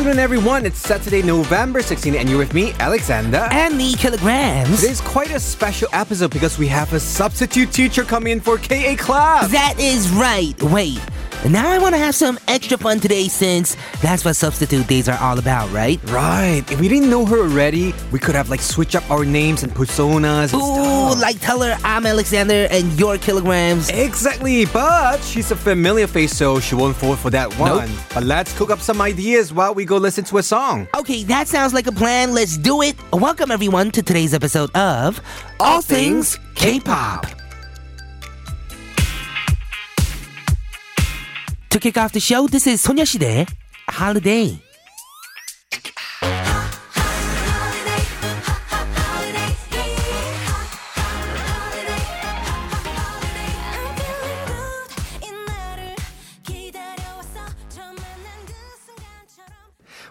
afternoon, 0.00 0.18
everyone. 0.18 0.64
It's 0.64 0.78
Saturday, 0.78 1.20
November 1.20 1.82
16, 1.82 2.14
and 2.14 2.26
you're 2.26 2.38
with 2.38 2.54
me, 2.54 2.72
Alexander. 2.80 3.46
And 3.50 3.76
me, 3.76 3.92
kilograms. 3.92 4.80
Today's 4.80 5.02
quite 5.02 5.30
a 5.30 5.38
special 5.38 5.88
episode 5.92 6.30
because 6.30 6.58
we 6.58 6.68
have 6.68 6.90
a 6.94 7.00
substitute 7.00 7.70
teacher 7.70 8.02
coming 8.02 8.32
in 8.32 8.40
for 8.40 8.56
KA 8.56 8.96
class. 8.96 9.52
That 9.52 9.74
is 9.78 10.08
right. 10.08 10.54
Wait. 10.62 11.00
Now 11.48 11.70
I 11.70 11.78
want 11.78 11.94
to 11.94 11.98
have 11.98 12.14
some 12.14 12.38
extra 12.48 12.76
fun 12.76 13.00
today 13.00 13.26
since 13.26 13.74
that's 14.02 14.26
what 14.26 14.36
substitute 14.36 14.86
days 14.86 15.08
are 15.08 15.18
all 15.18 15.38
about, 15.38 15.72
right? 15.72 15.98
Right. 16.10 16.62
If 16.70 16.78
we 16.78 16.86
didn't 16.86 17.08
know 17.08 17.24
her 17.24 17.38
already, 17.38 17.94
we 18.12 18.18
could 18.18 18.34
have 18.34 18.50
like 18.50 18.60
switch 18.60 18.94
up 18.94 19.10
our 19.10 19.24
names 19.24 19.62
and 19.62 19.72
personas 19.72 20.52
and 20.52 20.60
Ooh, 20.62 21.14
stuff. 21.14 21.22
like 21.22 21.40
tell 21.40 21.62
her 21.62 21.78
I'm 21.82 22.04
Alexander 22.04 22.68
and 22.70 22.92
you're 23.00 23.16
kilograms. 23.16 23.88
Exactly, 23.88 24.66
but 24.66 25.16
she's 25.22 25.50
a 25.50 25.56
familiar 25.56 26.06
face, 26.06 26.36
so 26.36 26.60
she 26.60 26.74
won't 26.74 26.94
fall 26.94 27.16
for 27.16 27.30
that 27.30 27.50
one. 27.58 27.88
Nope. 27.88 27.98
But 28.12 28.24
let's 28.24 28.56
cook 28.58 28.70
up 28.70 28.80
some 28.80 29.00
ideas 29.00 29.50
while 29.50 29.72
we 29.74 29.86
go 29.86 29.96
listen 29.96 30.24
to 30.24 30.38
a 30.38 30.42
song. 30.42 30.88
Okay, 30.94 31.24
that 31.24 31.48
sounds 31.48 31.72
like 31.72 31.86
a 31.86 31.92
plan. 31.92 32.34
Let's 32.34 32.58
do 32.58 32.82
it. 32.82 32.96
Welcome 33.14 33.50
everyone 33.50 33.92
to 33.92 34.02
today's 34.02 34.34
episode 34.34 34.70
of 34.76 35.22
All 35.58 35.80
Things 35.80 36.38
K-pop. 36.54 37.39
To 41.69 41.79
kick 41.79 41.97
off 41.97 42.11
the 42.13 42.19
show, 42.19 42.47
this 42.47 42.67
is 42.67 42.81
소녀시대 42.81 43.47
Holiday. 43.89 44.59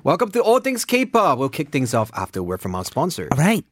Welcome 0.04 0.32
to 0.32 0.42
All 0.42 0.60
Things 0.60 0.84
K-pop. 0.84 1.38
We'll 1.38 1.48
kick 1.48 1.70
things 1.70 1.94
off 1.94 2.10
after 2.14 2.40
a 2.40 2.42
word 2.42 2.60
from 2.60 2.74
our 2.74 2.84
sponsor. 2.84 3.26
All 3.32 3.38
right. 3.38 3.64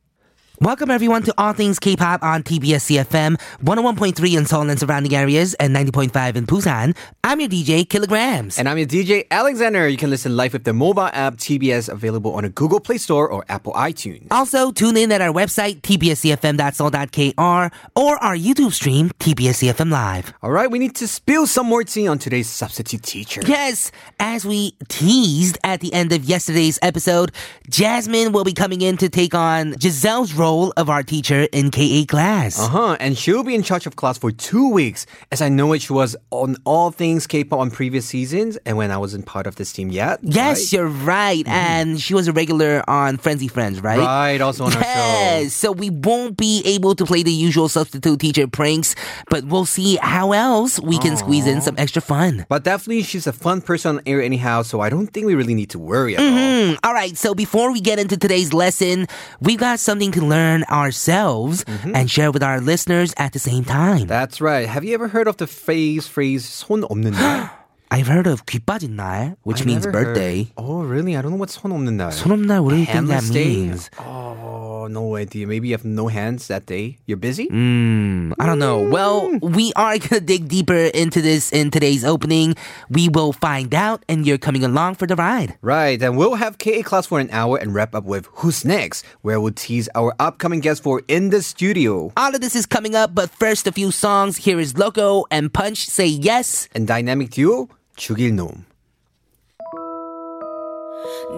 Welcome 0.60 0.90
everyone 0.90 1.22
to 1.22 1.34
All 1.38 1.54
Things 1.54 1.78
K-pop 1.78 2.24
on 2.24 2.42
TBS 2.42 2.90
EFM, 2.98 3.40
101.3 3.64 4.38
in 4.40 4.48
Seoul 4.48 4.68
and 4.72 4.80
surrounding 4.80 5.14
areas, 5.14 5.54
and 5.54 5.76
90.5 5.76 6.36
in 6.36 6.48
Busan. 6.48 6.98
I'm 7.24 7.40
your 7.40 7.48
DJ, 7.48 7.88
Kilograms. 7.88 8.58
And 8.58 8.68
I'm 8.68 8.80
your 8.80 8.88
DJ 8.88 9.28
Alexander. 9.30 9.88
You 9.88 9.98
can 9.98 10.10
listen 10.10 10.36
live 10.36 10.54
with 10.54 10.64
the 10.64 10.74
mobile 10.74 11.12
app 11.14 11.36
TBS 11.36 11.90
available 11.90 12.34
on 12.34 12.44
a 12.44 12.50
Google 12.50 12.80
Play 12.80 12.98
Store 12.98 13.30
or 13.30 13.46
Apple 13.50 13.72
iTunes. 13.74 14.26
also, 14.32 14.72
tune 14.72 14.98
in 14.98 15.12
at 15.12 15.22
our 15.22 15.32
website, 15.32 15.82
tbsefm.seoul.kr, 15.82 17.76
or 17.96 18.18
our 18.24 18.36
YouTube 18.36 18.74
stream, 18.74 19.12
TBS 19.20 19.72
EFM 19.72 19.92
Live. 19.92 20.34
All 20.42 20.50
right, 20.50 20.72
we 20.72 20.80
need 20.80 20.96
to 20.96 21.08
spill 21.08 21.46
some 21.46 21.68
more 21.68 21.84
tea 21.84 22.08
on 22.08 22.18
today's 22.18 22.50
substitute 22.50 23.04
teacher. 23.04 23.42
Yes, 23.46 23.92
as 24.20 24.44
we 24.44 24.72
teased 24.88 25.60
at 25.64 25.82
the 25.82 25.94
end 25.94 26.14
of 26.14 26.26
yesterday's 26.26 26.80
episode, 26.82 27.32
Jasmine 27.70 28.32
will 28.32 28.44
be 28.44 28.54
coming 28.54 28.82
in 28.82 28.98
to 28.98 29.08
take 29.08 29.36
on 29.36 29.76
Giselle's 29.78 30.34
role 30.34 30.47
of 30.78 30.90
our 30.90 31.04
teacher 31.04 31.48
in 31.52 31.72
KA 31.72 32.06
class. 32.08 32.60
Uh 32.60 32.68
huh. 32.68 32.98
And 33.00 33.18
she'll 33.18 33.44
be 33.44 33.56
in 33.56 33.64
charge 33.64 33.86
of 33.86 33.96
class 33.96 34.18
for 34.18 34.32
two 34.32 34.70
weeks. 34.70 35.06
As 35.32 35.42
I 35.42 35.50
know 35.50 35.74
it, 35.74 35.82
she 35.82 35.94
was 35.94 36.16
on 36.32 36.56
all 36.64 36.92
things 36.92 37.28
K-pop 37.28 37.60
on 37.60 37.72
previous 37.72 38.06
seasons, 38.06 38.58
and 38.66 38.78
when 38.78 38.90
I 38.92 38.98
wasn't 38.98 39.26
part 39.26 39.48
of 39.48 39.56
this 39.56 39.74
team 39.74 39.90
yet. 39.90 40.20
Yes, 40.24 40.38
right? 40.38 40.58
Mm-hmm. 40.58 40.76
you're 40.76 40.88
right. 40.88 41.48
And 41.48 42.00
she 42.00 42.14
was 42.14 42.28
a 42.28 42.34
regular 42.34 42.84
on 42.88 43.18
Frenzy 43.18 43.48
Friends, 43.48 43.82
right? 43.82 44.00
Right, 44.00 44.40
also 44.40 44.66
on 44.66 44.74
our 44.74 44.84
show. 44.84 44.90
Yes, 44.90 45.54
so 45.54 45.72
we 45.72 45.90
won't 45.90 46.38
be 46.38 46.62
able 46.66 46.96
to 46.96 47.06
play 47.06 47.24
the 47.24 47.32
usual 47.32 47.68
substitute 47.68 48.20
teacher 48.20 48.48
pranks, 48.48 48.96
but 49.30 49.44
we'll 49.46 49.66
see 49.66 49.98
how 50.02 50.32
else 50.32 50.80
we 50.80 50.98
can 50.98 51.18
squeeze 51.18 51.46
in 51.46 51.62
some 51.62 51.76
extra 51.78 52.02
fun. 52.02 52.46
But 52.48 52.64
definitely, 52.64 53.04
she's 53.04 53.28
a 53.28 53.34
fun 53.34 53.62
person 53.62 53.98
on 53.98 54.02
air 54.06 54.22
anyhow, 54.22 54.62
so 54.62 54.80
I 54.82 54.90
don't 54.90 55.08
think 55.08 55.26
we 55.26 55.36
really 55.36 55.56
need 55.56 55.70
to 55.72 55.80
worry 55.80 56.16
at 56.16 56.22
all. 56.22 56.28
Hmm, 56.28 56.76
all 56.84 56.94
right, 56.94 57.16
so 57.18 57.36
before 57.36 57.72
we 57.72 57.82
get 57.82 58.00
into 58.00 58.16
today's 58.18 58.54
lesson, 58.54 59.08
we've 59.42 59.60
got 59.60 59.80
something 59.80 60.12
to 60.14 60.22
learn 60.22 60.37
ourselves 60.65 61.65
Mm-hmm. 61.65 61.95
and 61.95 62.11
share 62.11 62.31
with 62.33 62.43
our 62.43 62.61
listeners 62.61 63.15
at 63.17 63.33
the 63.33 63.39
same 63.39 63.65
time. 63.65 64.07
That's 64.07 64.41
right. 64.41 64.67
Have 64.69 64.85
you 64.85 64.95
ever 64.95 65.09
heard 65.09 65.29
of 65.29 65.37
the 65.37 65.47
phrase 65.47 66.07
phrase 66.09 66.45
손 66.45 66.83
없는 66.85 67.13
날? 67.13 67.51
I've 67.93 68.07
heard 68.09 68.27
of 68.27 68.47
귀 68.47 68.59
빠진 68.59 68.97
날, 68.97 69.37
which 69.45 69.61
I 69.63 69.65
means 69.67 69.85
never 69.85 69.99
heard. 69.99 70.15
birthday. 70.17 70.51
Oh, 70.57 70.81
really? 70.81 71.15
I 71.15 71.21
don't 71.21 71.33
know 71.33 71.37
what 71.37 71.51
손 71.51 71.73
없는 71.77 71.97
날. 72.01 72.09
손 72.11 72.33
없는 72.33 72.47
날, 72.49 72.65
what 72.65 72.71
do 72.73 72.77
you 72.81 72.87
think 72.87 73.07
that 73.09 73.21
Handless 73.21 73.29
day? 73.29 73.45
means? 73.69 73.91
Oh, 74.01 74.89
no 74.89 75.15
idea. 75.17 75.47
Maybe 75.47 75.69
you 75.69 75.75
have 75.77 75.85
no 75.85 76.09
hands 76.09 76.49
that 76.49 76.65
day. 76.65 76.97
You're 77.05 77.21
busy? 77.21 77.49
Mm, 77.53 78.33
I 78.41 78.47
don't 78.47 78.59
know. 78.59 78.81
Well, 78.81 79.29
we 79.45 79.73
are 79.77 79.99
gonna 79.99 80.25
dig 80.25 80.49
deeper 80.49 80.89
into 80.97 81.21
this 81.21 81.53
in 81.53 81.71
today's 81.71 82.03
opening. 82.03 82.57
We 82.89 83.11
will 83.11 83.35
find 83.37 83.75
out, 83.75 84.03
and 84.09 84.25
you're 84.27 84.41
coming 84.41 84.65
along 84.65 84.95
for 84.97 85.05
the 85.07 85.15
ride. 85.15 85.59
Right, 85.61 86.01
and 86.01 86.17
we'll 86.17 86.37
have 86.41 86.57
KA 86.57 86.81
class 86.81 87.05
for 87.07 87.21
an 87.21 87.29
hour 87.31 87.59
and 87.61 87.75
wrap 87.77 87.95
up 87.95 88.05
with 88.09 88.25
Who's 88.41 88.65
Next, 88.65 89.05
where 89.21 89.39
we'll 89.39 89.53
tease 89.53 89.91
our 89.95 90.15
upcoming 90.19 90.61
guest 90.65 90.83
for 90.83 91.03
In 91.09 91.29
the 91.29 91.43
Studio. 91.43 92.11
All 92.17 92.35
of 92.35 92.41
this 92.41 92.57
is 92.57 92.65
coming 92.65 92.97
up, 92.97 93.15
but 93.15 93.29
first 93.29 93.67
a 93.69 93.73
few 93.73 93.93
songs. 93.93 94.49
Here 94.49 94.59
is 94.59 94.79
Loco 94.81 95.27
and 95.31 95.53
Punch 95.53 95.85
Say 95.93 96.07
Yes. 96.09 96.69
And 96.75 96.89
dynamic 96.89 97.31
duo, 97.31 97.69
죽일 97.97 98.35
놈. 98.37 98.49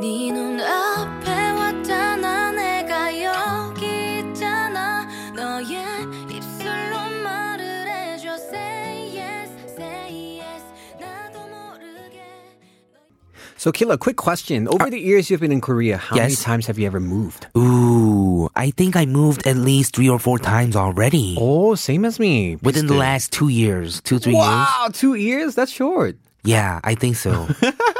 네 0.00 0.30
눈앞에 0.32 1.50
왔잖아 1.50 2.50
내가 2.52 3.22
여기 3.22 4.18
있잖아 4.18 5.06
너의 5.34 5.76
입술로 6.30 6.96
말을 7.22 7.64
해줘 7.88 8.34
Say 8.34 9.16
yes, 9.16 9.50
say 9.76 10.40
yes 10.40 10.64
나도 11.00 11.38
모르게 11.46 12.20
So, 13.56 13.70
Killa, 13.72 13.96
quick 13.96 14.16
question. 14.16 14.66
Over 14.68 14.90
the 14.90 14.98
years 15.00 15.30
you've 15.30 15.40
been 15.40 15.52
in 15.52 15.60
Korea, 15.60 15.96
how 15.96 16.16
many 16.16 16.30
Yes. 16.32 16.42
times 16.42 16.66
have 16.66 16.78
you 16.78 16.86
ever 16.86 17.00
moved? 17.00 17.46
Ooh, 17.56 18.50
I 18.56 18.70
think 18.72 18.96
I 18.96 19.06
moved 19.06 19.46
at 19.46 19.56
least 19.56 19.94
three 19.94 20.08
or 20.08 20.18
four 20.18 20.38
times 20.38 20.76
already. 20.76 21.36
Oh, 21.38 21.74
same 21.74 22.04
as 22.04 22.18
me. 22.18 22.56
Within 22.62 22.86
the 22.88 22.94
비슷해. 22.94 22.98
last 22.98 23.32
two 23.32 23.48
years, 23.48 24.00
two, 24.02 24.18
three 24.18 24.34
years. 24.34 24.44
Wow, 24.44 24.88
two 24.92 25.14
years? 25.14 25.54
That's 25.54 25.72
short. 25.72 26.16
Yeah, 26.44 26.78
I 26.84 26.94
think 26.94 27.16
so. 27.16 27.48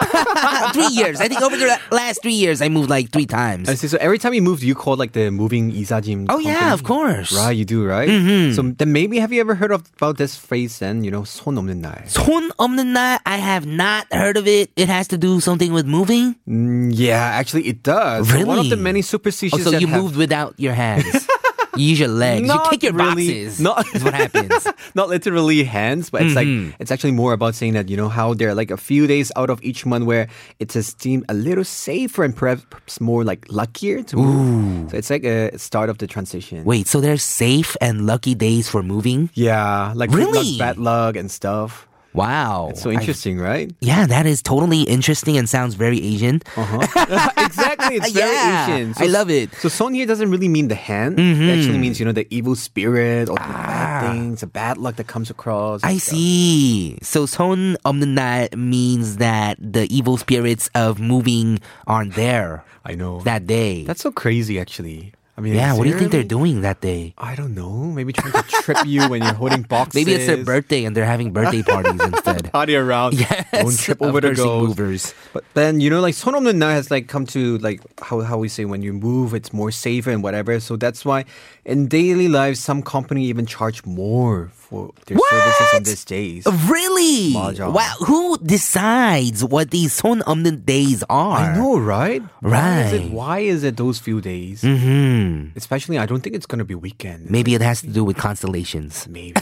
three 0.77 0.93
years. 0.93 1.17
I 1.19 1.29
think 1.29 1.41
over 1.41 1.57
the 1.57 1.65
la- 1.67 1.97
last 1.97 2.21
three 2.21 2.37
years, 2.37 2.61
I 2.61 2.69
moved 2.69 2.91
like 2.91 3.11
three 3.11 3.25
times. 3.25 3.71
I 3.71 3.75
see. 3.75 3.89
So 3.89 3.97
every 4.01 4.19
time 4.19 4.35
you 4.35 4.43
moved, 4.43 4.63
you 4.63 4.75
called 4.75 4.99
like 4.99 5.13
the 5.13 5.31
moving 5.31 5.73
Isajim. 5.73 6.27
Oh, 6.29 6.39
yeah, 6.39 6.75
of 6.75 6.83
course. 6.85 7.33
Right, 7.33 7.57
you 7.57 7.65
do, 7.65 7.87
right? 7.87 8.05
Mm-hmm. 8.09 8.53
So 8.53 8.61
then 8.77 8.93
maybe 8.93 9.19
have 9.19 9.33
you 9.33 9.41
ever 9.41 9.55
heard 9.55 9.73
of 9.73 9.89
about 9.97 10.19
this 10.19 10.37
phrase 10.37 10.79
then, 10.79 11.05
you 11.05 11.11
know, 11.11 11.23
손 11.25 11.57
없는 11.57 11.81
날? 11.81 12.05
손 12.07 12.51
없는 12.59 12.93
날, 12.93 13.19
I 13.25 13.39
have 13.39 13.65
not 13.65 14.13
heard 14.13 14.37
of 14.37 14.47
it. 14.47 14.69
It 14.77 14.89
has 14.93 15.09
to 15.09 15.17
do 15.17 15.41
something 15.41 15.73
with 15.73 15.87
moving. 15.87 16.37
Mm, 16.47 16.93
yeah, 16.93 17.41
actually 17.41 17.65
it 17.67 17.83
does. 17.83 18.29
So 18.29 18.45
One 18.45 18.59
of 18.61 18.69
Really? 18.69 18.71
the 18.71 18.77
many 18.77 19.01
Oh, 19.01 19.09
superstitions 19.17 19.65
so 19.65 19.71
that 19.73 19.81
you 19.81 19.87
have- 19.89 20.03
moved 20.03 20.17
without 20.17 20.53
your 20.61 20.75
hands. 20.75 21.27
use 21.80 22.00
your 22.00 22.10
legs. 22.10 22.48
Not 22.48 22.66
you 22.66 22.70
kick 22.72 22.84
your 22.84 22.94
really. 22.94 23.28
boxes. 23.28 23.60
Not- 23.60 23.86
is 23.96 24.04
what 24.04 24.14
happens. 24.14 24.68
not 24.96 25.10
literally 25.10 25.64
hands, 25.64 26.10
but 26.10 26.22
it's 26.22 26.34
Mm-hmm. 26.36 26.66
like 26.70 26.76
it's 26.80 26.92
actually 26.92 27.12
more 27.12 27.34
about 27.34 27.56
saying 27.56 27.74
that 27.74 27.90
you 27.90 27.98
know 27.98 28.10
how 28.10 28.34
there 28.34 28.50
are 28.50 28.56
like 28.56 28.72
a 28.72 28.78
few 28.78 29.08
days 29.08 29.32
out 29.36 29.50
of 29.50 29.60
each 29.64 29.86
month 29.86 30.06
where 30.06 30.28
it's 30.60 30.76
esteemed 30.76 31.26
a 31.30 31.34
little 31.34 31.64
safer 31.64 32.24
and 32.24 32.36
perhaps 32.36 33.02
more 33.02 33.24
like 33.24 33.46
luckier 33.50 34.04
to 34.04 34.16
move. 34.18 34.92
So 34.92 34.98
it's 34.98 35.10
like 35.10 35.24
a 35.26 35.58
start 35.58 35.90
of 35.90 35.98
the 35.98 36.08
transition. 36.08 36.64
Wait, 36.64 36.88
so 36.88 37.02
there's 37.02 37.24
safe 37.24 37.76
and 37.82 38.06
lucky 38.06 38.36
days 38.36 38.70
for 38.70 38.84
moving? 38.84 39.30
Yeah, 39.34 39.92
like 39.96 40.12
good 40.12 40.26
luck, 40.28 40.34
Really? 40.46 40.58
bad 40.58 40.78
luck 40.78 41.16
and 41.16 41.30
stuff. 41.32 41.88
Wow. 42.15 42.69
It's 42.71 42.83
so 42.83 42.91
I- 42.91 42.95
interesting, 42.95 43.41
right? 43.41 43.75
yeah, 43.81 44.07
that 44.07 44.25
is 44.25 44.41
totally 44.41 44.83
interesting 44.87 45.37
and 45.37 45.49
sounds 45.51 45.75
very 45.75 45.99
Asian. 45.99 46.43
exactly, 47.37 47.97
it's 47.97 48.13
very 48.13 48.31
Yeah, 48.31 48.71
Asian. 48.71 48.95
I 48.99 49.07
love 49.07 49.31
it. 49.31 49.51
Mm-hmm. 49.51 49.61
So 49.61 49.69
son 49.69 49.95
here 49.95 50.07
doesn't 50.07 50.31
really 50.31 50.47
mean 50.49 50.69
the 50.69 50.75
hand. 50.79 51.19
It 51.19 51.59
actually 51.59 51.79
means 51.79 51.99
you 51.99 52.07
know 52.07 52.13
the 52.15 52.27
evil 52.31 52.55
spirit 52.55 53.29
or 53.29 53.35
the 53.35 53.43
Ah. 53.43 53.67
bad 53.67 54.13
things, 54.13 54.41
the 54.41 54.47
bad 54.47 54.79
luck 54.79 54.95
that 54.97 55.07
comes 55.09 55.31
across. 55.31 55.83
and 55.83 55.91
I 55.91 55.99
stuff. 55.99 56.15
see. 56.15 56.99
So 57.03 57.27
손 57.27 57.77
없는 57.85 58.15
날 58.15 58.55
means 58.57 59.17
that 59.19 59.59
the 59.59 59.91
evil 59.91 60.17
spirits 60.17 60.71
of 60.75 61.01
moving 61.01 61.59
aren't 61.87 62.15
there 62.15 62.63
I 62.85 62.95
know 62.95 63.21
that 63.25 63.47
day. 63.47 63.85
That's 63.85 64.03
so 64.03 64.13
crazy, 64.13 64.61
actually. 64.61 65.15
I 65.39 65.41
mean, 65.41 65.55
yeah, 65.59 65.73
is 65.73 65.79
what 65.79 65.83
do 65.83 65.91
you 65.91 65.95
there 65.95 65.99
think 65.99 66.13
they're 66.13 66.21
really- 66.23 66.29
doing 66.55 66.61
that 66.63 66.79
day? 66.81 67.13
I 67.19 67.35
don't 67.35 67.57
know. 67.59 67.91
Maybe 67.91 68.13
trying 68.15 68.39
to 68.39 68.43
trip 68.63 68.87
you 68.87 69.09
when 69.11 69.19
you're 69.21 69.35
holding 69.35 69.63
boxes. 69.67 69.99
Maybe 69.99 70.15
it's 70.15 70.27
their 70.31 70.45
birthday 70.45 70.85
and 70.85 70.95
they're 70.95 71.11
having 71.11 71.33
birthday 71.35 71.63
parties 71.67 71.99
instead. 71.99 72.53
Party 72.55 72.77
around. 72.79 73.19
Yes, 73.19 73.43
Don't 73.51 73.75
trip 73.77 73.99
of 74.01 74.15
over 74.15 74.21
the 74.23 74.29
cursing 74.31 74.45
ghost. 74.47 74.79
movers. 74.79 75.03
But 75.35 75.43
then 75.59 75.81
you 75.83 75.91
know, 75.91 75.99
like 75.99 76.15
손 76.15 76.39
없는 76.39 76.63
날 76.63 76.71
has 76.79 76.87
like 76.95 77.09
come 77.11 77.27
to 77.35 77.59
like 77.59 77.83
how 77.99 78.21
how 78.23 78.39
we 78.39 78.47
say 78.47 78.65
when 78.65 78.83
you 78.87 78.93
move, 78.95 79.35
it's 79.35 79.51
more 79.53 79.73
safer 79.75 80.15
and 80.15 80.23
whatever. 80.23 80.61
So 80.63 80.77
that's 80.79 81.03
why 81.05 81.25
in 81.67 81.89
daily 81.91 82.29
life, 82.31 82.55
some 82.55 82.79
company 82.81 83.27
even 83.27 83.43
charge 83.45 83.83
more 83.85 84.55
for 84.69 84.91
their 85.07 85.19
services 85.19 85.69
on 85.73 85.81
What? 85.81 85.85
these 85.85 86.05
days. 86.05 86.47
Really? 86.69 87.33
맞아. 87.33 87.71
Wow. 87.73 87.95
Who 88.07 88.39
decides 88.39 89.45
what 89.45 89.71
these 89.71 89.93
손 89.93 90.23
없는 90.23 90.65
days 90.65 91.03
are? 91.09 91.39
I 91.39 91.57
know, 91.57 91.79
right? 91.79 92.23
Why 92.41 92.81
is 92.83 92.93
it? 92.93 93.01
Right. 93.03 93.11
Why 93.11 93.39
is 93.41 93.65
it 93.65 93.77
those 93.77 93.99
few 93.99 94.21
days? 94.21 94.63
Hmm. 94.63 95.49
Especially, 95.57 95.99
I 95.99 96.07
don't 96.07 96.21
think 96.21 96.35
it's 96.37 96.47
gonna 96.47 96.65
be 96.65 96.75
weekend. 96.75 97.31
Maybe 97.31 97.55
it 97.55 97.63
has 97.63 97.81
to 97.83 97.89
do 97.89 98.05
with 98.05 98.17
constellations. 98.17 99.07
Maybe. 99.09 99.41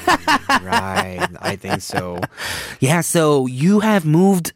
right. 0.62 1.26
I 1.40 1.56
think 1.56 1.81
so. 1.82 2.19
Yeah, 2.81 3.00
so 3.00 3.46
you 3.46 3.81
have 3.81 4.04
moved 4.04 4.52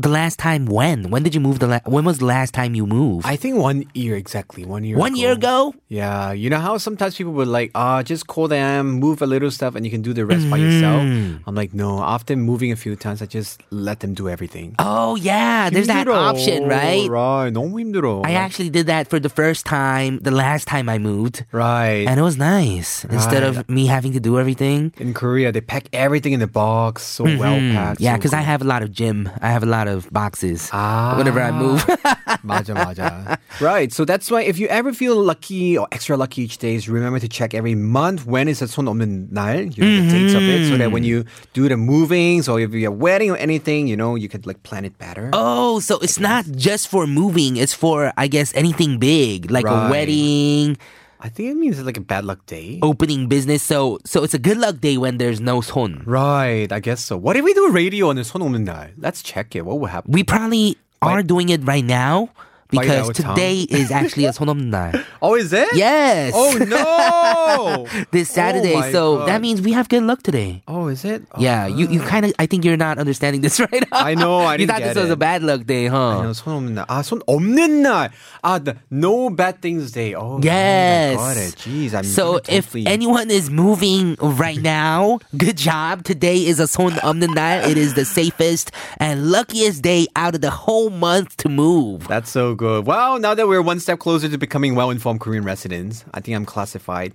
the 0.00 0.10
last 0.10 0.38
time 0.38 0.66
when? 0.66 1.08
When 1.08 1.22
did 1.22 1.34
you 1.34 1.40
move 1.40 1.58
the 1.58 1.66
la- 1.66 1.80
when 1.86 2.04
was 2.04 2.18
the 2.18 2.26
last 2.26 2.52
time 2.52 2.74
you 2.74 2.84
moved? 2.86 3.24
I 3.24 3.36
think 3.36 3.56
one 3.56 3.88
year 3.94 4.14
exactly. 4.14 4.62
One 4.66 4.84
year. 4.84 4.98
One 4.98 5.16
year 5.16 5.32
ago? 5.32 5.72
Yeah, 5.88 6.32
you 6.32 6.50
know 6.50 6.58
how 6.60 6.76
sometimes 6.76 7.16
people 7.16 7.32
would 7.32 7.48
like, 7.48 7.70
ah, 7.74 8.02
just 8.02 8.26
call 8.26 8.46
them, 8.46 9.00
move 9.00 9.22
a 9.22 9.26
little 9.26 9.50
stuff, 9.50 9.74
and 9.74 9.86
you 9.86 9.90
can 9.90 10.02
do 10.02 10.12
the 10.12 10.26
rest 10.26 10.50
by 10.50 10.58
yourself. 10.58 11.00
Mm-hmm. 11.00 11.48
I'm 11.48 11.54
like, 11.54 11.72
no. 11.72 12.02
After 12.04 12.36
moving 12.36 12.72
a 12.72 12.76
few 12.76 12.94
times, 12.94 13.22
I 13.22 13.26
just 13.26 13.62
let 13.70 14.00
them 14.00 14.12
do 14.12 14.28
everything. 14.28 14.74
Oh 14.78 15.16
yeah, 15.16 15.70
there's 15.70 15.86
that 15.86 16.04
힘들어. 16.06 16.28
option, 16.28 16.68
right? 16.68 17.08
Right. 17.08 17.48
너무 17.54 17.80
힘들어. 17.80 18.20
I 18.26 18.34
actually 18.34 18.68
did 18.68 18.88
that 18.92 19.08
for 19.08 19.18
the 19.18 19.30
first 19.32 19.64
time 19.64 20.18
the 20.20 20.30
last 20.30 20.68
time 20.68 20.90
I 20.90 20.98
moved. 20.98 21.46
Right. 21.52 22.04
And 22.04 22.20
it 22.20 22.22
was 22.22 22.36
nice. 22.36 23.06
Instead 23.08 23.42
Right. 23.42 23.64
of 23.64 23.70
me 23.70 23.86
having 23.86 24.12
to 24.12 24.20
do 24.20 24.36
everything. 24.38 24.92
in 25.00 25.14
Korea, 25.14 25.52
they 25.52 25.62
pack 25.64 25.88
everything 25.94 26.34
in 26.36 26.40
the 26.44 26.46
box, 26.52 27.00
so 27.02 27.24
well 27.24 27.56
packed. 27.72 27.96
Mm-hmm. 27.96 28.04
Yeah, 28.04 28.12
so 28.12 28.18
because 28.20 28.34
I 28.36 28.44
good. 28.44 28.52
have 28.52 28.60
a 28.60 28.68
lot 28.68 28.82
of 28.84 28.92
gym. 28.92 29.30
I 29.40 29.48
have 29.48 29.62
a 29.64 29.70
lot 29.70 29.86
of 29.86 29.89
boxes. 30.12 30.70
Ah. 30.72 31.14
Whenever 31.16 31.40
I 31.40 31.50
move. 31.52 31.84
맞아, 32.44 32.74
맞아. 32.74 33.38
right. 33.60 33.92
So 33.92 34.04
that's 34.04 34.30
why 34.30 34.42
if 34.42 34.58
you 34.58 34.66
ever 34.68 34.92
feel 34.92 35.16
lucky 35.22 35.76
or 35.76 35.86
extra 35.92 36.16
lucky 36.16 36.42
each 36.42 36.58
day, 36.58 36.78
remember 36.88 37.18
to 37.18 37.28
check 37.28 37.54
every 37.54 37.74
month 37.74 38.26
when 38.26 38.48
is 38.48 38.60
the 38.60 38.66
손 38.66 38.86
없는 38.86 39.28
날, 39.32 39.76
you 39.76 39.82
know, 39.84 40.02
the 40.02 40.10
dates 40.10 40.34
of 40.34 40.42
it, 40.42 40.68
so 40.68 40.76
that 40.76 40.92
when 40.92 41.04
you 41.04 41.24
do 41.52 41.68
the 41.68 41.76
movings 41.76 42.48
or 42.48 42.60
if 42.60 42.72
you 42.72 42.84
have 42.84 42.92
a 42.92 42.96
wedding 42.96 43.30
or 43.30 43.36
anything, 43.36 43.86
you 43.86 43.96
know, 43.96 44.14
you 44.14 44.28
could 44.28 44.46
like 44.46 44.62
plan 44.62 44.84
it 44.84 44.96
better. 44.98 45.30
Oh, 45.32 45.80
so 45.80 45.98
it's 45.98 46.18
not 46.20 46.44
just 46.56 46.88
for 46.88 47.06
moving. 47.06 47.56
It's 47.56 47.74
for, 47.74 48.12
I 48.16 48.28
guess, 48.28 48.54
anything 48.54 48.98
big, 48.98 49.50
like 49.50 49.64
a 49.66 49.70
Right. 49.70 49.90
wedding, 49.90 50.76
I 51.20 51.28
think 51.28 51.50
it 51.50 51.56
means 51.56 51.78
it's 51.78 51.86
like 51.86 51.96
a 51.96 52.00
bad 52.00 52.24
luck 52.24 52.44
day. 52.46 52.78
opening 52.82 53.26
business. 53.26 53.62
So, 53.62 53.98
so 54.04 54.22
it's 54.22 54.34
a 54.34 54.38
good 54.38 54.58
luck 54.58 54.80
day 54.80 54.98
when 54.98 55.18
there's 55.18 55.40
no 55.40 55.60
손. 55.60 56.02
Right, 56.04 56.70
I 56.70 56.80
guess 56.80 57.04
so. 57.04 57.16
What 57.16 57.36
if 57.36 57.44
we 57.44 57.54
do 57.54 57.66
a 57.66 57.70
radio 57.72 58.10
on 58.10 58.16
the 58.16 58.22
손 58.22 58.42
없는 58.42 58.64
날? 58.64 58.90
Let's 58.98 59.22
check 59.22 59.56
it. 59.56 59.64
What 59.64 59.80
will 59.80 59.88
happen? 59.88 60.12
We 60.12 60.24
probably 60.24 60.76
are 61.00 61.22
doing 61.22 61.48
it 61.48 61.64
right 61.64 61.84
now 61.84 62.28
Bite 62.28 62.49
because 62.70 63.06
our 63.06 63.12
tongue. 63.14 63.36
today 63.36 63.60
is 63.62 63.92
actually 63.92 64.24
a 64.26 64.32
손 64.32 64.48
없는 64.48 64.70
날. 64.70 65.04
Oh, 65.22 65.34
is 65.36 65.52
it? 65.52 65.68
Yes. 65.74 66.32
Oh 66.34 66.58
no! 66.58 67.86
this 68.10 68.28
Saturday. 68.28 68.74
Oh, 68.74 68.80
my 68.80 68.90
so 68.92 69.18
God. 69.18 69.28
that 69.28 69.40
means 69.40 69.62
we 69.62 69.70
have 69.72 69.88
good 69.88 70.02
luck 70.02 70.22
today. 70.22 70.62
Oh, 70.66 70.88
is 70.88 71.04
it? 71.04 71.22
Oh, 71.32 71.40
Yeah, 71.40 71.66
you, 71.66 71.86
you 71.86 72.00
kind 72.00 72.26
of, 72.26 72.32
I 72.40 72.46
think 72.46 72.64
you're 72.64 72.76
not 72.76 72.98
understanding 72.98 73.40
this 73.40 73.60
right 73.60 73.70
now. 73.92 73.98
I 74.02 74.14
know, 74.14 74.40
I 74.40 74.52
you 74.52 74.58
didn't 74.66 74.70
thought 74.70 74.78
get 74.80 74.94
this 74.94 75.02
was 75.02 75.10
a 75.10 75.12
it. 75.14 75.18
bad 75.18 75.42
luck 75.44 75.64
day, 75.64 75.86
huh? 75.86 76.18
I 76.18 76.22
know, 76.26 76.32
손 76.32 76.54
없는 76.58 76.74
날. 76.74 76.86
아, 76.88 77.02
손 77.06 77.22
없는 77.28 77.82
날. 77.86 78.10
Ah, 78.42 78.58
the 78.58 78.76
no 78.90 79.30
bad 79.30 79.62
things 79.62 79.92
day. 79.92 80.14
Oh, 80.14 80.40
Yes. 80.42 81.18
I 81.18 81.34
got 81.34 81.36
it. 81.36 81.54
Jeez, 81.62 81.94
I'm 81.94 82.02
So 82.04 82.42
gonna 82.42 82.56
if 82.58 82.66
totally- 82.74 82.86
anyone 82.86 83.30
is 83.30 83.48
moving 83.48 84.16
right 84.20 84.60
now, 84.60 85.20
good 85.36 85.56
job. 85.56 86.02
Today 86.02 86.38
is 86.46 86.58
a 86.58 86.66
손 86.66 86.92
없는 86.98 87.34
날. 87.34 87.62
It 87.70 87.78
is 87.78 87.94
the 87.94 88.04
safest 88.04 88.70
and 88.98 89.30
luckiest 89.30 89.82
day 89.82 90.08
out 90.16 90.34
of 90.34 90.40
the 90.40 90.50
whole 90.50 90.90
month 90.90 91.36
to 91.38 91.48
move. 91.48 92.08
That's 92.08 92.30
so 92.30 92.54
good. 92.61 92.85
Wow, 92.85 93.17
now 93.17 93.33
that 93.33 93.47
we're 93.47 93.63
one 93.63 93.79
step 93.79 93.97
closer 93.97 94.29
to 94.29 94.37
becoming 94.37 94.75
well-informed 94.75 95.19
Korean 95.19 95.43
residents, 95.43 96.05
I 96.13 96.19
think 96.19 96.35
I'm 96.35 96.45
classified. 96.45 97.11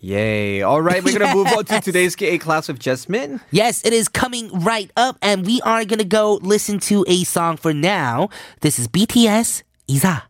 Yay. 0.00 0.60
All 0.60 0.82
right, 0.82 1.02
we're 1.02 1.18
going 1.18 1.26
to 1.30 1.34
move 1.34 1.46
on 1.46 1.64
to 1.64 1.80
today's 1.80 2.14
KA 2.14 2.36
class 2.36 2.68
with 2.68 2.78
Jasmine. 2.78 3.40
Yes, 3.50 3.82
it 3.82 3.94
is 3.94 4.08
coming 4.08 4.50
right 4.60 4.90
up, 4.98 5.16
and 5.22 5.46
we 5.46 5.62
are 5.62 5.86
gonna 5.86 6.04
go 6.04 6.34
listen 6.42 6.80
to 6.80 7.06
a 7.08 7.24
song 7.24 7.56
for 7.56 7.72
now. 7.72 8.28
This 8.60 8.78
is 8.78 8.88
BTS 8.88 9.62
Isa. 9.88 10.29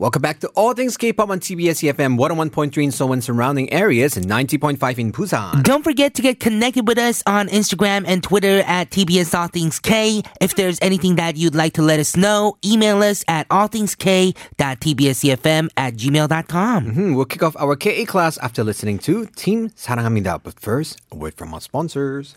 Welcome 0.00 0.22
back 0.22 0.40
to 0.40 0.48
All 0.56 0.72
Things 0.72 0.96
K-Pop 0.96 1.28
on 1.28 1.40
TBS 1.40 1.84
EFM 1.84 2.16
101.3 2.16 2.84
in 2.84 2.90
Seoul 2.90 3.12
and 3.12 3.22
surrounding 3.22 3.70
areas 3.70 4.16
and 4.16 4.24
90.5 4.24 4.98
in 4.98 5.12
Busan. 5.12 5.62
Don't 5.62 5.84
forget 5.84 6.14
to 6.14 6.22
get 6.22 6.40
connected 6.40 6.88
with 6.88 6.96
us 6.96 7.22
on 7.26 7.48
Instagram 7.48 8.04
and 8.06 8.22
Twitter 8.22 8.64
at 8.66 8.88
TBS 8.88 9.38
All 9.38 9.48
Things 9.48 9.78
K. 9.78 10.22
If 10.40 10.54
there's 10.54 10.78
anything 10.80 11.16
that 11.16 11.36
you'd 11.36 11.54
like 11.54 11.74
to 11.74 11.82
let 11.82 12.00
us 12.00 12.16
know, 12.16 12.56
email 12.64 13.02
us 13.02 13.26
at 13.28 13.46
allthingsk.tbsefm 13.50 15.68
at 15.76 15.96
gmail.com. 15.96 16.86
Mm-hmm. 16.86 17.14
We'll 17.14 17.26
kick 17.26 17.42
off 17.42 17.54
our 17.58 17.76
KA 17.76 18.06
class 18.06 18.38
after 18.38 18.64
listening 18.64 19.00
to 19.00 19.26
Tim 19.36 19.68
사랑합니다. 19.68 20.42
But 20.42 20.58
first, 20.58 20.98
a 21.12 21.16
word 21.16 21.34
from 21.34 21.52
our 21.52 21.60
sponsors. 21.60 22.36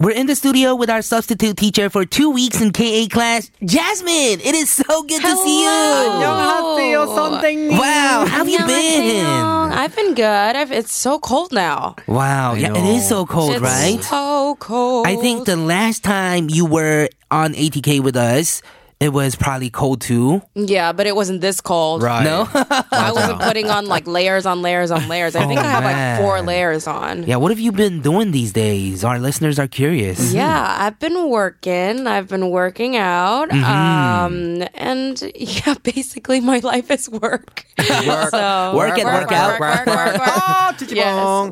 We're 0.00 0.10
in 0.10 0.26
the 0.26 0.34
studio 0.34 0.74
with 0.74 0.90
our 0.90 1.02
substitute 1.02 1.56
teacher 1.56 1.88
for 1.88 2.04
two 2.04 2.28
weeks 2.28 2.60
in 2.60 2.72
KA 2.72 3.06
class, 3.08 3.48
Jasmine. 3.64 4.40
It 4.42 4.54
is 4.54 4.68
so 4.68 5.02
good 5.04 5.22
to 5.22 5.36
see 5.36 5.62
you. 5.62 5.70
안녕하세요, 5.70 7.06
선생님. 7.14 7.70
Wow, 7.78 8.26
how 8.26 8.44
have 8.44 8.48
you 8.48 8.58
been? 8.66 9.24
I've 9.72 9.94
been 9.94 10.14
good. 10.14 10.26
I've, 10.56 10.72
it's 10.72 10.92
so 10.92 11.18
cold 11.20 11.52
now. 11.52 11.94
Wow, 12.08 12.54
yeah, 12.54 12.74
it 12.74 12.84
is 12.96 13.08
so 13.08 13.24
cold, 13.24 13.52
it's 13.54 13.62
right? 13.62 14.02
so 14.02 14.56
cold. 14.58 15.06
I 15.06 15.14
think 15.16 15.46
the 15.46 15.56
last 15.56 16.02
time 16.02 16.48
you 16.50 16.66
were 16.66 17.08
on 17.30 17.54
ATK 17.54 18.00
with 18.00 18.16
us, 18.16 18.62
it 18.99 19.13
was 19.13 19.35
probably 19.35 19.69
cold 19.69 20.01
too. 20.01 20.41
Yeah, 20.55 20.91
but 20.91 21.07
it 21.07 21.15
wasn't 21.15 21.39
this 21.39 21.61
cold. 21.61 22.03
Right. 22.03 22.23
No, 22.23 22.47
I 22.53 23.11
wasn't 23.13 23.39
putting 23.39 23.69
on 23.69 23.85
like 23.85 24.05
layers 24.07 24.45
on 24.45 24.61
layers 24.61 24.91
on 24.91 25.07
layers. 25.07 25.37
I 25.37 25.47
think 25.47 25.59
oh, 25.59 25.63
I 25.63 25.65
have 25.65 25.83
like 25.85 26.19
four 26.19 26.41
layers 26.41 26.85
on. 26.85 27.23
Yeah, 27.23 27.37
what 27.37 27.51
have 27.51 27.59
you 27.59 27.71
been 27.71 28.01
doing 28.01 28.31
these 28.31 28.51
days? 28.51 29.05
Our 29.05 29.17
listeners 29.17 29.57
are 29.57 29.67
curious. 29.67 30.33
Yeah, 30.33 30.75
I've 30.79 30.99
been 30.99 31.29
working. 31.29 32.07
I've 32.07 32.27
been 32.27 32.49
working 32.49 32.97
out. 32.97 33.49
Mm-hmm. 33.49 33.63
Um, 33.63 34.67
and 34.73 35.31
yeah, 35.33 35.75
basically 35.83 36.41
my 36.41 36.59
life 36.59 36.91
is 36.91 37.09
work. 37.09 37.65
work, 37.77 38.29
so, 38.31 38.73
work, 38.75 38.89
work 38.89 38.99
and 38.99 39.07
work, 39.07 39.31
out. 39.31 39.59
Work, 39.61 39.85
work, 39.85 39.87
work, 39.87 40.17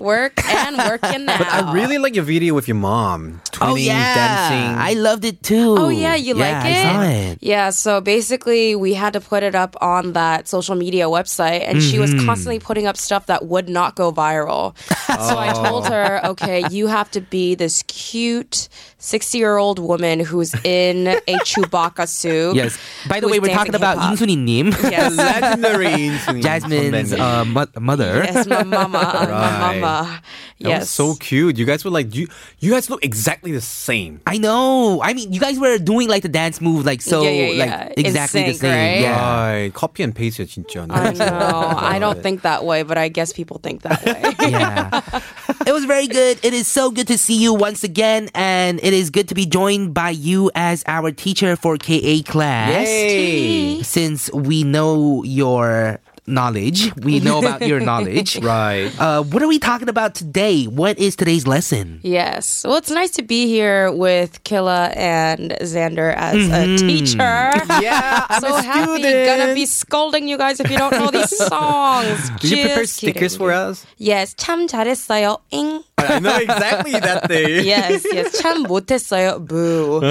work. 0.01 0.33
Ah, 0.47 0.67
and 0.67 0.77
working 0.77 1.29
out. 1.29 1.39
But 1.39 1.47
I 1.47 1.73
really 1.73 1.97
like 1.97 2.15
your 2.15 2.23
video 2.23 2.53
with 2.53 2.67
your 2.67 2.75
mom. 2.75 3.41
Oh 3.61 3.75
yeah, 3.75 4.49
dancing. 4.49 4.77
I 4.77 4.93
loved 4.93 5.25
it 5.25 5.41
too. 5.43 5.75
Oh 5.77 5.89
yeah, 5.89 6.15
you 6.15 6.37
yeah, 6.37 6.61
like 6.61 6.71
it? 6.71 6.85
I 6.85 6.93
saw 6.93 7.01
it. 7.03 7.36
Yeah, 7.39 7.69
so 7.69 8.01
basically 8.01 8.75
we 8.75 8.93
had 8.93 9.13
to 9.13 9.21
put 9.21 9.43
it 9.43 9.55
up 9.55 9.75
on 9.81 10.13
that 10.13 10.47
social 10.47 10.75
media 10.75 11.05
website, 11.05 11.61
and 11.63 11.77
mm-hmm. 11.77 11.89
she 11.89 11.99
was 11.99 12.13
mm-hmm. 12.13 12.25
constantly 12.25 12.59
putting 12.59 12.87
up 12.87 12.97
stuff 12.97 13.27
that 13.27 13.45
would 13.45 13.69
not 13.69 13.95
go 13.95 14.11
viral. 14.11 14.75
So 15.17 15.37
I 15.37 15.51
told 15.51 15.87
her, 15.87 16.21
okay, 16.23 16.63
you 16.69 16.87
have 16.87 17.09
to 17.11 17.21
be 17.21 17.55
this 17.55 17.83
cute 17.83 18.69
60 18.99 19.37
year 19.37 19.57
old 19.57 19.79
woman 19.79 20.19
who's 20.19 20.53
in 20.63 21.07
a 21.07 21.17
Chewbacca 21.45 22.07
suit. 22.07 22.55
Yes. 22.55 22.77
By 23.07 23.19
the 23.19 23.27
way, 23.27 23.39
we're 23.39 23.53
talking 23.53 23.75
about 23.75 24.19
Nim. 24.21 24.67
Yes. 24.67 25.15
Legendary 25.15 26.41
Jasmine's 26.41 27.13
uh, 27.13 27.45
mo- 27.45 27.67
mother. 27.79 28.23
Yes, 28.23 28.47
my 28.47 28.63
mama. 28.63 28.97
Uh, 28.97 29.01
right. 29.01 29.29
My 29.29 29.79
mama. 29.79 30.21
That 30.59 30.69
Yes. 30.69 30.79
was 30.81 30.89
so 30.89 31.13
cute. 31.15 31.57
You 31.57 31.65
guys 31.65 31.85
were 31.85 31.91
like, 31.91 32.15
you, 32.15 32.27
you 32.59 32.71
guys 32.71 32.89
look 32.89 33.03
exactly 33.05 33.51
the 33.51 33.61
same. 33.61 34.21
I 34.25 34.37
know. 34.39 35.01
I 35.03 35.13
mean, 35.13 35.31
you 35.31 35.39
guys 35.39 35.59
were 35.59 35.77
doing 35.77 36.09
like 36.09 36.23
the 36.23 36.29
dance 36.29 36.59
move, 36.59 36.83
like 36.85 37.01
so, 37.01 37.21
Yeah, 37.21 37.29
yeah, 37.29 37.51
yeah. 37.51 37.65
like 37.87 37.93
exactly 37.99 38.41
In 38.41 38.47
the 38.47 38.53
same. 38.55 38.71
right? 38.73 39.01
Yeah. 39.01 39.51
Right. 39.63 39.73
Copy 39.73 40.01
and 40.03 40.15
paste 40.15 40.39
진짜. 40.49 40.87
I 40.89 41.13
know. 41.13 41.77
I 41.77 41.99
don't 41.99 42.21
think 42.23 42.41
that 42.41 42.65
way, 42.65 42.81
but 42.83 42.97
I 42.97 43.07
guess 43.09 43.31
people 43.33 43.59
think 43.61 43.83
that 43.83 44.03
way. 44.03 44.17
yeah. 44.49 45.01
It 45.65 45.73
was 45.73 45.85
very 45.85 46.07
good. 46.07 46.39
It 46.43 46.53
is 46.53 46.67
so 46.67 46.89
good 46.89 47.07
to 47.07 47.17
see 47.17 47.37
you 47.37 47.53
once 47.53 47.83
again, 47.83 48.29
and 48.33 48.79
it 48.81 48.93
is 48.93 49.09
good 49.11 49.27
to 49.29 49.35
be 49.35 49.45
joined 49.45 49.93
by 49.93 50.09
you 50.09 50.49
as 50.55 50.83
our 50.87 51.11
teacher 51.11 51.55
for 51.55 51.77
KA 51.77 52.23
class. 52.25 52.87
Yay. 52.87 53.81
Since 53.83 54.31
we 54.33 54.63
know 54.63 55.23
your 55.23 55.99
knowledge. 56.26 56.94
We 57.02 57.18
know 57.18 57.40
about 57.40 57.66
your 57.66 57.80
knowledge. 57.80 58.38
Right. 58.38 58.92
Uh, 58.98 59.22
what 59.24 59.42
are 59.42 59.48
we 59.48 59.58
talking 59.58 59.88
about 59.88 60.14
today? 60.14 60.64
What 60.66 60.96
is 60.98 61.16
today's 61.16 61.48
lesson? 61.48 61.98
Yes. 62.04 62.62
Well, 62.64 62.76
it's 62.76 62.90
nice 62.92 63.10
to 63.18 63.22
be 63.22 63.46
here 63.48 63.90
with 63.90 64.44
Killa 64.44 64.92
and 64.94 65.50
Xander 65.62 66.14
as 66.14 66.48
a 66.48 66.76
teacher. 66.78 67.18
Yeah, 67.82 68.24
I'm 68.28 68.40
so 68.40 68.54
a 68.56 68.62
happy. 68.62 69.02
student. 69.02 69.26
Gonna 69.26 69.54
be 69.54 69.66
scolding 69.66 70.28
you 70.28 70.38
guys 70.38 70.60
if 70.60 70.70
you 70.70 70.78
don't 70.78 70.92
know 70.92 71.10
these 71.10 71.36
songs. 71.36 72.30
Did 72.38 72.50
you 72.50 72.56
prepare 72.66 72.82
Just 72.84 73.00
kidding. 73.00 73.14
stickers 73.14 73.36
for 73.36 73.50
us? 73.50 73.84
Yes. 73.98 74.34
참 74.34 74.68
잘했어요. 74.68 75.38
ing. 75.50 75.82
I 75.98 76.18
know 76.18 76.36
exactly 76.36 76.92
that 76.92 77.28
thing. 77.28 77.64
Yes, 77.64 78.04
yes. 78.12 78.40
참 78.40 78.64
못했어요. 78.66 79.38
Boo. 79.46 80.02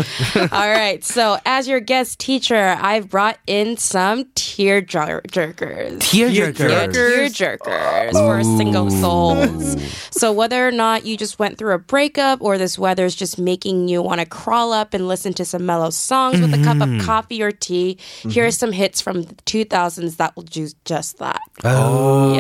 All 0.52 0.70
right. 0.72 1.04
So, 1.04 1.38
as 1.46 1.68
your 1.68 1.80
guest 1.82 2.20
teacher, 2.20 2.78
I've 2.80 3.10
brought 3.10 3.38
in 3.48 3.76
some 3.78 4.26
tear 4.36 4.80
jer- 4.82 5.22
jerkers. 5.28 6.02
Tear 6.07 6.53
Tear. 6.53 6.69
Yeah, 6.69 6.87
tear 6.87 7.29
jerkers 7.29 8.13
for 8.13 8.43
single 8.57 8.91
souls. 8.91 9.77
So 10.13 10.33
whether 10.33 10.67
or 10.67 10.71
not 10.71 11.05
you 11.05 11.17
just 11.17 11.39
went 11.39 11.59
through 11.59 11.75
a 11.75 11.79
breakup 11.79 12.41
or 12.41 12.59
this 12.59 12.79
weather 12.79 13.05
is 13.05 13.15
just 13.15 13.39
making 13.39 13.89
you 13.89 14.01
want 14.03 14.21
to 14.21 14.27
crawl 14.27 14.73
up 14.73 14.95
and 14.95 15.09
listen 15.09 15.35
to 15.35 15.45
some 15.45 15.67
mellow 15.67 15.91
songs 15.91 16.41
with 16.41 16.55
a 16.55 16.63
cup 16.65 16.77
of 16.77 16.89
mm-hmm. 16.89 17.01
coffee 17.05 17.43
or 17.43 17.51
tea, 17.51 17.99
here 18.23 18.47
are 18.47 18.51
some 18.51 18.73
hits 18.73 19.01
from 19.01 19.25
the 19.25 19.35
2000s 19.35 20.17
that 20.17 20.35
will 20.37 20.45
do 20.45 20.69
just 20.85 21.19
that. 21.19 21.41
Oh, 21.65 22.35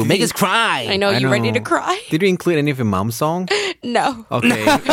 Yeah. 0.00 0.04
make 0.06 0.20
us 0.20 0.32
cry. 0.32 0.86
I 0.90 0.96
know 0.96 1.10
I 1.10 1.18
you 1.18 1.30
ready 1.30 1.52
to 1.52 1.60
cry? 1.60 2.02
Did 2.10 2.22
you 2.22 2.28
include 2.28 2.58
any 2.58 2.70
of 2.70 2.78
your 2.78 2.86
mom's 2.86 3.16
song? 3.16 3.48
No, 3.84 4.24
Okay. 4.30 4.48
no, 4.64 4.84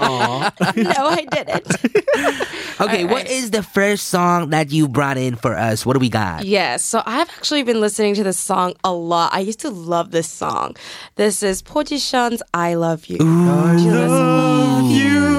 I 0.00 1.26
didn't. 1.30 2.46
Okay, 2.80 3.04
what 3.04 3.28
is 3.28 3.50
the 3.50 3.62
first 3.64 4.06
song 4.06 4.50
that 4.50 4.70
you 4.70 4.86
brought 4.86 5.18
in 5.18 5.34
for 5.34 5.56
us? 5.56 5.84
What 5.84 5.94
do 5.94 5.98
we 5.98 6.08
got? 6.08 6.44
Yes, 6.44 6.84
so 6.84 7.02
I've 7.04 7.28
actually 7.30 7.57
been 7.66 7.80
listening 7.80 8.14
to 8.14 8.24
this 8.24 8.38
song 8.38 8.74
a 8.84 8.92
lot. 8.92 9.32
I 9.32 9.40
used 9.40 9.60
to 9.60 9.70
love 9.70 10.10
this 10.10 10.28
song. 10.28 10.76
This 11.16 11.42
is 11.42 11.62
Position's 11.62 12.42
"I 12.54 12.74
Love 12.74 13.06
You." 13.06 13.18
You 13.18 13.90
listen? 13.90 14.90
you. 14.90 15.37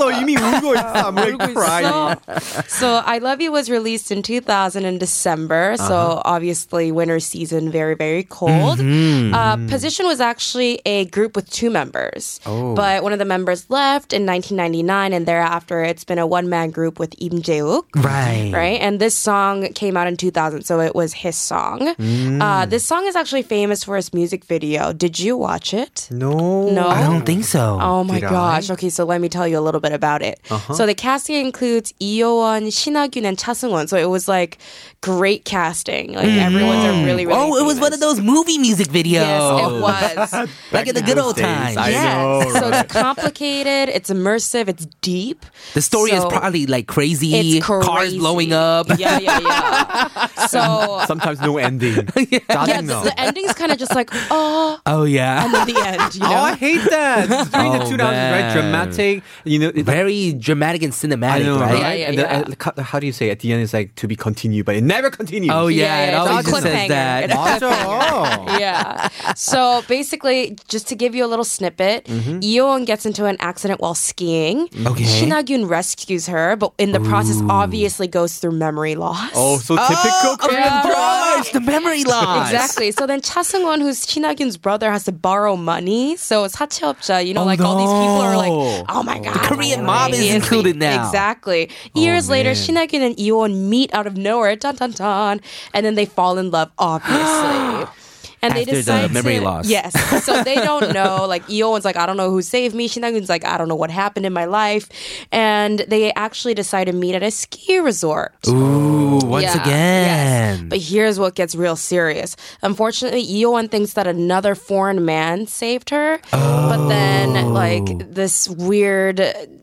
울었어. 0.00 0.12
이미 0.20 0.36
울고 0.36 0.74
있어. 0.74 0.92
I'm 1.06 1.14
like 1.16 1.38
crying. 1.54 2.16
So, 2.40 2.62
so 2.68 3.02
I 3.04 3.18
Love 3.18 3.40
You 3.40 3.52
was 3.52 3.70
released 3.70 4.10
in 4.10 4.22
2000 4.22 4.84
in 4.84 4.98
December. 4.98 5.76
So 5.76 6.22
obviously 6.24 6.90
winter 6.92 7.20
season, 7.20 7.70
very, 7.70 7.94
very 7.94 8.24
cold. 8.24 8.80
Uh, 8.80 9.56
Position 9.68 10.06
was 10.06 10.20
actually 10.20 10.80
a 10.86 11.04
group 11.06 11.36
with 11.36 11.48
two 11.50 11.70
members. 11.70 12.40
But 12.44 13.02
one 13.02 13.12
of 13.12 13.18
the 13.18 13.24
members 13.24 13.68
left 13.70 14.12
in 14.12 14.26
1999 14.26 15.12
and 15.12 15.26
thereafter 15.26 15.82
it's 15.82 16.04
been 16.04 16.18
a 16.18 16.26
one-man 16.26 16.70
group 16.70 16.98
with 16.98 17.14
Im 17.20 17.42
Jae-wook. 17.42 17.84
Right. 17.96 18.50
Right, 18.52 18.80
and 18.80 19.00
this 19.00 19.14
song 19.14 19.72
came 19.74 19.96
out 19.96 20.06
in 20.06 20.16
2000, 20.16 20.62
so 20.64 20.80
it 20.80 20.94
was 20.94 21.12
his 21.12 21.36
song. 21.36 21.94
Uh, 22.40 22.66
this 22.66 22.84
song 22.84 23.06
is 23.06 23.16
actually 23.16 23.42
famous 23.42 23.84
for 23.84 23.96
its 23.96 24.12
music 24.14 24.44
video. 24.44 24.92
Did 24.92 25.18
you 25.18 25.36
watch 25.36 25.74
it? 25.74 26.08
No. 26.10 26.70
No. 26.70 26.88
I 26.88 27.02
don't 27.02 27.24
think 27.26 27.44
so. 27.44 27.78
Oh 27.80 28.04
my 28.04 28.20
Did 28.20 28.30
gosh. 28.30 28.70
I? 28.70 28.74
Okay, 28.74 28.88
so 28.90 29.04
let 29.04 29.20
me 29.20 29.28
tell 29.28 29.46
you 29.46 29.58
a 29.58 29.64
little 29.64 29.80
bit 29.80 29.92
about 30.01 30.23
it. 30.23 30.39
Uh-huh. 30.49 30.73
So 30.73 30.87
the 30.87 30.95
casting 30.95 31.35
includes 31.45 31.93
Lee 32.01 32.17
Yo-won, 32.17 32.63
Shinagyun, 32.63 33.23
and 33.23 33.37
Cha 33.37 33.53
So 33.53 33.97
it 33.97 34.09
was 34.09 34.27
like 34.27 34.57
great 35.01 35.45
casting. 35.45 36.13
Like 36.13 36.25
mm. 36.25 36.37
everyone's 36.37 36.83
really, 37.05 37.25
really. 37.25 37.25
Oh, 37.27 37.45
famous. 37.45 37.61
it 37.61 37.65
was 37.65 37.79
one 37.79 37.93
of 37.93 37.99
those 37.99 38.19
movie 38.19 38.57
music 38.57 38.87
videos. 38.87 39.21
Yes, 39.21 39.71
it 39.71 39.81
was. 39.81 40.49
Back, 40.71 40.87
in 40.87 40.95
the 40.95 41.01
good 41.01 41.19
old 41.19 41.37
times. 41.37 41.75
times. 41.75 41.91
Yes. 41.91 42.15
Know, 42.15 42.51
right? 42.51 42.61
So 42.61 42.79
it's 42.79 42.93
complicated. 42.93 43.89
It's 43.95 44.09
immersive. 44.09 44.67
It's 44.67 44.87
deep. 45.01 45.45
The 45.75 45.81
story 45.81 46.11
so 46.11 46.17
is 46.17 46.25
probably 46.25 46.65
like 46.65 46.87
crazy. 46.87 47.35
It's 47.35 47.65
crazy. 47.65 47.85
Cars 47.85 48.17
blowing 48.17 48.53
up. 48.53 48.87
Yeah, 48.97 49.19
yeah, 49.19 49.39
yeah. 49.39 50.27
so 50.47 51.03
sometimes 51.05 51.41
no 51.41 51.57
ending. 51.57 51.95
yeah, 52.15 52.39
yeah 52.49 52.81
the 52.81 53.13
ending's 53.17 53.53
kind 53.53 53.71
of 53.71 53.77
just 53.77 53.93
like 53.95 54.09
oh. 54.31 54.79
Oh 54.85 55.03
yeah. 55.03 55.45
And 55.45 55.53
then 55.53 55.67
the 55.67 55.81
end. 55.85 56.15
You 56.15 56.21
oh, 56.23 56.29
know? 56.29 56.35
Oh, 56.35 56.43
I 56.43 56.55
hate 56.55 56.89
that. 56.89 57.51
During 57.51 57.75
oh, 57.75 57.79
the 57.79 57.85
2000s, 57.85 57.97
man. 57.97 58.43
right? 58.43 58.53
Dramatic. 58.53 59.23
You 59.43 59.59
know, 59.59 59.71
very 59.81 60.33
dramatic 60.33 60.83
and 60.83 60.93
cinematic, 60.93 61.45
know, 61.45 61.59
right? 61.59 61.73
right? 61.73 61.79
Yeah, 61.79 61.93
yeah, 61.93 62.07
and 62.07 62.15
yeah. 62.17 62.23
Uh, 62.23 62.71
the, 62.73 62.81
uh, 62.81 62.83
how 62.83 62.99
do 62.99 63.05
you 63.07 63.13
say 63.13 63.29
at 63.29 63.39
the 63.39 63.51
end? 63.51 63.61
It's 63.63 63.73
like 63.73 63.95
to 63.95 64.07
be 64.07 64.15
continued, 64.15 64.65
but 64.65 64.75
it 64.75 64.83
never 64.83 65.09
continues. 65.09 65.51
Oh 65.53 65.67
yeah, 65.67 65.83
yeah 65.83 66.11
it 66.11 66.13
always 66.15 66.45
just 66.45 66.63
says 66.63 66.87
that. 66.89 67.29
yeah. 68.59 69.07
So 69.35 69.83
basically, 69.87 70.57
just 70.67 70.87
to 70.89 70.95
give 70.95 71.15
you 71.15 71.25
a 71.25 71.29
little 71.29 71.45
snippet, 71.45 72.05
mm 72.05 72.41
gets 72.85 73.05
into 73.05 73.25
an 73.25 73.37
accident 73.39 73.79
while 73.79 73.93
skiing. 73.93 74.67
Okay. 74.85 75.03
Shin 75.03 75.29
Hyun-joon 75.29 75.65
rescues 75.65 76.27
her, 76.27 76.55
but 76.55 76.73
in 76.77 76.91
the 76.91 76.99
process, 76.99 77.41
obviously 77.49 78.07
goes 78.07 78.37
through 78.39 78.51
memory 78.51 78.95
loss. 78.95 79.31
Oh, 79.35 79.57
so 79.57 79.75
oh, 79.77 79.87
typical 79.87 80.31
oh, 80.31 80.37
Korean 80.39 80.63
yeah. 80.63 80.81
drama. 80.83 81.35
It's 81.39 81.51
the 81.51 81.61
memory 81.61 82.03
loss. 82.03 82.51
exactly. 82.51 82.91
So 82.91 83.07
then 83.07 83.21
Cha 83.21 83.41
Seung 83.41 83.63
Won, 83.63 83.81
who's 83.81 84.09
Shin 84.09 84.23
Hyun-joon's 84.23 84.57
brother, 84.57 84.91
has 84.91 85.05
to 85.05 85.11
borrow 85.11 85.55
money. 85.55 86.15
So 86.17 86.43
it's 86.43 86.55
Hacheopja. 86.55 87.25
You 87.25 87.33
know, 87.33 87.43
oh, 87.43 87.45
like 87.45 87.59
no. 87.59 87.65
all 87.65 87.77
these 87.77 87.87
people 87.87 88.21
are 88.21 88.37
like, 88.37 88.85
oh 88.89 89.03
my 89.03 89.19
god, 89.19 89.35
Korean 89.43 89.70
my 89.77 89.83
mob 89.83 90.11
is 90.11 90.33
included 90.33 90.75
now. 90.77 91.05
Exactly. 91.05 91.69
Oh, 91.95 91.99
Years 92.01 92.29
later, 92.29 92.49
man. 92.49 92.55
Shin 92.55 92.75
Hyun-joon 92.75 93.01
and 93.01 93.17
Lee 93.17 93.25
Yo-won 93.25 93.69
meet 93.69 93.93
out 93.93 94.07
of 94.07 94.17
nowhere, 94.17 94.55
dun 94.55 94.75
dun 94.75 94.91
dun, 94.91 95.41
and 95.73 95.85
then 95.85 95.95
they 95.95 96.05
fall 96.05 96.37
in 96.37 96.51
love, 96.51 96.71
obviously. 96.77 97.87
And 98.43 98.55
they 98.55 98.61
After 98.61 98.81
the 98.81 99.09
memory 99.09 99.35
to, 99.35 99.41
loss. 99.41 99.67
Yes. 99.69 99.93
So 100.25 100.43
they 100.43 100.55
don't 100.55 100.93
know. 100.93 101.25
Like 101.27 101.47
Lee 101.47 101.57
Yo-won's 101.57 101.85
like, 101.85 101.95
I 101.95 102.05
don't 102.05 102.17
know 102.17 102.29
who 102.31 102.41
saved 102.41 102.73
me. 102.73 102.87
Shin 102.87 103.03
Hyun-joon's 103.03 103.29
like, 103.29 103.45
I 103.45 103.57
don't 103.57 103.67
know 103.67 103.75
what 103.75 103.91
happened 103.91 104.25
in 104.25 104.33
my 104.33 104.45
life. 104.45 104.89
And 105.31 105.79
they 105.87 106.11
actually 106.13 106.53
decide 106.53 106.85
to 106.85 106.93
meet 106.93 107.13
at 107.15 107.23
a 107.23 107.29
ski 107.31 107.79
resort. 107.79 108.33
Ooh, 108.47 109.19
once 109.23 109.43
Yeah, 109.43 109.61
again. 109.61 110.57
yes. 110.57 110.61
But 110.69 110.79
here's 110.79 111.19
what 111.19 111.35
gets 111.35 111.53
real 111.55 111.75
serious. 111.75 112.35
Unfortunately, 112.63 113.21
Lee 113.21 113.39
Yo-won 113.41 113.67
thinks 113.69 113.93
that 113.93 114.07
another 114.07 114.55
foreign 114.55 115.05
man 115.05 115.45
saved 115.47 115.89
her. 115.91 116.19
But 116.31 116.87
then, 116.87 117.53
like, 117.53 117.83
oh. 117.83 117.97
this 118.09 118.47
weird 118.49 119.21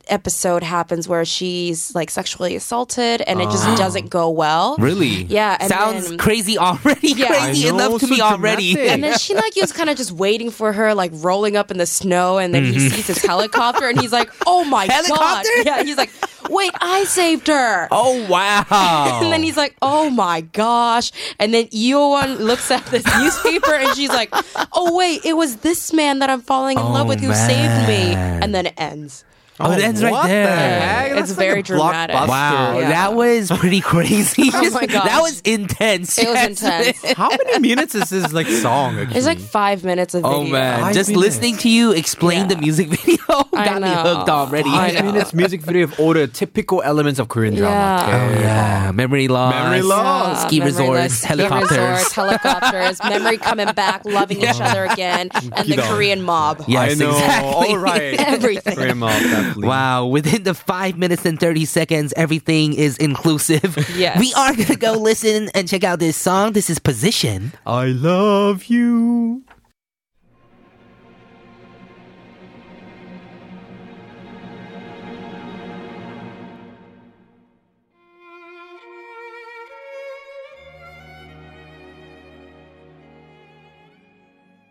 episode 0.09 0.63
happens 0.63 1.09
where 1.09 1.25
she's, 1.25 1.95
like, 1.95 2.11
sexually 2.11 2.57
assaulted 2.57 3.21
and 3.23 3.41
it 3.41 3.45
just 3.51 3.67
ah. 3.67 3.77
doesn't 3.77 4.09
go 4.09 4.31
well. 4.31 4.77
really? 4.79 5.25
Yeah, 5.25 5.57
and 5.61 5.69
Sounds 5.69 6.09
then- 6.09 6.19
crazy 6.19 6.57
already. 6.59 7.09
Yeah. 7.19 7.29
crazy 7.47 7.69
know, 7.71 7.75
enough 7.75 8.01
to 8.01 8.07
so 8.07 8.15
me 8.15 8.21
already. 8.21 8.68
And 8.77 9.03
then 9.05 9.19
Shin 9.19 9.37
Hyun-joon's 9.37 9.73
kind 9.73 9.89
of 9.91 9.97
just 9.97 10.13
waiting 10.13 10.51
for 10.51 10.73
her, 10.73 10.95
like 10.95 11.11
rolling 11.15 11.57
up 11.57 11.71
in 11.71 11.79
the 11.79 11.87
snow, 11.87 12.39
and 12.39 12.53
then 12.55 12.65
he 12.65 12.79
sees 12.91 13.07
his 13.07 13.23
helicopter, 13.23 13.89
and 13.89 14.01
he's 14.01 14.13
like, 14.13 14.31
"Oh 14.47 14.65
my 14.65 14.87
god!" 14.87 15.45
Yeah, 15.65 15.83
he's 15.83 15.97
like, 15.97 16.11
"Wait, 16.51 16.73
I 16.81 17.05
saved 17.05 17.47
her." 17.49 17.89
oh 17.91 18.27
wow. 18.29 19.21
And 19.23 19.33
then 19.33 19.43
he's 19.43 19.57
like, 19.57 19.77
"Oh 19.83 20.11
my 20.11 20.41
gosh!" 20.43 21.13
And 21.39 21.53
then 21.55 21.69
Lee 21.73 21.89
Yo-won 21.91 22.37
looks 22.37 22.71
at 22.71 22.85
this 22.87 23.05
newspaper, 23.19 23.75
and 23.75 23.97
she's 23.97 24.11
like, 24.11 24.31
"Oh 24.73 24.97
wait, 24.97 25.25
it 25.25 25.35
was 25.37 25.57
this 25.57 25.93
man 25.93 26.19
that 26.21 26.31
I'm 26.31 26.43
falling 26.43 26.79
in 26.79 26.85
love 26.85 27.07
Oh, 27.07 27.09
with 27.09 27.21
who 27.21 27.35
saved 27.35 27.89
me." 27.89 28.15
And 28.15 28.55
then 28.55 28.67
it 28.67 28.75
ends. 28.77 29.25
Oh, 29.61 29.67
oh 29.67 29.73
it 29.73 29.83
ends 29.83 30.03
right 30.03 30.27
there. 30.27 31.17
It's 31.17 31.33
very 31.33 31.63
dramatic. 31.63 32.15
Wow, 32.15 32.79
Yeah. 32.79 32.89
that 32.91 33.15
was 33.15 33.51
pretty 33.51 33.81
crazy. 33.81 34.51
Oh 34.59 34.71
my 34.71 34.87
gosh. 34.87 35.05
that 35.09 35.21
was 35.21 35.41
intense. 35.43 36.19
It 36.19 36.27
was 36.27 36.47
intense. 36.47 37.13
How 37.17 37.29
many 37.29 37.69
minutes 37.69 37.95
is 37.95 38.11
this 38.11 38.33
like 38.33 38.47
song? 38.47 38.99
Actually? 38.99 39.17
It's 39.17 39.27
like 39.27 39.39
five 39.39 39.85
minutes 39.85 40.15
of 40.15 40.25
oh, 40.25 40.43
video. 40.43 40.49
Oh 40.49 40.53
man, 40.53 40.81
Five 40.81 40.95
just 40.95 41.11
minutes. 41.11 41.27
listening 41.27 41.57
to 41.59 41.69
you 41.69 41.93
explain 41.93 42.49
the 42.49 42.57
music 42.57 42.89
video 42.89 43.19
I 43.29 43.65
got 43.65 43.83
me 43.83 43.89
hooked 43.89 44.29
already. 44.29 44.71
I 44.71 44.93
mean, 44.93 45.13
minutes 45.13 45.35
music 45.35 45.63
video 45.63 45.85
of 45.85 45.99
all 46.01 46.13
the 46.13 46.27
typical 46.27 46.83
elements 46.83 47.19
of 47.19 47.29
Korean 47.29 47.55
drama. 47.55 48.05
Oh, 48.07 48.41
yeah, 48.41 48.91
memory 48.93 49.29
loss. 49.29 49.55
Memory 49.55 49.83
loss. 49.83 50.43
Ski 50.43 50.59
memory 50.59 50.73
resorts, 50.73 51.25
helicopters. 51.25 52.13
Helicopters, 52.13 53.01
memory 53.03 53.39
coming 53.39 53.73
back, 53.73 54.05
loving 54.05 54.39
each 54.39 54.61
other 54.61 54.85
again, 54.85 55.29
and 55.33 55.69
the 55.69 55.83
Korean 55.89 56.23
mob. 56.23 56.65
Yes, 56.67 56.93
I 56.93 56.95
know. 56.95 57.11
exactly. 57.11 57.69
All 57.69 57.79
right. 57.79 58.21
Everything. 58.21 58.75
Korean 58.77 58.99
mob, 58.99 59.13
definitely. 59.49 59.69
Wow, 59.69 60.07
within 60.07 60.43
the 60.43 60.55
five 60.55 60.97
minutes 60.99 61.25
and 61.25 61.39
30 61.39 61.65
seconds, 61.65 62.15
everything 62.17 62.75
is 62.75 62.97
inclusive. 62.99 63.77
Yes. 63.99 64.21
We 64.21 64.33
are 64.35 64.55
going 64.55 64.67
to 64.67 64.77
go 64.77 64.93
listen 64.93 65.49
and 65.55 65.69
check 65.69 65.83
out 65.83 65.99
this 65.99 66.17
song. 66.17 66.53
This 66.53 66.71
is 66.71 66.79
Position. 66.79 67.53
I 67.67 67.87
love 67.87 68.67
you. 68.67 69.43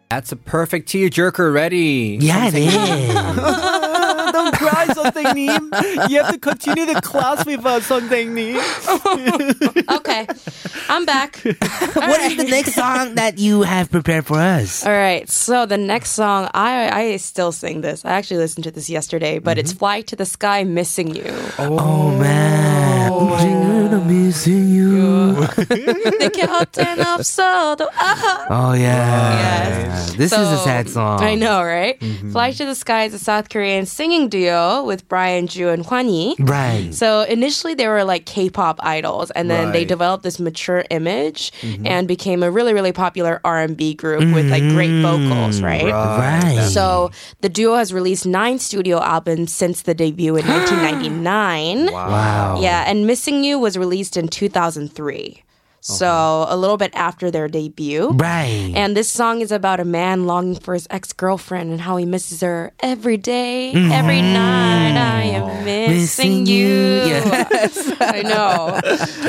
That's 0.09 0.31
a 0.31 0.37
perfect 0.37 0.87
tearjerker 0.89 1.53
ready. 1.53 2.17
Yeah, 2.21 2.47
it 2.47 2.55
is. 2.55 3.83
Don't 4.46 4.54
cry, 4.54 4.86
선생님. 4.94 6.10
You 6.10 6.22
have 6.22 6.32
to 6.32 6.38
continue 6.38 6.86
the 6.86 7.00
class 7.00 7.44
with 7.44 7.64
us, 7.66 7.88
선생님. 7.88 8.60
Okay, 9.98 10.26
I'm 10.88 11.04
back. 11.04 11.36
what 11.94 12.20
is 12.20 12.36
the 12.36 12.44
next 12.44 12.74
song 12.74 13.14
that 13.16 13.38
you 13.38 13.62
have 13.62 13.90
prepared 13.90 14.26
for 14.26 14.38
us? 14.38 14.84
All 14.84 14.92
right, 14.92 15.28
so 15.28 15.66
the 15.66 15.78
next 15.78 16.10
song, 16.12 16.48
I 16.54 16.90
I 16.92 17.16
still 17.16 17.52
sing 17.52 17.80
this. 17.80 18.04
I 18.04 18.10
actually 18.12 18.38
listened 18.38 18.64
to 18.64 18.70
this 18.70 18.88
yesterday, 18.88 19.38
but 19.38 19.58
it's 19.58 19.72
"Fly 19.72 20.02
to 20.02 20.16
the 20.16 20.26
Sky, 20.26 20.64
Missing 20.64 21.14
You." 21.16 21.32
Oh, 21.58 22.10
man. 22.18 22.85
missing 24.07 24.69
you. 24.69 25.47
So. 27.23 27.75
Oh 28.49 28.73
yeah. 28.73 29.87
Yes. 29.87 30.13
This 30.13 30.31
is 30.31 30.39
a 30.39 30.57
sad 30.59 30.89
song. 30.89 31.21
I 31.21 31.35
know, 31.35 31.61
right? 31.63 31.99
Mm-hmm. 31.99 32.31
Fly 32.31 32.51
to 32.51 32.65
the 32.65 32.75
Sky 32.75 33.03
is 33.03 33.13
a 33.13 33.19
South 33.19 33.49
Korean 33.49 33.85
singing 33.85 34.29
duo 34.29 34.83
with 34.83 35.07
Brian 35.07 35.47
Joo 35.47 35.69
and 35.69 35.83
Hwanhee. 35.83 36.35
Right. 36.39 36.93
So 36.93 37.21
initially 37.23 37.73
they 37.73 37.87
were 37.87 38.03
like 38.03 38.25
K-pop 38.25 38.79
idols 38.81 39.31
and 39.31 39.49
then 39.49 39.71
they 39.73 39.83
developed 39.85 40.23
this 40.23 40.39
mature 40.39 40.85
image 40.89 41.51
mm-hmm. 41.61 41.85
and 41.85 42.07
became 42.07 42.41
a 42.43 42.49
really 42.49 42.73
really 42.73 42.93
popular 42.93 43.41
R&B 43.43 43.95
group 43.95 44.33
with 44.33 44.49
like 44.49 44.63
great 44.63 44.89
mm-hmm. 44.89 45.29
vocals, 45.29 45.61
right? 45.61 45.91
Right. 45.91 46.69
So 46.69 47.11
the 47.41 47.49
duo 47.49 47.75
has 47.75 47.93
released 47.93 48.25
9 48.25 48.59
studio 48.59 49.01
albums 49.01 49.51
since 49.51 49.81
the 49.81 49.93
debut 49.93 50.35
in 50.37 50.47
1999. 50.47 51.91
Wow. 51.91 52.61
Yeah, 52.61 52.85
and 52.87 53.05
Missing 53.05 53.43
You 53.43 53.59
was 53.59 53.77
released 53.77 53.96
released 53.97 54.17
in 54.17 54.27
2003. 54.27 55.43
So 55.79 56.45
a 56.49 56.57
little 56.57 56.75
bit 56.75 56.93
after 56.95 57.31
their 57.31 57.47
debut. 57.47 58.09
Right. 58.09 58.73
And 58.75 58.95
this 58.95 59.09
song 59.09 59.39
is 59.39 59.53
about 59.53 59.79
a 59.79 59.85
man 59.85 60.25
longing 60.25 60.59
for 60.59 60.73
his 60.73 60.85
ex 60.89 61.13
girlfriend 61.13 61.71
and 61.71 61.79
how 61.79 61.95
he 61.95 62.05
misses 62.05 62.41
her 62.41 62.73
every 62.81 63.15
day, 63.15 63.69
every 63.69 64.19
mm-hmm. 64.19 64.33
night. 64.33 65.16
Missing, 66.07 66.43
Missing 66.43 66.45
you. 66.45 66.67
Yes. 66.67 67.93
I 68.01 68.21
know. 68.21 68.79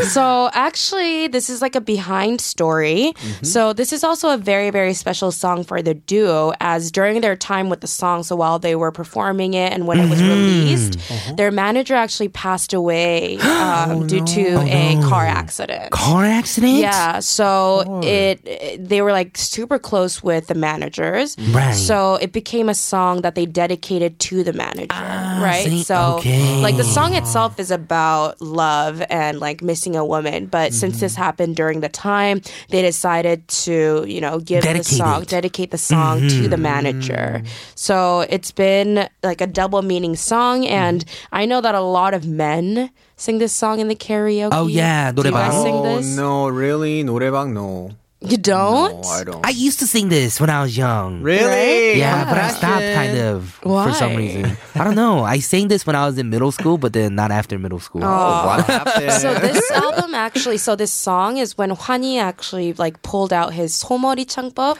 So 0.02 0.50
actually, 0.52 1.26
this 1.28 1.50
is 1.50 1.60
like 1.60 1.74
a 1.74 1.80
behind 1.80 2.40
story. 2.40 3.12
Mm-hmm. 3.16 3.44
So 3.44 3.72
this 3.72 3.92
is 3.92 4.04
also 4.04 4.30
a 4.30 4.36
very, 4.36 4.70
very 4.70 4.94
special 4.94 5.32
song 5.32 5.64
for 5.64 5.82
the 5.82 5.94
duo, 5.94 6.52
as 6.60 6.92
during 6.92 7.20
their 7.20 7.34
time 7.34 7.68
with 7.68 7.80
the 7.80 7.86
song, 7.86 8.22
so 8.22 8.36
while 8.36 8.58
they 8.58 8.76
were 8.76 8.92
performing 8.92 9.54
it 9.54 9.72
and 9.72 9.86
when 9.86 9.98
it 9.98 10.08
was 10.08 10.20
mm-hmm. 10.20 10.30
released, 10.30 10.98
uh-huh. 10.98 11.34
their 11.34 11.50
manager 11.50 11.94
actually 11.94 12.28
passed 12.28 12.72
away 12.72 13.38
oh, 13.42 13.90
um, 13.90 14.06
due 14.06 14.24
to 14.24 14.58
a 14.66 14.96
oh, 14.96 15.08
car 15.08 15.26
accident. 15.26 15.90
Car 15.90 16.24
accident? 16.24 16.74
Yeah, 16.78 17.18
so 17.20 18.00
it, 18.02 18.40
it- 18.46 18.88
they 18.88 19.02
were 19.02 19.12
like 19.12 19.36
super 19.36 19.78
close 19.78 20.22
with 20.22 20.46
the 20.46 20.54
managers. 20.54 21.36
Right. 21.50 21.72
So 21.72 22.16
it 22.16 22.32
became 22.32 22.68
a 22.68 22.74
song 22.74 23.22
that 23.22 23.34
they 23.34 23.46
dedicated 23.46 24.18
to 24.20 24.44
the 24.44 24.52
manager, 24.52 24.88
ah, 24.90 25.40
right? 25.42 25.64
see, 25.64 25.82
so 25.82 26.16
okay. 26.18 26.60
like 26.60 26.67
the 26.67 26.83
song 26.83 27.15
itself 27.15 27.59
is 27.59 27.71
about 27.71 28.41
love 28.41 29.01
and 29.09 29.39
like 29.39 29.61
missing 29.61 29.95
a 29.95 30.05
woman, 30.05 30.47
but 30.47 30.73
since 30.73 30.99
this 30.99 31.15
happened 31.15 31.55
during 31.55 31.79
the 31.79 31.89
time, 31.89 32.41
they 32.69 32.81
decided 32.81 33.47
to, 33.65 34.03
you 34.07 34.19
know, 34.19 34.39
give 34.39 34.63
Dedicate 34.63 34.85
the 34.85 34.95
song, 34.95 35.21
it. 35.23 35.29
dedicate 35.29 35.71
the 35.71 35.77
song 35.77 36.27
to 36.27 36.47
the 36.47 36.57
manager. 36.57 37.43
So 37.75 38.21
it's 38.29 38.51
been 38.51 39.07
like 39.23 39.41
a 39.41 39.47
double 39.47 39.81
meaning 39.81 40.15
song 40.15 40.65
and 40.67 41.05
I 41.31 41.45
know 41.45 41.61
that 41.61 41.75
a 41.75 41.81
lot 41.81 42.13
of 42.13 42.25
men 42.27 42.89
sing 43.15 43.37
this 43.37 43.53
song 43.53 43.79
in 43.79 43.87
the 43.87 43.95
karaoke. 43.95 44.49
Oh, 44.51 44.67
yeah, 44.67 45.11
Do 45.11 45.23
you 45.23 45.31
guys 45.31 45.53
노래방. 45.53 45.63
sing 45.63 45.75
Oh 45.75 45.83
this? 45.95 46.15
no, 46.17 46.47
really? 46.49 47.03
노래방 47.03 47.53
no. 47.53 47.91
You 48.20 48.36
don't? 48.36 49.00
No, 49.00 49.08
I 49.08 49.22
don't. 49.22 49.46
I 49.46 49.50
used 49.50 49.78
to 49.78 49.86
sing 49.86 50.08
this 50.08 50.40
when 50.40 50.50
I 50.50 50.60
was 50.60 50.76
young. 50.76 51.22
Really? 51.22 51.98
Yeah, 51.98 52.18
yeah. 52.18 52.24
but 52.24 52.36
I 52.36 52.48
stopped 52.48 52.82
kind 52.82 53.16
of 53.16 53.60
Why? 53.62 53.86
for 53.86 53.94
some 53.94 54.16
reason. 54.16 54.56
I 54.74 54.82
don't 54.82 54.96
know. 54.96 55.22
I 55.22 55.38
sang 55.38 55.68
this 55.68 55.86
when 55.86 55.94
I 55.94 56.04
was 56.04 56.18
in 56.18 56.28
middle 56.28 56.50
school, 56.50 56.78
but 56.78 56.92
then 56.92 57.14
not 57.14 57.30
after 57.30 57.56
middle 57.60 57.78
school. 57.78 58.02
Oh, 58.02 58.46
what 58.46 58.66
happened? 58.66 59.12
So 59.12 59.34
this 59.34 59.70
album 59.70 60.16
actually, 60.16 60.58
so 60.58 60.74
this 60.74 60.90
song 60.90 61.36
is 61.36 61.56
when 61.56 61.70
Hwanhee 61.70 62.18
actually 62.18 62.72
like 62.72 63.00
pulled 63.02 63.32
out 63.32 63.52
his 63.54 63.72
Somori 63.72 64.26
Changbop. 64.26 64.74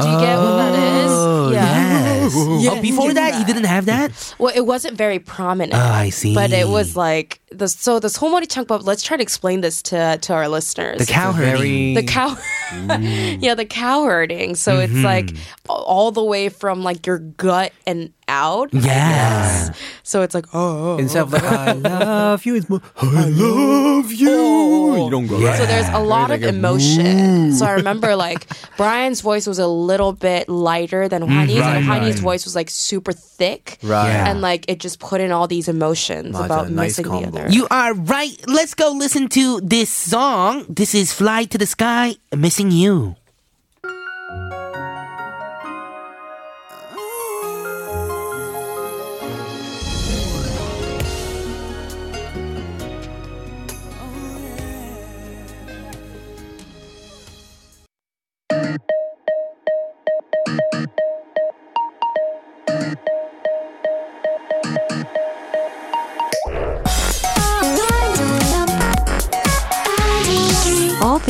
Do 0.00 0.08
you 0.08 0.14
oh, 0.14 0.20
get 0.20 0.38
what 0.38 0.56
that 0.56 1.04
is? 1.04 1.10
Oh, 1.10 1.50
yeah. 1.50 1.64
yeah. 1.64 2.13
Yes. 2.24 2.78
Oh, 2.78 2.82
before 2.82 3.12
that, 3.12 3.38
you 3.38 3.44
didn't 3.44 3.64
have 3.64 3.86
that? 3.86 4.34
Well, 4.38 4.52
it 4.54 4.62
wasn't 4.66 4.96
very 4.96 5.18
prominent. 5.18 5.74
Oh, 5.74 5.78
I 5.78 6.10
see. 6.10 6.34
But 6.34 6.52
it 6.52 6.68
was 6.68 6.96
like 6.96 7.40
the 7.50 7.68
so 7.68 7.98
the 7.98 8.08
Somori 8.08 8.46
Changbap, 8.46 8.84
let's 8.84 9.02
try 9.02 9.16
to 9.16 9.22
explain 9.22 9.60
this 9.60 9.82
to 9.82 10.18
to 10.18 10.32
our 10.32 10.48
listeners. 10.48 10.98
The 10.98 11.12
cow 11.12 11.32
herding. 11.32 11.94
The 11.94 12.02
cow 12.02 12.36
Yeah, 13.40 13.54
the 13.54 13.66
cow 13.66 14.04
herding. 14.04 14.54
So 14.54 14.76
mm-hmm. 14.76 14.96
it's 14.96 15.04
like 15.04 15.30
all 15.68 16.12
the 16.12 16.24
way 16.24 16.48
from 16.48 16.82
like 16.82 17.06
your 17.06 17.18
gut 17.18 17.72
and 17.86 18.12
out. 18.28 18.72
Yes. 18.72 19.76
So 20.02 20.22
it's 20.22 20.34
like, 20.34 20.46
oh. 20.52 20.94
oh 20.94 20.98
Instead 20.98 21.22
of 21.22 21.34
oh, 21.34 21.36
like, 21.36 21.44
I 21.44 21.72
love 21.72 22.44
you, 22.44 22.54
it's 22.56 22.68
more, 22.68 22.82
I 22.96 23.28
love 23.28 24.12
you. 24.12 25.04
You 25.04 25.10
don't 25.10 25.26
go. 25.26 25.38
So 25.54 25.66
there's 25.66 25.88
a 25.88 25.98
lot 25.98 26.30
of 26.30 26.42
emotion. 26.42 27.52
So 27.52 27.66
I 27.66 27.72
remember 27.72 28.16
like 28.16 28.46
Brian's 28.76 29.20
voice 29.20 29.46
was 29.46 29.58
a 29.58 29.66
little 29.66 30.12
bit 30.12 30.48
lighter 30.48 31.08
than 31.08 31.22
mm, 31.22 31.28
Heidi's, 31.28 31.56
and 31.58 31.86
right, 31.86 32.02
right. 32.02 32.14
voice 32.14 32.44
was 32.44 32.54
like 32.54 32.70
super 32.70 33.12
thick. 33.12 33.78
Right. 33.82 34.08
Yeah. 34.08 34.30
And 34.30 34.40
like 34.40 34.64
it 34.68 34.78
just 34.80 35.00
put 35.00 35.20
in 35.20 35.30
all 35.30 35.46
these 35.46 35.68
emotions 35.68 36.38
about 36.38 36.70
nice 36.70 36.98
missing 36.98 37.04
combo. 37.04 37.30
the 37.30 37.40
other. 37.42 37.52
You 37.52 37.66
are 37.70 37.94
right. 37.94 38.36
Let's 38.46 38.74
go 38.74 38.90
listen 38.90 39.28
to 39.30 39.60
this 39.60 39.90
song. 39.90 40.66
This 40.68 40.94
is 40.94 41.12
Fly 41.12 41.44
to 41.44 41.58
the 41.58 41.66
Sky, 41.66 42.16
Missing 42.34 42.70
You. 42.70 43.16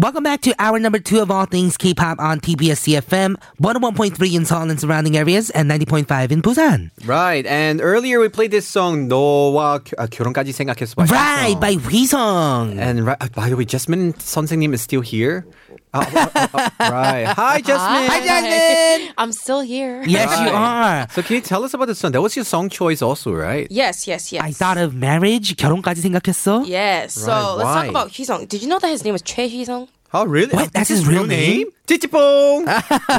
Welcome 0.00 0.22
back 0.24 0.40
to 0.48 0.54
hour 0.58 0.78
number 0.78 0.98
two 0.98 1.20
of 1.20 1.30
all 1.30 1.44
things 1.44 1.76
K-pop 1.76 2.18
on 2.20 2.40
TBS 2.40 2.88
EFM, 2.88 3.36
101.3 3.60 4.32
in 4.32 4.46
Seoul 4.46 4.70
and 4.70 4.80
surrounding 4.80 5.14
areas, 5.14 5.50
and 5.50 5.70
90.5 5.70 6.30
in 6.32 6.40
Busan. 6.40 6.88
Right, 7.04 7.44
and 7.44 7.82
earlier 7.82 8.18
we 8.18 8.30
played 8.30 8.50
this 8.50 8.66
song 8.66 9.10
너와 9.10 9.84
아, 9.98 10.04
uh, 10.04 10.06
결혼까지 10.06 10.54
생각했어. 10.54 10.96
Right, 10.96 11.60
by 11.60 11.76
Wheesung. 11.76 12.80
And 12.80 13.04
right, 13.04 13.18
uh, 13.20 13.28
by 13.34 13.50
the 13.50 13.56
way, 13.56 13.66
Jasmine 13.66 14.14
선생님 14.14 14.72
is 14.72 14.80
still 14.80 15.02
here. 15.02 15.44
Uh, 15.93 15.97
uh, 15.97 16.29
uh, 16.35 16.47
uh, 16.53 16.69
right. 16.91 17.25
Hi, 17.25 17.59
Jasmine. 17.61 18.09
Hi, 18.09 18.19
Jasmine! 18.21 19.13
I'm 19.17 19.31
still 19.31 19.61
here. 19.61 20.03
Yes, 20.05 20.29
you 20.39 20.45
Right. 20.53 20.53
are. 20.53 21.07
So 21.11 21.21
can 21.23 21.35
you 21.37 21.41
tell 21.41 21.63
us 21.63 21.73
about 21.73 21.87
the 21.87 21.95
song? 21.95 22.11
That 22.11 22.21
was 22.21 22.35
your 22.35 22.45
song 22.45 22.69
choice 22.69 23.01
also, 23.01 23.31
right? 23.33 23.65
Yes, 23.71 24.07
yes, 24.07 24.31
yes. 24.31 24.43
I 24.43 24.51
thought 24.51 24.77
of 24.77 24.93
marriage, 24.93 25.55
결혼까지 25.55 26.01
생각했어? 26.01 26.67
Yes. 26.67 27.13
So 27.15 27.31
Right, 27.31 27.57
let's 27.57 27.65
why? 27.65 27.73
talk 27.81 27.89
about 27.89 28.09
Hyesung. 28.11 28.47
Did 28.47 28.61
you 28.61 28.69
know 28.69 28.77
that 28.79 28.89
his 28.91 29.03
name 29.03 29.13
was 29.13 29.23
Choi 29.23 29.49
Hyesung? 29.49 29.87
Oh, 30.13 30.23
really? 30.25 30.53
What? 30.53 30.71
That's 30.71 30.87
his 30.89 31.05
real 31.07 31.25
name? 31.25 31.67
찌찌뽕. 31.90 32.66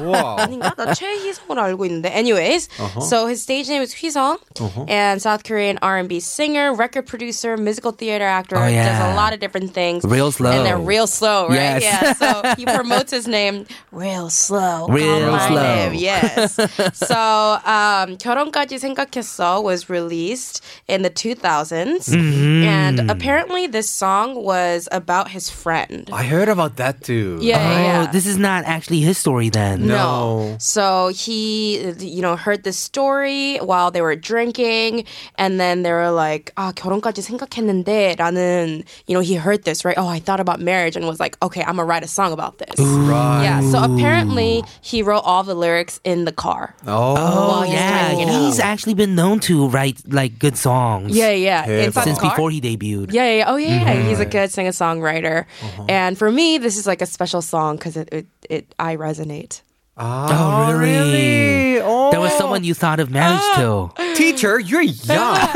wow. 0.02 0.38
아닌가? 0.40 0.74
나 0.78 0.94
최희성으로 0.94 1.62
알고 1.62 1.86
있는데. 1.86 2.10
Anyways, 2.10 2.70
uh-huh. 2.80 3.02
so 3.02 3.28
his 3.28 3.42
stage 3.42 3.68
name 3.68 3.82
is 3.82 3.94
Wheesung, 3.94 4.38
uh-huh. 4.60 4.86
and 4.88 5.22
South 5.22 5.44
Korean 5.44 5.78
R&B 5.82 6.20
singer, 6.22 6.74
record 6.74 7.06
producer, 7.08 7.58
musical 7.58 7.92
theater 7.92 8.26
actor. 8.26 8.56
Oh, 8.56 8.68
yeah. 8.68 8.88
Does 8.88 9.14
a 9.14 9.16
lot 9.16 9.34
of 9.34 9.40
different 9.40 9.74
things. 9.74 10.06
Real 10.06 10.32
slow. 10.32 10.52
And 10.52 10.66
they're 10.66 10.80
real 10.80 11.08
slow, 11.08 11.50
right? 11.50 11.82
Yes. 11.82 11.84
Yeah. 11.84 12.14
So 12.14 12.56
he 12.56 12.66
promotes 12.66 13.12
his 13.12 13.28
name 13.28 13.66
real 13.92 14.30
slow. 14.30 14.88
Real 14.88 15.38
slow. 15.40 15.62
Name. 15.62 15.94
Yes. 15.96 16.56
so 16.94 17.60
um, 17.66 18.16
결혼까지 18.18 18.80
생각했어 18.80 19.62
was 19.62 19.90
released 19.90 20.64
in 20.88 21.02
the 21.02 21.10
2000s, 21.10 22.08
mm-hmm. 22.10 22.64
and 22.64 23.12
apparently 23.12 23.68
this 23.68 23.90
song 23.90 24.36
was 24.36 24.88
about 24.92 25.30
his 25.30 25.50
friend. 25.50 26.10
I 26.14 26.24
heard 26.24 26.48
about 26.48 26.78
that 26.78 27.04
too. 27.04 27.40
Yeah. 27.42 27.58
Oh, 27.58 27.82
yeah. 27.82 28.12
this 28.12 28.26
is 28.26 28.38
not 28.38 28.61
actually 28.61 29.01
his 29.01 29.19
story 29.19 29.49
then. 29.49 29.87
No. 29.87 30.57
So 30.59 31.09
he, 31.09 31.91
you 31.99 32.23
know, 32.23 32.37
heard 32.37 32.65
this 32.65 32.79
story 32.79 33.59
while 33.59 33.91
they 33.91 34.01
were 34.03 34.17
drinking, 34.17 35.05
and 35.37 35.61
then 35.61 35.83
they 35.83 35.93
were 35.93 36.11
like, 36.11 36.53
"Ah, 36.57 36.73
결혼까지 36.73 37.23
생각했는데,"라는, 37.25 38.85
you 39.07 39.15
know, 39.15 39.21
he 39.21 39.35
heard 39.35 39.65
this, 39.65 39.85
right? 39.85 39.97
Oh, 39.97 40.09
I 40.09 40.19
thought 40.19 40.41
about 40.41 40.61
marriage 40.61 40.97
and 40.97 41.07
was 41.07 41.21
like, 41.21 41.37
"Okay, 41.43 41.63
I'm 41.63 41.77
gonna 41.77 41.85
write 41.85 42.05
a 42.05 42.09
song 42.09 42.33
about 42.33 42.59
this." 42.59 42.79
Right. 42.79 43.45
Yeah. 43.45 43.61
So 43.71 43.83
apparently, 43.83 44.63
he 44.81 45.03
wrote 45.03 45.23
all 45.25 45.43
the 45.43 45.55
lyrics 45.55 46.01
in 46.05 46.25
the 46.25 46.33
car. 46.33 46.75
Oh. 46.87 47.17
Oh, 47.17 47.63
he's 47.63 47.75
yeah. 47.75 48.09
typing 48.09 48.21
it 48.21 48.29
out. 48.29 48.41
He's 48.47 48.61
actually 48.61 48.95
been 48.95 49.15
known 49.15 49.41
to 49.41 49.69
write 49.69 50.03
like 50.09 50.39
good 50.39 50.57
songs. 50.57 51.17
Yeah, 51.17 51.31
yeah. 51.31 51.67
Inside 51.67 52.05
Since 52.05 52.19
the 52.19 52.23
car. 52.23 52.31
before 52.31 52.51
he 52.51 52.61
debuted. 52.61 53.13
Yeah, 53.13 53.25
yeah, 53.25 53.37
yeah. 53.39 53.51
Oh, 53.51 53.57
yeah, 53.57 53.93
yeah. 53.93 54.09
He's 54.09 54.21
a 54.21 54.27
good 54.27 54.51
singer 54.51 54.71
songwriter. 54.71 55.45
And 55.89 56.19
for 56.19 56.31
me, 56.31 56.59
this 56.59 56.77
is 56.77 56.87
like 56.87 57.03
a 57.03 57.07
special 57.07 57.43
song 57.43 57.77
because 57.77 57.97
it, 57.97 58.09
it, 58.13 58.27
it, 58.51 58.75
I 58.79 58.97
resonate. 58.97 59.63
Oh, 59.99 60.75
really? 60.77 61.13
really? 61.13 61.81
Oh. 61.81 62.11
There 62.11 62.21
was 62.21 62.33
someone 62.37 62.65
you 62.65 62.75
thought 62.75 63.01
of 63.01 63.11
marriage 63.11 63.41
to. 63.57 63.91
Teacher, 64.15 64.61
you're 64.61 64.83
young. 64.83 65.37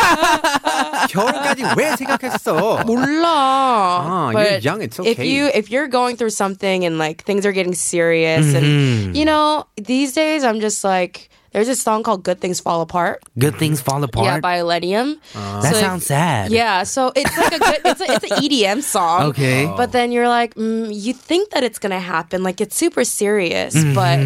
결혼까지 1.09 1.63
왜 1.77 1.97
생각했어? 1.97 2.85
몰라. 2.85 3.25
Ah, 3.27 4.31
you're 4.33 4.33
But 4.33 4.65
young, 4.65 4.83
it's 4.83 4.99
If 4.99 5.19
okay. 5.19 5.27
you 5.27 5.47
if 5.53 5.71
you're 5.71 5.89
going 5.89 6.17
through 6.17 6.31
something 6.31 6.85
and 6.85 6.99
like 6.99 7.25
things 7.25 7.45
are 7.45 7.53
getting 7.53 7.75
serious, 7.75 8.55
and 8.55 9.17
you 9.17 9.25
know, 9.25 9.65
these 9.77 10.13
days 10.13 10.45
I'm 10.45 10.61
just 10.61 10.85
like, 10.85 11.29
there's 11.55 11.69
a 11.69 11.75
song 11.75 12.03
called 12.03 12.23
"Good 12.23 12.41
Things 12.41 12.61
Fall 12.61 12.81
Apart." 12.81 13.23
Good 13.39 13.57
things 13.59 13.81
fall 13.81 14.03
apart. 14.05 14.27
Yeah, 14.27 14.39
by 14.41 14.59
Millennium. 14.63 15.19
that 15.35 15.63
So 15.73 15.79
if- 15.79 15.83
sounds 15.83 16.07
sad. 16.07 16.51
Yeah, 16.53 16.85
so 16.85 17.11
it's 17.17 17.35
like 17.37 17.53
a 17.53 17.59
good, 17.59 17.81
it's 17.85 18.01
a, 18.01 18.07
it's 18.15 18.25
an 18.31 18.39
EDM 18.39 18.83
song. 18.83 19.35
Okay. 19.35 19.67
But 19.77 19.91
then 19.93 20.13
you're 20.13 20.29
like, 20.29 20.55
mm, 20.55 20.89
you 20.95 21.13
think 21.13 21.51
that 21.51 21.65
it's 21.65 21.79
gonna 21.79 21.99
happen, 22.01 22.43
like 22.43 22.61
it's 22.61 22.77
super 22.77 23.03
serious, 23.05 23.75
but 23.95 24.19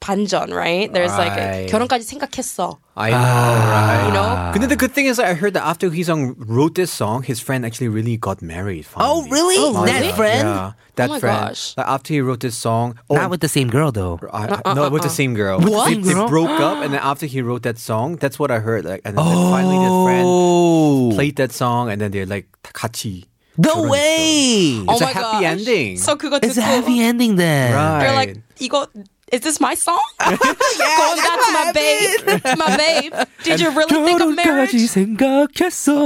반전, 0.00 0.54
right? 0.54 0.92
There's 0.92 1.10
like 1.18 1.34
Right. 1.34 1.66
a, 1.66 1.70
결혼까지 1.70 2.06
생각했어. 2.06 2.78
I 2.96 3.10
know, 3.10 3.16
right? 3.18 4.10
You 4.52 4.52
know? 4.52 4.52
But 4.52 4.58
then 4.60 4.68
the 4.68 4.76
good 4.76 4.92
thing 4.92 5.06
is, 5.06 5.18
I 5.18 5.34
heard 5.34 5.54
that 5.54 5.64
after 5.64 5.88
Heesung 5.90 6.34
wrote 6.36 6.74
this 6.74 6.92
song, 6.92 7.22
his 7.22 7.40
friend 7.40 7.64
actually 7.64 7.88
really 7.88 8.16
got 8.16 8.42
married. 8.42 8.86
Oh, 8.96 9.22
finally. 9.24 9.30
really? 9.30 9.56
Oh, 9.58 9.84
That 9.86 10.00
really? 10.00 10.12
friend? 10.12 10.44
Yeah, 10.48 10.72
that 10.96 11.08
Oh 11.08 11.12
my 11.14 11.20
friend. 11.20 11.40
gosh. 11.52 11.74
Like 11.76 11.86
after 11.88 12.12
he 12.14 12.20
wrote 12.20 12.40
this 12.40 12.56
song, 12.56 12.98
oh, 13.08 13.16
Not 13.16 13.30
with 13.30 13.40
the 13.40 13.48
same 13.48 13.68
girl 13.70 13.90
though. 13.92 14.18
I, 14.32 14.60
I- 14.64 14.74
no, 14.74 14.88
with 14.90 15.02
the 15.02 15.08
same 15.12 15.34
girl. 15.34 15.60
What? 15.60 15.88
They, 15.88 15.94
Same 15.94 16.02
they 16.02 16.12
girl? 16.14 16.28
broke 16.28 16.52
up, 16.60 16.82
and 16.84 16.92
then 16.92 17.00
after 17.00 17.26
he 17.26 17.40
wrote 17.42 17.62
that 17.64 17.78
song, 17.78 18.16
that's 18.16 18.38
what 18.38 18.50
I 18.50 18.58
heard. 18.60 18.84
Like, 18.84 19.02
and 19.04 19.16
then 19.16 19.24
finally, 19.50 19.78
his 19.80 19.96
friend 20.04 20.26
Oh, 20.28 21.10
played 21.14 21.36
that 21.36 21.52
song, 21.52 21.88
and 21.90 22.00
then 22.00 22.10
they're 22.12 22.26
like 22.28 22.46
같이. 22.62 23.24
no 23.58 23.90
way! 23.90 24.78
It's 24.86 24.86
oh 24.86 24.98
a 24.98 25.00
my 25.02 25.10
happy 25.10 25.42
gosh. 25.42 25.58
ending. 25.58 25.96
So 25.98 26.14
그거 26.16 26.38
It's 26.42 26.56
a 26.56 26.62
듣고 26.62 26.78
happy 26.78 27.00
ending 27.00 27.34
then. 27.36 27.74
Right. 27.74 28.02
You're 28.06 28.14
like, 28.14 28.32
이거 28.62 28.86
is 29.33 29.41
this 29.41 29.59
my 29.59 29.73
song? 29.73 29.99
yeah, 30.21 30.37
Going 30.37 31.17
back 31.17 31.39
to 31.41 31.51
my 31.51 31.71
babe, 31.73 32.41
my 32.57 32.77
babe. 32.77 33.13
Did 33.43 33.59
you 33.59 33.71
really 33.71 33.89
think 33.89 34.21
of 34.21 34.35
marriage? 34.35 34.73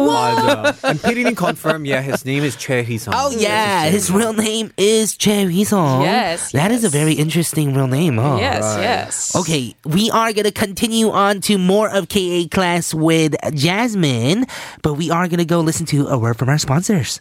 맞아. 0.08 0.76
And 0.84 1.04
Peter 1.04 1.24
can 1.24 1.36
confirm, 1.36 1.84
yeah, 1.84 2.02
his 2.02 2.24
name 2.24 2.44
is 2.44 2.56
Che 2.56 2.84
Hee-sung. 2.84 3.14
Oh 3.16 3.32
yeah, 3.32 3.90
his 3.90 4.10
real 4.10 4.32
name 4.32 4.72
is 4.78 5.18
Che 5.18 5.46
Hee-sung. 5.46 6.04
Yes, 6.04 6.52
that 6.54 6.72
is 6.72 6.86
a 6.86 6.90
very 6.90 7.14
interesting 7.14 7.74
real 7.74 7.88
name, 7.88 8.18
huh? 8.18 8.38
Yes, 8.40 8.64
yes. 8.80 9.36
Okay, 9.36 9.76
we 9.86 10.10
are 10.12 10.32
gonna 10.32 10.52
continue 10.52 11.12
on 11.12 11.42
to 11.42 11.58
more 11.58 11.90
of 11.90 12.08
KA 12.08 12.48
class 12.50 12.94
with 12.94 13.36
Jasmine, 13.54 14.46
but 14.82 14.94
we 14.94 15.12
are 15.12 15.28
gonna 15.28 15.46
go 15.46 15.60
listen 15.60 15.86
to 15.88 16.08
a 16.08 16.18
word 16.18 16.38
from 16.38 16.48
our 16.48 16.58
sponsors. 16.58 17.20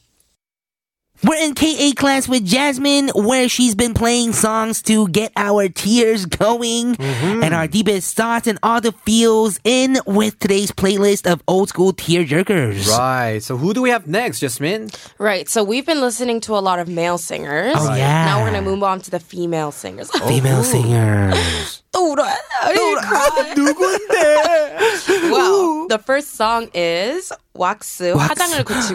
We're 1.24 1.42
in 1.42 1.54
KA 1.54 1.92
class 1.96 2.28
with 2.28 2.44
Jasmine, 2.44 3.08
where 3.14 3.48
she's 3.48 3.74
been 3.74 3.94
playing 3.94 4.32
songs 4.32 4.82
to 4.82 5.08
get 5.08 5.32
our 5.34 5.68
tears 5.68 6.26
going 6.26 6.94
mm-hmm. 6.94 7.42
and 7.42 7.54
our 7.54 7.66
deepest 7.66 8.14
thoughts 8.16 8.46
and 8.46 8.58
all 8.62 8.80
the 8.80 8.92
feels 8.92 9.58
in 9.64 9.98
with 10.06 10.38
today's 10.38 10.70
playlist 10.72 11.30
of 11.30 11.42
old 11.48 11.70
school 11.70 11.92
tear 11.94 12.24
jerkers. 12.24 12.88
Right. 12.88 13.42
So 13.42 13.56
who 13.56 13.72
do 13.72 13.80
we 13.80 13.90
have 13.90 14.06
next, 14.06 14.40
Jasmine? 14.40 14.90
Right. 15.18 15.48
So 15.48 15.64
we've 15.64 15.86
been 15.86 16.00
listening 16.00 16.40
to 16.42 16.52
a 16.52 16.60
lot 16.60 16.78
of 16.78 16.88
male 16.88 17.18
singers. 17.18 17.72
Oh, 17.76 17.86
Right. 17.86 17.98
yeah. 17.98 18.26
Now 18.26 18.42
we're 18.42 18.50
gonna 18.50 18.62
move 18.62 18.82
on 18.82 19.00
to 19.00 19.10
the 19.10 19.20
female 19.20 19.72
singers. 19.72 20.10
Female 20.10 20.60
oh, 20.60 20.62
singers. 20.62 21.82
울어. 21.96 22.28
I 22.62 22.96
cry. 23.00 23.30
Well, 23.56 24.85
the 25.88 25.98
first 25.98 26.34
song 26.34 26.68
is 26.74 27.32
Wax, 27.56 28.00
Wax. 28.00 28.40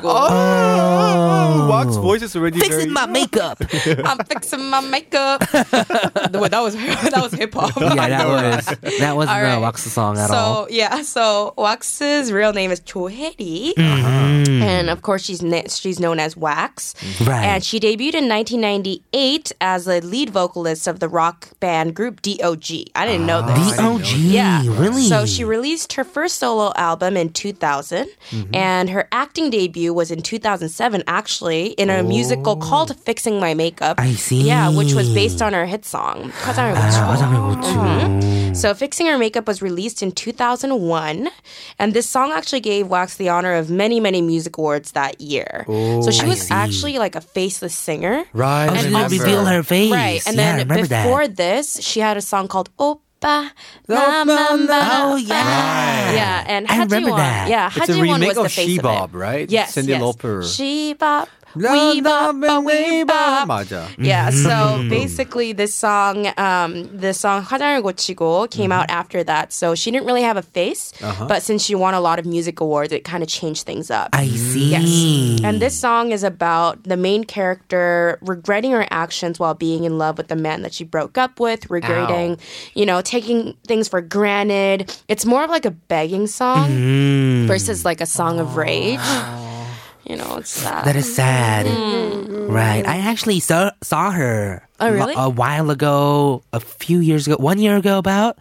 Oh, 0.03 0.27
oh. 0.31 1.67
Wax 1.69 1.95
voice 1.95 2.21
is 2.21 2.35
already 2.35 2.59
fixing 2.59 2.79
very... 2.79 2.91
my 2.91 3.05
makeup. 3.05 3.57
I'm 4.05 4.17
fixing 4.25 4.69
my 4.69 4.81
makeup. 4.81 5.41
well, 5.53 6.49
that 6.49 6.61
was 6.61 6.75
that 6.75 7.19
was 7.21 7.33
hip 7.33 7.53
hop. 7.53 7.75
Yeah, 7.79 8.07
that 8.07 8.27
was 8.27 8.65
that 8.99 9.15
wasn't 9.15 9.37
all 9.37 9.43
right. 9.43 9.57
Wax 9.57 9.83
song 9.83 10.17
at 10.17 10.29
so, 10.29 10.35
all. 10.35 10.65
So 10.65 10.71
yeah, 10.71 11.01
so 11.01 11.53
Wax's 11.57 12.31
real 12.31 12.53
name 12.53 12.71
is 12.71 12.79
Cho 12.81 13.07
Hye-ri, 13.07 13.73
mm-hmm. 13.77 14.61
and 14.61 14.89
of 14.89 15.01
course 15.01 15.23
she's 15.23 15.43
she's 15.67 15.99
known 15.99 16.19
as 16.19 16.37
Wax. 16.37 16.93
Mm-hmm. 16.93 17.29
Right. 17.29 17.45
And 17.45 17.63
she 17.63 17.79
debuted 17.79 18.15
in 18.15 18.29
1998 18.29 19.51
as 19.59 19.85
the 19.85 20.01
lead 20.01 20.29
vocalist 20.29 20.87
of 20.87 20.99
the 20.99 21.09
rock 21.09 21.49
band 21.59 21.95
group 21.95 22.21
DOG. 22.21 22.65
I 22.95 23.05
didn't 23.05 23.25
know 23.25 23.41
this. 23.41 23.79
Ah. 23.79 23.97
DOG, 23.97 24.07
yeah, 24.17 24.61
really. 24.67 25.03
So 25.03 25.25
she 25.25 25.43
released 25.43 25.93
her 25.93 26.03
first 26.03 26.37
solo 26.37 26.71
album 26.80 27.16
in 27.16 27.28
2000, 27.30 28.06
Mm-hmm. 28.32 28.54
and 28.54 28.90
her 28.90 29.06
acting 29.12 29.50
debut 29.50 29.92
was 29.94 30.10
in 30.10 30.20
2007, 30.20 31.02
actually, 31.06 31.76
in 31.78 31.90
a 31.90 32.02
musical 32.02 32.56
called 32.56 32.90
"Fixing 33.06 33.38
My 33.38 33.54
Makeup." 33.54 33.96
Oh. 33.98 34.02
I 34.02 34.14
see. 34.14 34.42
Yeah, 34.42 34.70
which 34.70 34.94
was 34.94 35.06
based 35.14 35.40
on 35.42 35.52
her 35.52 35.66
hit 35.66 35.84
song 35.86 36.32
화장을 36.42 36.74
고치고. 36.74 37.06
화장을 37.06 37.34
고치고. 37.60 38.56
So 38.56 38.72
Fixing 38.72 39.06
Her 39.06 39.18
Makeup 39.18 39.46
was 39.46 39.60
released 39.60 40.02
in 40.02 40.10
2001, 40.12 41.28
and 41.78 41.92
this 41.94 42.08
song 42.08 42.32
actually 42.32 42.60
gave 42.64 42.88
Wax 42.88 43.16
the 43.16 43.28
honor 43.28 43.52
of 43.54 43.68
many, 43.70 44.00
many 44.00 44.22
music 44.22 44.56
awards 44.56 44.92
that 44.92 45.20
year. 45.20 45.64
so 45.68 46.10
she 46.10 46.24
I 46.24 46.28
was 46.28 46.42
see. 46.48 46.54
actually 46.54 46.96
like 46.98 47.14
a 47.14 47.20
faceless 47.20 47.74
singer. 47.76 48.24
Right. 48.32 48.66
Oh, 48.66 48.72
I 48.72 48.76
she 48.80 48.82
didn't 48.88 48.94
remember. 48.96 49.22
reveal 49.22 49.44
her 49.44 49.62
face. 49.62 49.92
Right. 49.92 50.22
And 50.26 50.36
yeah, 50.36 50.42
I 50.42 50.46
then 50.56 50.68
remember 50.68 50.88
before 50.88 51.28
that. 51.28 51.36
this, 51.36 51.78
she 51.84 52.00
had 52.00 52.16
a 52.16 52.24
song 52.24 52.48
called 52.48 52.70
ba, 53.21 53.51
oh, 53.53 53.53
ba, 53.87 54.23
ba, 54.25 54.67
ba, 54.67 54.79
Oh 55.05 55.15
yeah, 55.15 56.11
yeah. 56.13 56.43
And 56.47 56.67
I 56.67 56.83
remember 56.83 57.11
that. 57.11 57.49
Yeah, 57.49 57.67
It's 57.73 57.87
a 57.89 57.93
Ha 57.93 57.93
Ji-won 57.93 58.19
was 58.21 58.37
of 58.37 58.43
the 58.43 58.45
of 58.47 58.51
face 58.51 58.65
She 58.65 58.77
of. 58.77 58.83
Bob, 58.83 59.15
right? 59.15 59.49
Yes, 59.49 59.75
Cyndi 59.75 59.89
yes. 59.89 60.01
Lauper. 60.01 60.43
She 60.43 60.93
Bob. 60.93 61.29
La, 61.58 61.72
We 61.72 62.02
la, 62.02 62.32
bop, 62.32 62.40
ba, 62.42 62.60
we 62.60 63.00
we 63.00 63.04
bop. 63.04 63.48
맞아. 63.48 63.88
Yeah, 63.96 64.28
Mm-hmm. 64.28 64.44
so 64.44 64.84
basically 64.90 65.54
this 65.54 65.72
song, 65.72 66.28
um, 66.36 66.84
the 66.92 67.14
song 67.14 67.40
화장을 67.48 67.80
고치고 67.80 68.50
came 68.50 68.68
Mm-hmm. 68.68 68.72
out 68.76 68.90
after 68.90 69.24
that. 69.24 69.54
So 69.54 69.74
she 69.74 69.90
didn't 69.90 70.04
really 70.04 70.20
have 70.20 70.36
a 70.36 70.42
face, 70.44 70.92
Uh-huh. 71.00 71.24
but 71.24 71.40
since 71.42 71.64
she 71.64 71.74
won 71.74 71.94
a 71.94 72.00
lot 72.00 72.18
of 72.18 72.26
music 72.26 72.60
awards, 72.60 72.92
it 72.92 73.04
kind 73.08 73.22
of 73.22 73.30
changed 73.30 73.64
things 73.64 73.90
up. 73.90 74.10
I 74.12 74.28
see. 74.28 74.68
Yes. 74.76 75.40
And 75.48 75.56
this 75.62 75.72
song 75.72 76.12
is 76.12 76.20
about 76.22 76.84
the 76.84 76.98
main 76.98 77.24
character 77.24 78.18
regretting 78.20 78.72
her 78.76 78.84
actions 78.92 79.40
while 79.40 79.54
being 79.54 79.84
in 79.84 79.96
love 79.96 80.18
with 80.18 80.28
the 80.28 80.36
man 80.36 80.60
that 80.60 80.74
she 80.74 80.84
broke 80.84 81.16
up 81.16 81.40
with, 81.40 81.70
regretting, 81.70 82.36
you 82.74 82.84
know, 82.84 83.00
taking 83.00 83.56
things 83.66 83.88
for 83.88 84.02
granted. 84.04 84.92
It's 85.08 85.24
more 85.24 85.40
of 85.42 85.48
like 85.48 85.64
a 85.64 85.72
begging 85.72 86.26
song 86.26 86.68
Mm. 86.68 87.46
versus 87.48 87.80
like 87.88 88.02
a 88.04 88.06
song 88.06 88.40
of 88.40 88.58
rage. 88.60 89.00
You 90.03 90.15
know, 90.17 90.37
it's 90.37 90.49
sad. 90.51 90.85
That 90.85 90.95
is 90.95 91.13
sad. 91.15 91.65
Right. 92.49 92.85
I 92.85 92.97
actually 92.97 93.39
saw 93.39 93.71
saw 93.81 94.11
her 94.11 94.67
Oh, 94.79 94.91
really? 94.91 95.13
a 95.15 95.29
while 95.29 95.69
ago, 95.69 96.43
a 96.51 96.59
few 96.59 96.99
years 96.99 97.27
ago, 97.27 97.37
one 97.39 97.59
year 97.59 97.77
ago 97.77 97.97
about. 97.97 98.37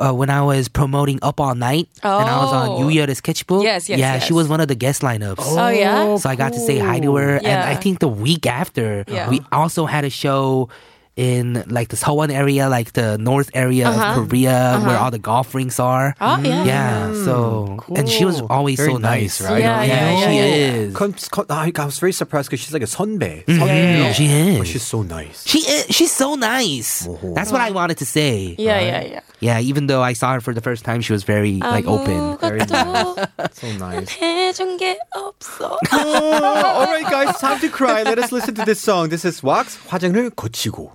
Uh, 0.00 0.14
when 0.14 0.30
I 0.30 0.40
was 0.40 0.66
promoting 0.68 1.18
Up 1.20 1.38
All 1.40 1.54
Night 1.54 1.86
and 2.02 2.10
I 2.10 2.38
was 2.42 2.52
on 2.54 2.68
Mm-hmm. 2.70 2.84
Oh. 2.84 2.88
Yuya's 2.88 3.18
sketchbook. 3.18 3.62
Yes, 3.62 3.86
yes, 3.90 3.98
Yeah, 3.98 4.18
she 4.18 4.32
was 4.32 4.48
one 4.48 4.58
of 4.62 4.68
the 4.68 4.74
guest 4.74 5.02
lineups. 5.02 5.36
oh, 5.44 5.68
yeah? 5.68 6.16
So 6.16 6.30
I 6.30 6.36
got 6.36 6.54
to 6.54 6.58
say 6.58 6.78
hi 6.78 7.00
to 7.00 7.16
her. 7.16 7.36
And 7.36 7.46
I 7.62 7.74
think 7.74 7.98
the 7.98 8.08
week 8.08 8.46
after, 8.46 9.04
Yeah. 9.06 9.28
we 9.28 9.42
also 9.52 9.84
had 9.84 10.06
a 10.06 10.10
show 10.10 10.70
in 11.19 11.63
like 11.71 11.87
the 11.87 11.95
Seowon 11.95 12.27
area, 12.29 12.67
like 12.67 12.91
the 12.91 13.15
north 13.17 13.49
area 13.55 13.87
Uh-huh. 13.87 14.19
of 14.19 14.27
Korea 14.27 14.83
where 14.83 14.99
all 14.99 15.11
the 15.11 15.17
golf 15.17 15.55
rinks 15.55 15.79
are. 15.79 16.11
Oh, 16.19 16.35
yeah. 16.43 16.63
Yeah, 16.67 17.13
so 17.23 17.79
and 17.95 18.03
she 18.09 18.25
was 18.27 18.43
Cool. 18.43 18.51
always 18.51 18.75
Very 18.75 18.91
so 18.91 18.97
nice, 18.99 19.39
nice, 19.39 19.49
right? 19.49 19.63
Yeah, 19.63 19.83
yeah, 19.87 20.19
she 20.27 20.33
yeah, 20.35 20.43
is. 20.75 20.93
Con- 20.93 21.15
con- 21.31 21.47
I 21.47 21.71
I 21.71 21.85
was 21.87 21.99
very 22.03 22.11
surprised 22.11 22.51
because 22.51 22.59
she's 22.59 22.75
like 22.75 22.83
a 22.83 22.91
선배. 22.91 23.47
Mhm, 23.47 23.63
선배. 23.63 24.11
She 24.11 24.27
is. 24.27 24.57
But 24.59 24.67
she's 24.67 24.83
so 24.83 25.07
nice. 25.07 25.47
She 25.47 25.59
is. 25.63 25.87
She's 25.87 26.11
so 26.11 26.35
nice. 26.35 27.07
That's 27.31 27.47
what 27.47 27.63
I 27.63 27.71
wanted 27.71 27.95
to 28.03 28.05
say. 28.05 28.59
Yeah, 28.59 28.83
yeah, 28.83 29.01
yeah. 29.07 29.23
Yeah, 29.39 29.59
even 29.63 29.87
though 29.87 30.03
I 30.03 30.11
saw 30.19 30.35
her 30.35 30.41
for 30.43 30.51
the 30.51 30.59
first 30.59 30.83
time, 30.83 30.99
she 30.99 31.15
was 31.15 31.23
very 31.23 31.63
like 31.63 31.87
open. 31.87 32.35
Very 32.43 32.59
아무것도 32.59 33.55
So 33.55 33.71
nice. 33.79 34.11
해준 34.19 34.75
게 34.75 34.99
없어. 35.15 35.79
All 35.95 36.91
right, 36.91 37.07
guys, 37.07 37.39
time 37.39 37.59
to 37.63 37.69
cry. 37.71 38.03
Let 38.03 38.19
us 38.19 38.35
listen 38.35 38.51
to 38.59 38.65
this 38.67 38.83
song. 38.83 39.07
This 39.07 39.23
is 39.23 39.39
Wax 39.39 39.79
화장을 39.87 40.35
고치고. 40.35 40.91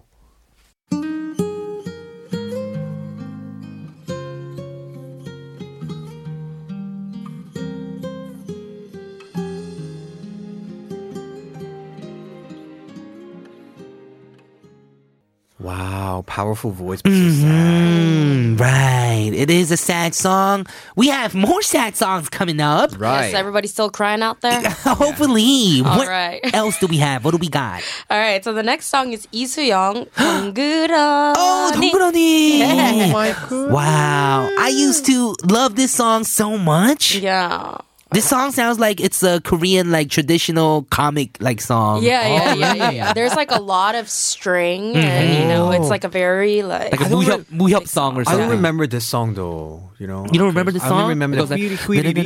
powerful 16.36 16.72
voice. 16.72 17.02
Mm-hmm. 17.04 18.58
Right. 18.58 19.32
It 19.32 19.50
is 19.50 19.72
a 19.72 19.78
sad 19.78 20.14
song. 20.14 20.68
We 20.98 21.08
have 21.08 21.34
more 21.34 21.62
sad 21.62 21.96
songs 21.96 22.28
coming 22.28 22.60
up. 22.60 22.92
Right. 23.00 23.32
Yes, 23.32 23.40
everybody's 23.40 23.72
still 23.72 23.90
crying 23.90 24.22
out 24.22 24.42
there. 24.42 24.60
Hopefully. 24.84 25.80
What 25.80 26.10
right. 26.10 26.42
else 26.54 26.78
do 26.78 26.88
we 26.88 26.98
have? 26.98 27.24
What 27.24 27.32
do 27.32 27.38
we 27.38 27.48
got? 27.48 27.84
All 28.10 28.20
right. 28.20 28.44
So 28.44 28.52
the 28.52 28.64
next 28.64 28.88
song 28.88 29.14
is 29.14 29.32
Lee 29.32 29.48
Soo-young. 29.48 30.12
덩그러니. 30.12 31.40
Oh, 31.40 31.72
덩그러니. 31.72 32.60
Yeah. 32.60 33.16
Oh 33.50 33.70
wow. 33.72 34.52
I 34.60 34.68
used 34.76 35.06
to 35.06 35.38
love 35.48 35.78
this 35.78 35.94
song 35.96 36.26
so 36.26 36.58
much. 36.58 37.16
Yeah. 37.16 37.78
This 38.15 38.27
song 38.29 38.51
sounds 38.51 38.81
like 38.81 38.99
it's 38.99 39.23
a 39.23 39.39
Korean 39.41 39.93
like 39.95 40.11
traditional 40.11 40.83
comic 40.91 41.37
like 41.39 41.61
song. 41.61 42.03
Yeah, 42.03 42.27
yeah, 42.27 42.27
Oh, 42.27 42.35
yeah, 42.35 42.55
yeah, 42.59 42.73
really? 42.83 42.97
yeah. 42.97 43.13
There's 43.15 43.37
like 43.39 43.53
a 43.53 43.61
lot 43.63 43.95
of 43.95 44.11
string, 44.11 44.97
and 44.99 45.39
you 45.39 45.47
know, 45.47 45.71
it's 45.71 45.87
like 45.89 46.03
a 46.03 46.09
very 46.11 46.63
like. 46.67 46.91
Like 46.91 47.03
a 47.03 47.05
I 47.05 47.09
don't 47.09 47.23
무협 47.23 47.45
무협 47.55 47.87
song 47.87 48.17
or 48.19 48.23
I 48.23 48.25
something. 48.25 48.41
don't 48.51 48.51
remember 48.59 48.89
this 48.91 49.07
song 49.07 49.35
though. 49.39 49.87
You 50.03 50.09
know. 50.09 50.27
You 50.27 50.41
don't 50.43 50.49
remember 50.49 50.73
the 50.73 50.83
I 50.83 50.89
song? 50.89 51.07
don't 51.07 51.11
remember 51.15 51.37
It 51.37 51.41
goes 51.47 51.51
the 51.55 51.61
like- 51.61 51.89
Maybe 52.03 52.25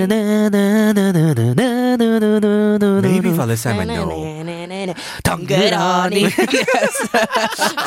Maybe 3.04 3.28
if 3.28 3.38
I 3.38 3.44
listen, 3.44 3.76
I 3.78 3.84
know. 3.84 4.06
덩그러니. 5.24 6.30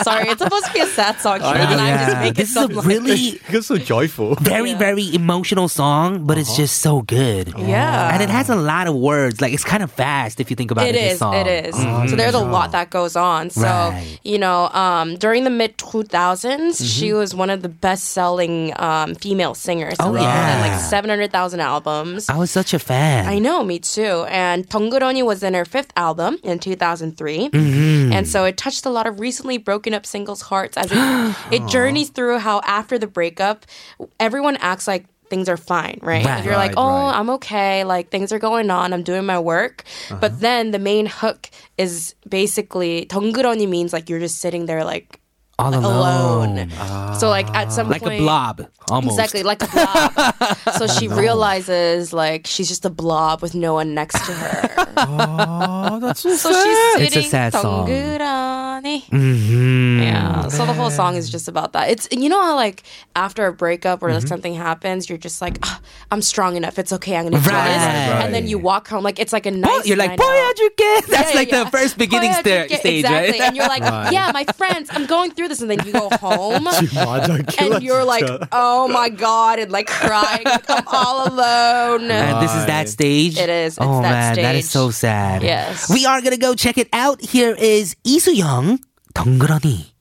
Sorry, 0.04 0.28
it's 0.30 0.42
supposed 0.44 0.66
to 0.66 0.74
be 0.74 0.80
a 0.82 0.86
sad 0.88 1.20
song, 1.20 1.40
Oh, 1.42 1.52
and 1.54 1.82
I 1.82 2.06
just 2.06 2.18
make 2.20 2.32
it 2.32 2.36
This 2.38 2.50
is 2.52 2.58
a 2.58 2.60
sound 2.62 2.76
like- 2.76 2.86
really 2.86 3.40
It's 3.50 3.68
so 3.68 3.78
joyful. 3.78 4.36
very 4.42 4.74
very 4.76 5.14
emotional 5.16 5.68
song, 5.68 6.26
but 6.28 6.38
it's 6.38 6.56
just 6.56 6.82
so 6.82 7.02
good. 7.02 7.54
Yeah. 7.58 7.88
And 7.95 8.23
it 8.23 8.31
has 8.31 8.49
a 8.49 8.57
lot 8.57 8.87
of 8.87 8.95
words. 8.95 9.41
Like 9.41 9.53
it's 9.53 9.65
kind 9.65 9.83
of 9.83 9.91
fast 9.91 10.41
if 10.41 10.51
you 10.51 10.57
think 10.57 10.71
about 10.71 10.87
it. 10.87 10.95
It 10.95 11.13
is. 11.13 11.19
Song. 11.19 11.35
It 11.35 11.67
is. 11.67 11.75
Mm-hmm. 11.75 12.09
So 12.09 12.17
there's 12.17 12.35
a 12.35 12.41
lot 12.41 12.73
that 12.73 12.91
goes 12.91 13.17
on. 13.17 13.51
So 13.51 13.63
right. 13.63 14.19
you 14.23 14.39
know, 14.39 14.69
um, 14.69 15.17
during 15.17 15.45
the 15.45 15.51
mid 15.51 15.77
2000s, 15.79 16.11
mm-hmm. 16.11 16.85
she 16.85 17.13
was 17.13 17.35
one 17.35 17.51
of 17.51 17.63
the 17.63 17.69
best-selling 17.69 18.73
um, 18.79 19.15
female 19.15 19.55
singers. 19.55 19.97
Oh 20.01 20.13
right. 20.13 20.23
yeah, 20.23 20.61
like 20.61 20.81
700,000 20.81 21.61
albums. 21.61 22.29
I 22.29 22.37
was 22.37 22.51
such 22.51 22.75
a 22.75 22.79
fan. 22.79 23.27
I 23.27 23.39
know, 23.39 23.63
me 23.65 23.79
too. 23.79 24.25
And 24.29 24.69
Tonguroni 24.69 25.25
was 25.25 25.43
in 25.43 25.55
her 25.55 25.65
fifth 25.65 25.93
album 25.97 26.39
in 26.43 26.59
2003, 26.59 27.51
mm-hmm. 27.51 28.13
and 28.13 28.27
so 28.27 28.45
it 28.45 28.57
touched 28.57 28.87
a 28.87 28.91
lot 28.91 29.07
of 29.07 29.21
recently 29.21 29.59
broken 29.59 29.95
up 29.95 30.07
singles' 30.07 30.43
hearts 30.43 30.77
as 30.77 30.91
it, 30.91 31.37
it 31.63 31.67
journeys 31.69 32.11
through 32.11 32.39
how 32.39 32.61
after 32.65 32.99
the 32.99 33.07
breakup, 33.07 33.67
everyone 34.19 34.57
acts 34.57 34.87
like 34.89 35.07
things 35.32 35.50
are 35.50 35.58
fine, 35.58 36.00
right? 36.02 36.26
Right. 36.26 36.44
You're 36.44 36.56
like, 36.56 36.76
Right, 36.76 36.78
oh, 36.78 36.88
right. 36.88 37.20
I'm 37.20 37.30
okay. 37.32 37.84
Like 37.84 38.10
things 38.10 38.32
are 38.32 38.40
going 38.40 38.70
on. 38.70 38.94
I'm 38.94 39.04
doing 39.04 39.26
my 39.26 39.40
work. 39.40 39.84
Uh-huh. 40.10 40.18
But 40.20 40.40
then 40.40 40.72
the 40.72 40.80
main 40.80 41.06
hook 41.06 41.50
is 41.78 42.16
basically 42.28 43.06
덩그러니 43.06 43.68
means 43.68 43.94
like 43.94 44.10
you're 44.10 44.20
just 44.20 44.40
sitting 44.40 44.66
there 44.66 44.84
like 44.84 45.20
all 45.59 45.75
alone. 45.75 46.59
alone. 46.59 47.15
So 47.19 47.29
like 47.29 47.49
at 47.55 47.73
some 47.73 47.89
like 47.89 48.03
point, 48.03 48.21
a 48.21 48.23
blob, 48.23 48.69
almost 48.89 49.19
exactly 49.19 49.43
like 49.43 49.63
a 49.63 49.69
blob. 49.69 50.69
so 50.79 50.87
she 50.87 51.09
no. 51.09 51.17
realizes 51.17 52.13
like 52.13 52.47
she's 52.47 52.69
just 52.69 52.85
a 52.85 52.91
blob 52.91 53.43
with 53.43 53.55
no 53.55 53.75
one 53.75 53.95
next 53.95 54.25
to 54.27 54.33
her. 54.33 54.87
oh, 54.97 55.99
that's 56.01 56.21
so, 56.21 56.35
so 56.35 56.53
sad. 56.53 56.65
She's 56.65 56.93
sitting 56.93 57.19
it's 57.19 57.27
a 57.27 57.31
sad 57.31 57.53
song. 57.53 57.89
Mm-hmm. 57.89 60.03
Yeah. 60.03 60.49
So 60.49 60.67
the 60.67 60.73
whole 60.73 60.91
song 60.91 61.17
is 61.17 61.31
just 61.31 61.49
about 61.49 61.73
that. 61.73 61.91
It's 61.91 62.09
you 62.11 62.29
know 62.29 62.43
how 62.43 62.57
like 62.57 62.83
after 63.15 63.47
a 63.47 63.53
breakup 63.53 64.03
or 64.03 64.09
mm-hmm. 64.09 64.19
like 64.19 64.27
something 64.27 64.55
happens, 64.55 65.09
you're 65.09 65.19
just 65.19 65.41
like, 65.41 65.59
oh, 65.63 65.81
I'm 66.11 66.23
strong 66.23 66.57
enough. 66.57 66.79
It's 66.79 66.93
okay. 66.95 67.17
I'm 67.17 67.25
gonna 67.25 67.37
right. 67.39 67.45
this. 67.45 67.53
Right. 67.53 68.25
And 68.25 68.35
then 68.35 68.47
you 68.47 68.59
walk 68.59 68.89
home 68.89 69.05
like 69.05 69.19
it's 69.19 69.33
like 69.33 69.47
a 69.47 69.51
nice. 69.51 69.87
You're 69.87 69.97
like, 69.97 70.17
boy, 70.17 70.25
how'd 70.25 70.59
you 70.59 70.71
get? 70.77 71.07
That's 71.07 71.31
yeah, 71.31 71.39
like 71.39 71.51
yeah. 71.51 71.65
the 71.65 71.71
first 71.71 71.99
beginning 71.99 72.33
st- 72.33 72.71
stage, 72.71 73.05
exactly. 73.05 73.39
right? 73.39 73.41
And 73.41 73.57
you're 73.57 73.69
like, 73.69 73.83
right. 73.83 74.13
yeah, 74.13 74.31
my 74.33 74.45
friends, 74.45 74.89
I'm 74.93 75.07
going 75.07 75.31
through 75.31 75.42
through 75.43 75.49
this, 75.49 75.61
and 75.61 75.71
then 75.71 75.85
you 75.85 75.93
go 75.93 76.09
home 76.21 76.67
and 77.59 77.83
you're 77.83 78.05
like, 78.05 78.25
oh 78.53 78.87
my 78.89 79.09
god, 79.09 79.59
and 79.59 79.71
like 79.73 79.89
crying, 79.89 80.47
I'm 80.47 80.85
all 80.87 81.29
alone. 81.29 82.11
And 82.11 82.43
this 82.43 82.55
is 82.55 82.67
that 82.67 82.89
stage. 82.89 83.37
It 83.37 83.49
is. 83.49 83.77
It's 83.77 83.79
oh 83.81 84.03
that 84.03 84.11
man, 84.11 84.35
stage. 84.35 84.45
that 84.45 84.55
is 84.55 84.71
so 84.71 84.91
sad. 84.91 85.43
Yes. 85.43 85.91
We 85.93 86.07
are 86.07 86.21
gonna 86.23 86.37
go 86.37 86.55
check 86.55 86.79
it 86.79 86.89
out. 86.93 87.21
Here 87.21 87.55
is 87.59 87.97
Lee 88.05 88.21
Soo-young, 88.21 88.79
덩그러니. 89.15 89.92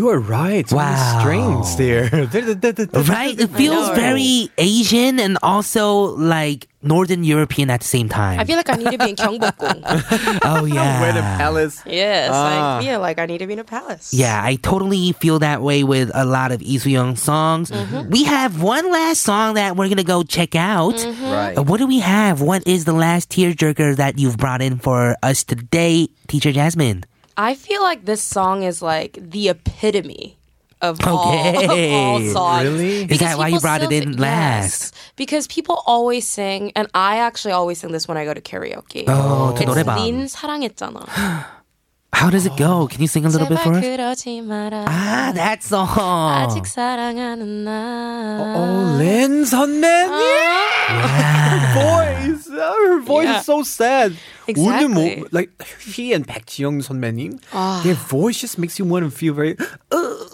You 0.00 0.08
are 0.08 0.18
right. 0.18 0.64
Wow. 0.72 1.20
Strings 1.20 1.76
there. 1.82 2.04
right? 2.08 3.38
It 3.38 3.50
feels 3.50 3.90
very 3.90 4.48
Asian 4.56 5.20
and 5.20 5.36
also 5.42 6.16
like 6.16 6.68
Northern 6.82 7.22
European 7.22 7.68
at 7.68 7.80
the 7.80 7.86
same 7.86 8.08
time. 8.08 8.40
I 8.40 8.46
feel 8.46 8.56
like 8.56 8.70
I 8.70 8.76
need 8.76 8.92
to 8.92 8.96
be 8.96 9.10
in 9.10 9.16
Gyeongbokgung. 9.16 10.40
oh 10.44 10.64
yeah, 10.64 11.02
where 11.02 11.12
the 11.12 11.20
palace. 11.20 11.82
Yes, 11.84 12.30
yeah, 12.30 12.34
I 12.34 12.56
ah. 12.56 12.80
feel 12.80 13.00
like 13.00 13.18
I 13.18 13.26
need 13.26 13.44
to 13.44 13.46
be 13.46 13.52
in 13.52 13.58
a 13.58 13.64
palace. 13.64 14.14
Yeah, 14.14 14.40
I 14.42 14.54
totally 14.54 15.12
feel 15.12 15.40
that 15.40 15.60
way 15.60 15.84
with 15.84 16.10
a 16.14 16.24
lot 16.24 16.50
of 16.50 16.62
Lee 16.62 16.78
Young 16.78 17.14
songs. 17.16 17.70
Mm-hmm. 17.70 18.08
We 18.08 18.24
have 18.24 18.62
one 18.62 18.90
last 18.90 19.20
song 19.20 19.56
that 19.56 19.76
we're 19.76 19.90
gonna 19.90 20.02
go 20.02 20.22
check 20.22 20.54
out. 20.54 20.94
Mm-hmm. 20.94 21.24
Right. 21.24 21.58
Uh, 21.58 21.62
what 21.62 21.76
do 21.76 21.86
we 21.86 21.98
have? 21.98 22.40
What 22.40 22.66
is 22.66 22.86
the 22.86 22.94
last 22.94 23.28
tearjerker 23.28 23.96
that 23.96 24.18
you've 24.18 24.38
brought 24.38 24.62
in 24.62 24.78
for 24.78 25.14
us 25.22 25.44
today, 25.44 26.08
Teacher 26.26 26.52
Jasmine? 26.52 27.04
I 27.39 27.53
feel 27.55 27.81
like 27.83 28.05
this 28.05 28.21
song 28.23 28.63
is 28.63 28.81
like 28.81 29.19
the 29.19 29.49
epitome 29.49 30.37
of 30.81 30.99
all, 31.05 31.35
Okay. 31.35 31.65
of 31.65 31.93
all 31.93 32.19
songs. 32.31 32.63
Really? 32.63 33.03
Is 33.03 33.19
that 33.19 33.35
Because 33.35 33.37
why 33.37 33.47
you 33.47 33.55
people 33.55 33.61
brought 33.61 33.81
it 33.81 33.85
still 33.91 34.01
in 34.03 34.13
thi- 34.13 34.19
last? 34.19 34.93
Yes, 34.95 35.11
because 35.15 35.47
people 35.47 35.81
always 35.85 36.27
sing, 36.27 36.71
and 36.75 36.87
I 36.93 37.17
actually 37.17 37.51
always 37.53 37.79
sing 37.79 37.91
this 37.91 38.07
when 38.07 38.17
I 38.17 38.23
go 38.25 38.33
to 38.33 38.41
karaoke. 38.41 39.03
Oh, 39.07 39.51
to 39.55 39.63
it's 39.63 39.71
노래방. 39.71 39.95
린 39.99 40.27
사랑했잖아. 40.27 41.03
How 42.13 42.29
does 42.29 42.45
it 42.45 42.55
go? 42.55 42.87
Can 42.87 43.01
you 43.01 43.07
sing 43.07 43.25
a 43.25 43.29
little 43.29 43.45
bit 43.47 43.59
for 43.59 43.73
제발 43.75 43.83
us? 43.83 43.85
그러지 44.23 44.41
마라. 44.41 44.85
Ah, 44.87 45.33
that 45.35 45.61
song. 45.61 45.89
아직 45.91 46.65
사랑하는 46.65 47.65
나. 47.65 48.55
Oh, 48.55 48.97
Lin 48.97 49.43
선배님. 49.43 50.09
Her 50.87 51.59
voice. 51.75 52.47
Oh, 52.49 52.87
her 52.87 52.99
voice 53.01 53.27
Yeah. 53.27 53.39
is 53.39 53.45
so 53.45 53.63
sad. 53.63 54.15
Exactly. 54.47 54.63
오늘 54.63 54.87
뭐, 54.89 55.27
like 55.31 55.51
she 55.79 56.13
and 56.13 56.25
백지영 56.25 56.81
선배님, 56.81 57.39
their 57.83 57.95
voice 57.95 58.39
just 58.39 58.57
makes 58.57 58.79
you 58.79 58.85
want 58.85 59.03
to 59.03 59.11
feel 59.11 59.33
very. 59.33 59.57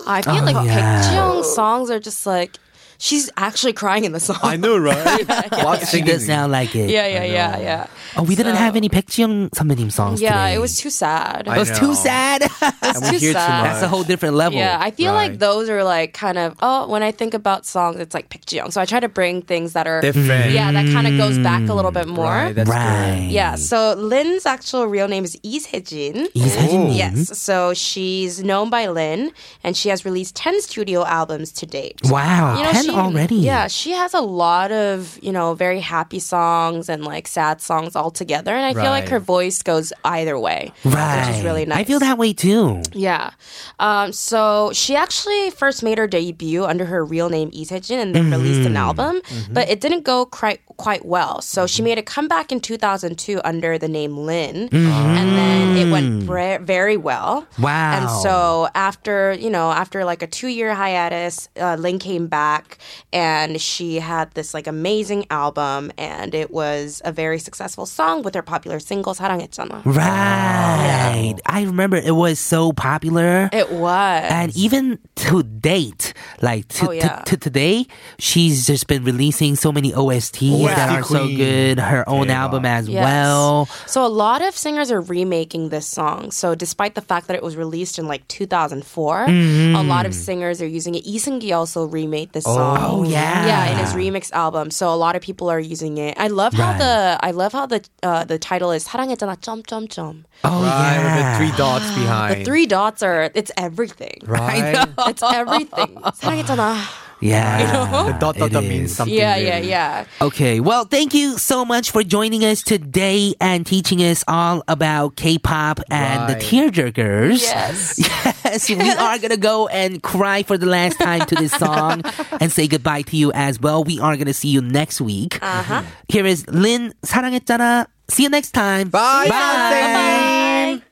I 0.06 0.22
feel 0.22 0.44
like 0.46 0.56
yeah. 0.66 1.02
Baekjeong 1.02 1.44
songs 1.46 1.90
are 1.90 2.00
just 2.00 2.26
like 2.28 2.60
She's 2.99 3.31
actually 3.37 3.73
crying 3.73 4.05
in 4.05 4.13
the 4.13 4.21
song. 4.21 4.39
I 4.43 4.57
know, 4.57 4.77
right? 4.79 5.25
Watching 5.65 5.87
She 5.87 6.01
does 6.03 6.27
sound 6.27 6.53
like 6.53 6.75
it. 6.75 6.91
Yeah, 6.91 7.07
yeah, 7.07 7.25
yeah, 7.25 7.59
yeah. 7.59 7.87
Oh, 8.17 8.23
we 8.23 8.35
didn't 8.35 8.57
have 8.57 8.77
any 8.77 8.89
백지영 8.89 9.51
선배님 9.51 9.93
songs. 9.93 10.21
Yeah, 10.21 10.33
today. 10.33 10.55
it 10.55 10.61
was 10.61 10.79
too 10.79 10.91
sad. 10.91 11.47
I 11.49 11.57
It 11.57 11.59
was 11.59 11.71
know. 11.71 11.79
too 11.89 11.95
sad. 11.95 12.43
That's 12.81 13.11
too 13.11 13.19
too 13.19 13.33
sad. 13.33 13.65
That's 13.67 13.83
a 13.83 13.89
whole 13.89 14.03
different 14.05 14.35
level. 14.35 14.59
Yeah, 14.59 14.79
I 14.81 14.91
feel 14.91 15.13
Right. 15.13 15.31
like 15.31 15.39
those 15.41 15.69
are 15.69 15.85
like 15.85 16.15
kind 16.15 16.39
of 16.39 16.55
oh, 16.63 16.89
when 16.89 17.03
I 17.03 17.13
think 17.13 17.35
about 17.35 17.67
songs, 17.67 18.01
it's 18.01 18.15
like 18.15 18.29
Picjion. 18.31 18.73
So 18.73 18.81
I 18.81 18.87
try 18.87 19.01
to 19.01 19.09
bring 19.09 19.43
things 19.43 19.73
that 19.75 19.87
are 19.87 20.01
Different. 20.01 20.53
Yeah, 20.53 20.73
that 20.73 20.87
kind 20.93 21.07
of 21.07 21.17
goes 21.19 21.39
back 21.39 21.69
a 21.69 21.75
little 21.75 21.93
bit 21.93 22.09
more. 22.09 22.27
Mm. 22.33 22.45
Right, 22.47 22.55
that's 22.57 22.71
right. 22.71 23.29
yeah, 23.31 23.57
so 23.57 23.95
Lin's 23.99 24.47
actual 24.47 24.87
real 24.87 25.09
name 25.09 25.25
is 25.25 25.37
Lee 25.45 25.59
Se-jin. 25.61 26.29
Oh. 26.37 26.89
Yes, 26.91 27.37
so 27.39 27.75
she's 27.75 28.43
known 28.43 28.71
by 28.71 28.87
Lin, 28.89 29.33
and 29.63 29.77
she 29.77 29.89
has 29.91 30.05
released 30.05 30.35
ten 30.37 30.61
studio 30.63 31.05
albums 31.05 31.53
to 31.61 31.67
date. 31.67 32.01
Wow. 32.05 32.57
You 32.57 32.65
know, 32.65 32.73
10 32.73 32.86
she, 32.87 32.97
already. 32.97 33.37
Yeah, 33.37 33.69
she 33.69 33.93
has 33.93 34.15
a 34.15 34.21
lot 34.21 34.73
of, 34.73 35.19
you 35.23 35.33
know, 35.33 35.55
very 35.55 35.81
happy 35.81 36.19
songs 36.19 36.89
and 36.89 37.05
like 37.05 37.29
sad 37.29 37.61
songs 37.61 37.95
all 37.97 38.11
together. 38.11 38.53
And 38.55 38.65
I 38.65 38.75
feel 38.75 38.91
like 38.91 39.09
her 39.09 39.21
voice 39.21 39.63
goes 39.63 39.93
either 40.05 40.39
way. 40.39 40.73
Right. 40.85 41.27
Which 41.29 41.37
is 41.39 41.45
really 41.45 41.65
nice. 41.67 41.79
I 41.79 41.85
feel 41.85 42.01
that 42.01 42.19
way 42.19 42.33
too. 42.33 42.83
Yeah. 42.93 43.31
Um, 43.79 44.13
so 44.13 44.71
she 44.73 44.97
actually 44.97 45.51
first 45.51 45.83
made 45.83 45.99
her 45.99 46.07
debut 46.07 46.65
under 46.65 46.85
her 46.87 47.05
real 47.05 47.29
name 47.29 47.51
Lee 47.53 47.65
Se-jin 47.65 48.01
and 48.01 48.15
then 48.15 48.31
released 48.31 48.57
Mm-hmm. 48.57 48.67
an 48.69 48.77
album, 48.77 49.21
but 49.51 49.69
it 49.69 49.81
didn't 49.81 50.05
go 50.05 50.25
quite 50.25 50.61
quite 50.79 51.05
well. 51.05 51.41
So 51.43 51.67
she 51.67 51.83
made 51.83 51.99
a 51.99 52.03
comeback 52.03 52.53
in 52.53 52.61
2002 52.61 53.41
under 53.45 53.77
the 53.79 53.89
name 53.89 54.17
Lin, 54.17 54.69
and 54.73 55.29
then 55.37 55.77
it 55.77 55.91
went 55.91 56.23
very 56.67 56.97
well. 56.97 57.43
Mm-hmm. 57.43 57.63
Wow. 57.63 57.93
And 58.01 58.11
so 58.23 58.69
after 58.75 59.33
you 59.35 59.51
know 59.51 59.71
after 59.73 60.05
like 60.05 60.23
a 60.23 60.27
two 60.27 60.49
year 60.49 60.75
hiatus, 60.75 61.49
uh, 61.61 61.77
Lin 61.79 61.99
came 61.99 62.27
back 62.29 62.76
and 63.14 63.60
she 63.62 64.00
had 64.00 64.32
this 64.34 64.54
like 64.54 64.68
amazing 64.68 65.26
album, 65.30 65.92
and 65.98 66.34
it 66.36 66.52
was 66.52 67.02
a 67.06 67.12
very 67.12 67.40
successful 67.40 67.86
song 67.86 68.22
with 68.24 68.36
her 68.36 68.42
popular 68.44 68.80
single 68.80 69.14
사랑했잖아. 69.14 69.82
Right. 69.86 71.36
I 71.46 71.64
remember 71.64 71.98
it 71.98 72.16
was 72.16 72.40
so 72.40 72.72
popular. 72.74 73.50
It 73.54 73.72
was. 73.72 74.24
and 74.30 74.56
even 74.56 75.00
to 75.28 75.44
date, 75.44 76.14
like 76.42 76.68
to, 76.80 76.90
Oh, 76.90 76.92
yeah. 76.92 77.22
to, 77.24 77.36
to 77.36 77.38
today, 77.38 77.86
she's 78.20 78.66
just 78.66 78.88
been 78.88 79.04
releasing 79.04 79.56
so 79.56 79.72
many 79.72 79.92
OSTs 79.94 80.66
that 80.68 80.90
are 80.90 81.04
so 81.04 81.26
queen. 81.26 81.38
good. 81.38 81.80
Her 81.80 82.08
own 82.08 82.30
album 82.30 82.66
as 82.66 82.88
Yes. 82.90 83.04
well. 83.04 83.66
So 83.88 84.06
a 84.06 84.10
lot 84.12 84.42
of 84.42 84.56
singers 84.56 84.92
are 84.92 85.02
remaking 85.02 85.70
this 85.70 85.86
song. 85.88 86.32
So 86.32 86.56
despite 86.56 86.96
the 86.96 87.02
fact 87.02 87.28
that 87.28 87.36
it 87.36 87.44
was 87.44 87.56
released 87.56 88.00
in 88.00 88.08
like 88.08 88.28
2004, 88.28 89.26
a 89.30 89.84
lot 89.84 90.06
of 90.06 90.14
singers 90.14 90.62
are 90.62 90.68
using 90.68 90.96
it. 90.96 91.06
Lee 91.06 91.20
Seung-gi 91.20 91.52
also 91.54 91.86
remade 91.86 92.32
this 92.34 92.44
song. 92.46 92.65
Oh, 92.66 93.04
yeah. 93.04 93.46
Yeah, 93.46 93.72
in 93.72 93.78
his 93.78 93.94
remix 93.94 94.32
album. 94.32 94.72
So 94.72 94.90
a 94.90 94.96
lot 94.96 95.16
of 95.16 95.22
people 95.22 95.50
are 95.50 95.60
using 95.60 95.98
it. 95.98 96.18
I 96.18 96.28
love 96.28 96.54
how 96.54 96.72
Right. 96.72 96.80
the 96.80 97.18
I 97.22 97.32
love 97.32 97.54
how 97.54 97.66
the 97.66 97.82
uh, 98.04 98.24
the 98.26 98.38
title 98.40 98.72
is 98.72 98.88
사랑했잖아 98.88 99.38
점점점. 99.42 100.24
Oh 100.44 100.62
Right, 100.64 100.98
with 101.04 101.14
the 101.14 101.20
yeah. 101.26 101.38
three 101.38 101.52
dots 101.58 101.88
behind. 101.96 102.42
The 102.42 102.46
three 102.46 102.66
dots 102.66 103.04
are 103.04 103.30
it's 103.34 103.52
everything. 103.58 104.20
Right. 104.26 104.78
It's 105.08 105.24
everything. 105.24 105.98
사랑했잖아. 106.20 106.78
Yeah. 107.22 107.62
The 108.10 108.18
dot 108.18 108.36
dot 108.36 108.50
it 108.50 108.54
dot 108.54 108.64
is. 108.64 108.70
means 108.70 108.96
something. 108.96 109.14
Yeah, 109.14 109.38
yeah, 109.38 109.58
really. 109.62 109.70
yeah. 109.70 110.06
Okay, 110.22 110.60
well, 110.60 110.86
thank 110.86 111.14
you 111.14 111.38
so 111.38 111.64
much 111.64 111.92
for 111.92 112.02
joining 112.02 112.44
us 112.44 112.64
today 112.64 113.36
and 113.40 113.64
teaching 113.64 114.02
us 114.02 114.24
all 114.28 114.64
about 114.68 115.18
K-pop 115.18 115.82
and 115.92 116.26
the 116.28 116.34
Right. 116.34 116.42
tearjerkers. 116.42 117.46
Yes. 117.46 118.02
Yes, 118.02 118.35
yes, 118.47 118.69
we 118.71 118.91
are 118.91 119.19
going 119.19 119.31
to 119.31 119.37
go 119.37 119.69
and 119.69 120.03
cry 120.03 120.43
for 120.43 120.59
the 120.59 120.67
last 120.67 120.99
time 120.99 121.21
to 121.27 121.35
this 121.35 121.53
song 121.53 122.03
and 122.41 122.53
say 122.53 122.67
goodbye 122.67 123.03
to 123.03 123.17
you 123.17 123.33
as 123.33 123.61
well. 123.61 123.85
We 123.85 124.01
are 124.01 124.17
going 124.17 124.27
to 124.27 124.35
see 124.35 124.49
you 124.49 124.63
next 124.63 125.01
week. 125.01 125.39
Uh-huh. 125.43 125.83
Here 126.09 126.27
is 126.27 126.47
Lin 126.49 126.95
사랑했잖아. 127.03 127.87
See 128.09 128.23
you 128.23 128.31
next 128.31 128.53
time. 128.53 128.89
Bye. 128.89 129.27
Bye. 129.29 130.83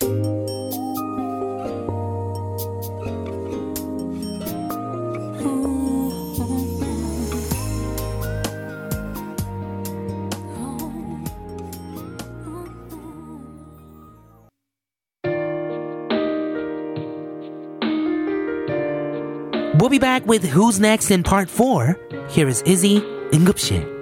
Bye. 0.00 0.10
Bye. 0.10 0.30
We'll 19.84 19.90
be 19.90 19.98
back 19.98 20.24
with 20.24 20.44
Who's 20.44 20.80
Next 20.80 21.10
in 21.10 21.22
part 21.22 21.50
four. 21.50 21.98
Here 22.30 22.48
is 22.48 22.62
Izzy 22.62 23.02
응 23.32 23.93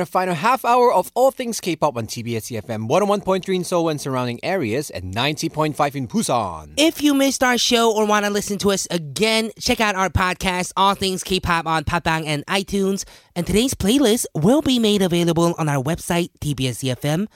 on 0.00 0.06
final 0.06 0.34
half 0.34 0.64
hour 0.64 0.92
of 0.92 1.10
all 1.14 1.30
things 1.30 1.60
K-pop 1.60 1.96
on 1.96 2.06
TBS 2.06 2.50
EFM 2.52 2.88
101.3 2.88 3.54
in 3.54 3.64
Seoul 3.64 3.88
and 3.88 4.00
surrounding 4.00 4.38
areas 4.42 4.90
and 4.90 5.14
90.5 5.14 5.94
in 5.94 6.08
Busan. 6.08 6.74
If 6.76 7.02
you 7.02 7.14
missed 7.14 7.42
our 7.42 7.58
show 7.58 7.92
or 7.92 8.06
want 8.06 8.24
to 8.24 8.30
listen 8.30 8.58
to 8.58 8.70
us 8.70 8.86
again, 8.90 9.50
check 9.58 9.80
out 9.80 9.94
our 9.94 10.08
podcast, 10.10 10.72
All 10.76 10.94
Things 10.94 11.22
K-pop 11.22 11.66
on 11.66 11.84
Podbbang 11.84 12.26
and 12.26 12.44
iTunes. 12.46 13.04
And 13.34 13.46
today's 13.46 13.74
playlist 13.74 14.26
will 14.34 14.62
be 14.62 14.78
made 14.78 15.02
available 15.02 15.54
on 15.58 15.68
our 15.68 15.82
website, 15.82 16.30
tbsefm.seoul.kr. 16.40 17.28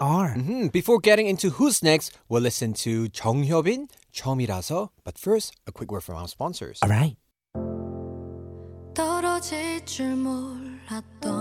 Mm-hmm. 0.00 0.66
Before 0.68 0.98
getting 1.00 1.26
into 1.26 1.50
who's 1.50 1.82
next, 1.82 2.16
we'll 2.28 2.42
listen 2.42 2.72
to 2.74 3.08
정효빈, 3.08 3.88
처음이라서. 4.14 4.90
But 5.04 5.18
first, 5.18 5.54
a 5.66 5.72
quick 5.72 5.90
word 5.90 6.04
from 6.04 6.16
our 6.16 6.28
sponsors. 6.28 6.78
All 6.82 6.90
right. 6.90 7.16
떨어질 8.94 9.84
줄 9.86 10.16
몰랐던 10.16 11.39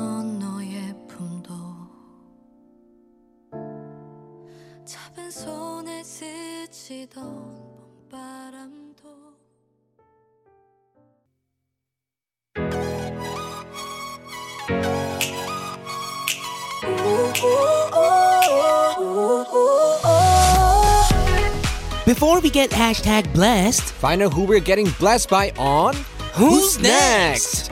손에 5.38 6.02
스치던 6.02 7.22
봄바람도 8.10 9.04
Before 22.04 22.40
we 22.40 22.50
get 22.50 22.70
hashtag 22.70 23.32
blessed, 23.32 23.82
Find 23.82 24.22
out 24.22 24.32
who 24.32 24.44
we're 24.44 24.60
getting 24.60 24.90
blessed 24.98 25.30
by 25.30 25.50
on 25.56 25.94
Who's 26.34 26.78
Next? 26.78 27.70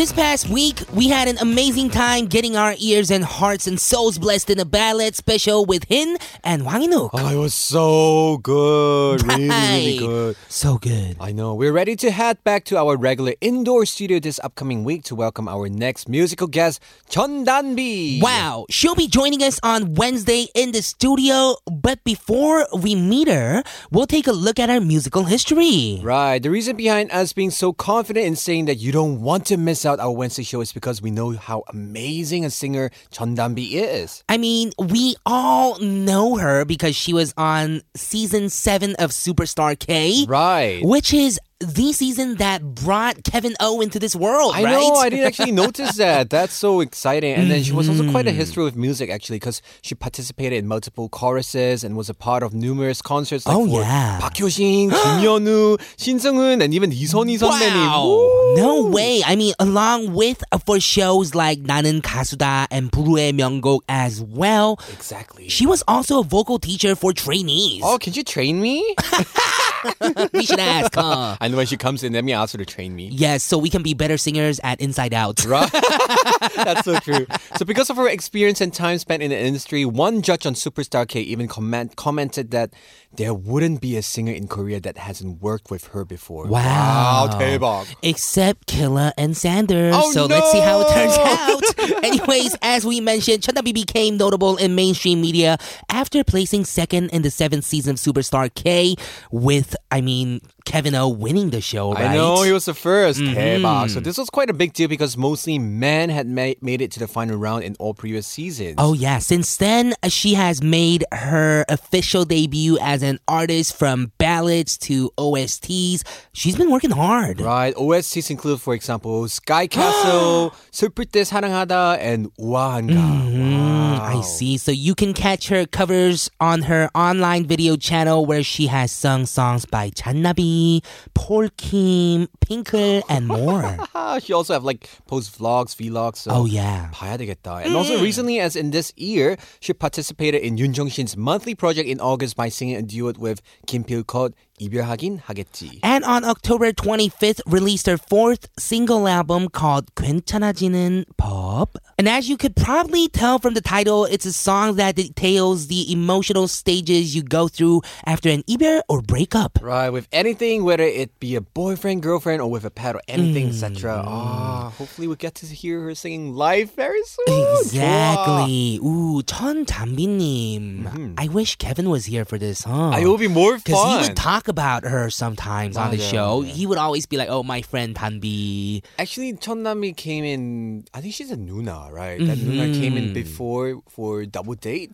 This 0.00 0.12
past 0.14 0.48
week, 0.48 0.80
we 0.94 1.10
had 1.10 1.28
an 1.28 1.36
amazing 1.42 1.90
time 1.90 2.24
getting 2.24 2.56
our 2.56 2.74
ears 2.78 3.10
and 3.10 3.22
hearts 3.22 3.66
and 3.66 3.78
souls 3.78 4.16
blessed 4.18 4.48
in 4.48 4.58
a 4.58 4.64
ballad 4.64 5.14
special 5.14 5.66
with 5.66 5.84
Hin 5.84 6.16
and 6.42 6.64
Wang 6.64 6.88
Inuk. 6.88 7.10
Oh, 7.12 7.28
it 7.28 7.36
was 7.36 7.52
so 7.52 8.38
good. 8.38 9.22
Really, 9.26 9.50
really 9.50 9.98
good. 9.98 10.36
So 10.48 10.78
good. 10.78 11.18
I 11.20 11.32
know. 11.32 11.54
We're 11.54 11.74
ready 11.74 11.96
to 11.96 12.10
head 12.10 12.42
back 12.44 12.64
to 12.72 12.78
our 12.78 12.96
regular 12.96 13.34
indoor 13.42 13.84
studio 13.84 14.18
this 14.20 14.40
upcoming 14.42 14.84
week 14.84 15.04
to 15.04 15.14
welcome 15.14 15.46
our 15.48 15.68
next 15.68 16.08
musical 16.08 16.46
guest, 16.46 16.82
Chun 17.10 17.44
Danbi. 17.44 18.22
Wow, 18.22 18.64
she'll 18.70 18.94
be 18.94 19.06
joining 19.06 19.42
us 19.42 19.60
on 19.62 19.96
Wednesday 19.96 20.46
in 20.54 20.72
the 20.72 20.80
studio. 20.80 21.56
But 21.70 22.02
before 22.04 22.66
we 22.74 22.94
meet 22.94 23.28
her, 23.28 23.62
we'll 23.90 24.06
take 24.06 24.28
a 24.28 24.32
look 24.32 24.58
at 24.58 24.70
her 24.70 24.80
musical 24.80 25.24
history. 25.24 26.00
Right. 26.02 26.42
The 26.42 26.48
reason 26.48 26.74
behind 26.74 27.12
us 27.12 27.34
being 27.34 27.50
so 27.50 27.74
confident 27.74 28.24
in 28.24 28.34
saying 28.34 28.64
that 28.64 28.76
you 28.76 28.92
don't 28.92 29.20
want 29.20 29.44
to 29.48 29.58
miss 29.58 29.84
out 29.84 29.89
our 29.98 30.12
Wednesday 30.12 30.42
show 30.44 30.60
is 30.60 30.72
because 30.72 31.02
we 31.02 31.10
know 31.10 31.32
how 31.32 31.64
amazing 31.68 32.44
a 32.44 32.50
singer 32.50 32.90
Chun 33.10 33.34
Danbi 33.34 33.72
is. 33.72 34.22
I 34.28 34.36
mean, 34.36 34.70
we 34.78 35.16
all 35.26 35.78
know 35.80 36.36
her 36.36 36.64
because 36.64 36.94
she 36.94 37.12
was 37.12 37.34
on 37.36 37.80
season 37.96 38.50
seven 38.50 38.94
of 38.96 39.10
Superstar 39.10 39.78
K, 39.78 40.26
Right. 40.28 40.80
which 40.84 41.12
is 41.14 41.40
the 41.60 41.92
season 41.92 42.36
that 42.36 42.62
brought 42.62 43.22
Kevin 43.22 43.54
O 43.60 43.80
into 43.80 43.98
this 43.98 44.16
world. 44.16 44.54
I 44.54 44.64
right? 44.64 44.72
know. 44.72 44.94
I 44.94 45.10
didn't 45.10 45.26
actually 45.26 45.52
notice 45.52 45.96
that. 45.98 46.30
That's 46.30 46.54
so 46.54 46.80
exciting. 46.80 47.34
And 47.34 47.50
then 47.50 47.62
she 47.62 47.72
was 47.72 47.88
also 47.88 48.10
quite 48.10 48.26
a 48.26 48.30
mm-hmm. 48.30 48.38
history 48.38 48.64
with 48.64 48.76
music 48.76 49.10
actually, 49.10 49.36
because 49.36 49.60
she 49.82 49.94
participated 49.94 50.58
in 50.58 50.66
multiple 50.66 51.08
choruses 51.10 51.84
and 51.84 51.96
was 51.96 52.08
a 52.08 52.14
part 52.14 52.42
of 52.42 52.54
numerous 52.54 53.02
concerts. 53.02 53.46
Like 53.46 53.56
oh 53.56 53.66
for 53.66 53.82
yeah, 53.82 54.18
Park 54.20 54.34
Hyoshin, 54.34 54.88
Kim 54.88 55.20
Yeonu, 55.22 55.80
Shin 55.98 56.16
Seung-hun, 56.16 56.62
and 56.62 56.72
even 56.72 56.90
Lee 56.90 57.06
Sun-hee 57.06 57.36
선배님. 57.36 57.86
Wow. 57.86 58.54
No 58.56 58.86
way. 58.86 59.22
I 59.26 59.36
mean, 59.36 59.54
along 59.58 60.14
with 60.14 60.42
uh, 60.52 60.58
for 60.58 60.80
shows 60.80 61.34
like 61.34 61.60
나는 61.60 62.00
가수다 62.00 62.68
and 62.70 62.90
불후의 62.90 63.34
명곡 63.34 63.82
as 63.88 64.22
well. 64.22 64.80
Exactly. 64.92 65.48
She 65.48 65.66
was 65.66 65.84
also 65.86 66.20
a 66.20 66.24
vocal 66.24 66.58
teacher 66.58 66.96
for 66.96 67.12
trainees. 67.12 67.82
Oh, 67.84 67.98
can 67.98 68.14
you 68.14 68.24
train 68.24 68.60
me? 68.60 68.96
we 70.32 70.44
should 70.46 70.58
ask, 70.58 70.94
huh? 70.94 71.36
I 71.40 71.48
and 71.50 71.56
when 71.56 71.66
she 71.66 71.76
comes 71.76 72.04
in, 72.04 72.12
let 72.12 72.22
me 72.24 72.32
ask 72.32 72.52
her 72.52 72.58
to 72.58 72.64
train 72.64 72.94
me. 72.94 73.08
Yes, 73.10 73.42
so 73.42 73.58
we 73.58 73.70
can 73.70 73.82
be 73.82 73.92
better 73.92 74.16
singers 74.16 74.60
at 74.62 74.80
Inside 74.80 75.12
Out. 75.12 75.44
Right? 75.50 75.68
That's 76.54 76.84
so 76.84 77.00
true. 77.00 77.26
So, 77.56 77.64
because 77.64 77.90
of 77.90 77.96
her 77.96 78.08
experience 78.08 78.60
and 78.60 78.72
time 78.72 78.98
spent 78.98 79.20
in 79.20 79.30
the 79.30 79.38
industry, 79.38 79.84
one 79.84 80.22
judge 80.22 80.46
on 80.46 80.54
Superstar 80.54 81.08
K 81.08 81.20
even 81.22 81.48
comment, 81.48 81.96
commented 81.96 82.52
that 82.52 82.72
there 83.12 83.34
wouldn't 83.34 83.80
be 83.80 83.96
a 83.96 84.02
singer 84.02 84.32
in 84.32 84.46
Korea 84.46 84.78
that 84.80 84.96
hasn't 84.96 85.42
worked 85.42 85.70
with 85.72 85.88
her 85.88 86.04
before. 86.04 86.46
Wow. 86.46 86.60
Wow, 86.60 87.38
대박. 87.38 87.86
Except 88.02 88.66
Killa 88.66 89.12
and 89.18 89.36
Sanders. 89.36 89.94
Oh, 89.96 90.12
so 90.12 90.26
let's 90.26 90.52
see 90.52 90.60
how 90.60 90.80
it 90.82 90.88
turns 90.94 91.16
out. 91.18 92.04
Anyways, 92.04 92.54
as 92.62 92.86
we 92.86 93.00
mentioned, 93.00 93.42
Chun 93.42 93.56
Danbi 93.56 93.74
became 93.74 94.16
notable 94.16 94.56
in 94.56 94.74
mainstream 94.76 95.20
media 95.20 95.58
after 95.90 96.22
placing 96.22 96.64
second 96.64 97.10
in 97.10 97.22
the 97.22 97.30
seventh 97.30 97.64
season 97.64 97.92
of 97.92 97.96
Superstar 97.96 98.52
K 98.54 98.94
with, 99.32 99.74
I 99.90 100.00
mean, 100.00 100.40
Kevin 100.64 100.94
O 100.94 101.08
winning 101.08 101.39
the 101.39 101.61
show, 101.61 101.93
right? 101.93 102.11
I 102.11 102.15
know 102.15 102.43
he 102.43 102.51
was 102.51 102.65
the 102.65 102.73
1st 102.73 103.33
대박. 103.35 103.89
So 103.89 103.99
this 103.99 104.17
was 104.17 104.29
quite 104.29 104.49
a 104.49 104.53
big 104.53 104.73
deal 104.73 104.87
because 104.87 105.17
mostly 105.17 105.57
men 105.59 106.09
had 106.09 106.27
ma- 106.27 106.53
made 106.61 106.81
it 106.81 106.91
to 106.91 106.99
the 106.99 107.07
final 107.07 107.37
round 107.37 107.63
in 107.63 107.75
all 107.79 107.93
previous 107.93 108.27
seasons. 108.27 108.75
Oh 108.77 108.93
yeah, 108.93 109.19
since 109.19 109.57
then 109.57 109.93
uh, 110.03 110.09
she 110.09 110.33
has 110.35 110.61
made 110.61 111.03
her 111.11 111.65
official 111.69 112.25
debut 112.25 112.77
as 112.81 113.03
an 113.03 113.19
artist 113.27 113.75
from 113.77 114.11
ballads 114.17 114.77
to 114.89 115.11
OSTs. 115.17 116.03
She's 116.33 116.55
been 116.55 116.71
working 116.71 116.91
hard. 116.91 117.41
Right. 117.41 117.73
OSTs 117.75 118.29
include, 118.29 118.61
for 118.61 118.73
example, 118.73 119.27
Sky 119.29 119.67
Castle, 119.67 120.51
슬플 120.71 121.05
때 121.05 121.23
사랑하다, 121.23 121.97
and 122.01 122.29
우아한가. 122.39 122.93
Mm, 122.93 123.55
Wow. 123.95 124.19
I 124.19 124.21
see. 124.21 124.57
So 124.57 124.71
you 124.71 124.93
can 124.93 125.13
catch 125.13 125.47
her 125.49 125.65
covers 125.65 126.29
on 126.39 126.63
her 126.63 126.89
online 126.93 127.45
video 127.45 127.75
channel 127.77 128.25
where 128.25 128.43
she 128.43 128.67
has 128.67 128.91
sung 128.91 129.25
songs 129.25 129.65
by 129.65 129.89
Channabi, 129.89 130.83
Paul 131.29 131.49
Kim, 131.57 132.27
Pinkle, 132.41 133.03
and 133.09 133.27
more. 133.27 133.77
Ah, 133.95 134.19
she 134.19 134.33
also 134.33 134.53
have 134.53 134.63
like 134.63 134.89
post 135.07 135.37
vlogs, 135.37 135.75
vlogs. 135.75 136.17
So 136.17 136.31
oh 136.31 136.45
yeah. 136.45 136.89
봐야 136.93 137.17
되겠다. 137.17 137.63
And 137.63 137.75
also 137.75 138.01
recently, 138.01 138.39
as 138.39 138.55
in 138.55 138.71
this 138.71 138.91
year, 138.95 139.37
she 139.59 139.73
participated 139.73 140.41
in 140.41 140.57
Yoon 140.57 140.73
Jong 140.73 140.89
Shin's 140.89 141.15
monthly 141.15 141.55
project 141.55 141.87
in 141.87 141.99
August 141.99 142.35
by 142.35 142.49
singing 142.49 142.75
a 142.75 142.81
duet 142.81 143.17
with 143.17 143.41
Kim 143.67 143.83
Pil 143.83 144.03
Kot, 144.03 144.33
이별하긴 144.60 145.18
하겠지. 145.24 145.80
And 145.82 146.04
on 146.04 146.24
October 146.24 146.72
25th, 146.72 147.40
released 147.46 147.86
her 147.86 147.96
fourth 147.96 148.48
single 148.58 149.08
album 149.08 149.48
called 149.48 149.94
괜찮아지는 149.96 151.04
법. 151.16 151.76
And 151.98 152.08
as 152.08 152.28
you 152.28 152.36
could 152.36 152.54
probably 152.56 153.08
tell 153.08 153.38
from 153.38 153.54
the 153.54 153.60
title, 153.60 154.04
it's 154.04 154.24
a 154.24 154.32
song 154.32 154.76
that 154.76 154.96
details 154.96 155.66
the 155.66 155.90
emotional 155.92 156.48
stages 156.48 157.14
you 157.14 157.22
go 157.22 157.48
through 157.48 157.82
after 158.06 158.30
an 158.30 158.42
이별 158.48 158.80
or 158.88 159.02
breakup. 159.02 159.58
Right, 159.60 159.90
with 159.90 160.08
anything, 160.12 160.64
whether 160.64 160.84
it 160.84 161.18
be 161.20 161.34
a 161.36 161.40
boyfriend, 161.40 162.02
girlfriend, 162.02 162.40
or 162.40 162.50
with 162.50 162.64
a 162.64 162.70
pet 162.70 162.96
or 162.96 163.02
anything, 163.08 163.48
mm. 163.48 163.50
etc. 163.50 164.04
Oh, 164.06 164.72
hopefully 164.76 165.08
we 165.08 165.16
get 165.16 165.34
to 165.36 165.46
hear 165.46 165.80
her 165.82 165.94
singing 165.94 166.34
live 166.34 166.72
very 166.72 167.02
soon. 167.04 167.58
Exactly. 167.60 168.78
Wow. 168.80 168.88
Ooh, 168.88 169.22
천단비님. 169.22 170.84
Mm-hmm. 170.84 171.14
I 171.18 171.28
wish 171.28 171.56
Kevin 171.56 171.90
was 171.90 172.06
here 172.06 172.24
for 172.24 172.38
this, 172.38 172.64
huh? 172.64 172.96
It 172.98 173.06
will 173.06 173.18
be 173.18 173.28
more 173.28 173.58
fun. 173.58 173.62
Because 173.64 174.02
he 174.02 174.08
would 174.08 174.16
talk 174.16 174.48
about 174.50 174.84
her 174.84 175.08
sometimes 175.08 175.78
on 175.78 175.90
the 175.90 175.98
show. 175.98 176.42
He 176.42 176.66
would 176.66 176.76
always 176.76 177.06
be 177.06 177.16
like, 177.16 177.30
"Oh, 177.30 177.42
my 177.42 177.62
friend 177.62 177.96
Danbi." 177.96 178.84
Actually, 178.98 179.32
Cheonnami 179.34 179.96
came 179.96 180.24
in. 180.24 180.84
I 180.92 181.00
think 181.00 181.14
she's 181.14 181.30
a 181.30 181.36
Nuna, 181.36 181.90
right? 181.90 182.18
That 182.18 182.36
mm-hmm. 182.36 182.50
Nuna 182.50 182.78
came 182.78 182.96
in 182.98 183.14
before 183.14 183.80
for 183.88 184.26
double 184.26 184.54
date. 184.54 184.92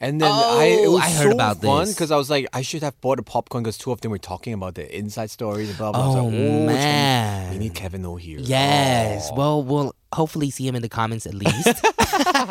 And 0.00 0.20
then 0.20 0.30
oh, 0.30 0.58
I, 0.60 0.64
it 0.64 0.90
was 0.90 1.02
I 1.02 1.10
heard 1.10 1.30
so 1.30 1.34
about 1.34 1.62
fun 1.62 1.88
because 1.88 2.10
I 2.10 2.16
was 2.16 2.28
like, 2.28 2.46
I 2.52 2.62
should 2.62 2.82
have 2.82 3.00
bought 3.00 3.18
a 3.18 3.22
popcorn 3.22 3.62
because 3.62 3.78
two 3.78 3.92
of 3.92 4.00
them 4.00 4.10
were 4.10 4.18
talking 4.18 4.52
about 4.52 4.74
the 4.74 4.84
inside 4.94 5.30
stories 5.30 5.74
blah 5.76 5.92
blah. 5.92 6.00
Oh, 6.00 6.02
I 6.02 6.06
was 6.06 6.16
oh, 6.16 6.24
like, 6.24 6.34
oh 6.34 6.66
man, 6.66 7.44
we 7.44 7.50
need, 7.52 7.58
we 7.58 7.64
need 7.64 7.74
Kevin 7.74 8.04
O 8.04 8.16
here. 8.16 8.38
Yes. 8.40 9.28
Oh. 9.30 9.36
Well, 9.36 9.62
we'll 9.62 9.94
hopefully 10.12 10.50
see 10.50 10.66
him 10.66 10.74
in 10.74 10.82
the 10.82 10.88
comments 10.88 11.26
at 11.26 11.34
least. 11.34 11.66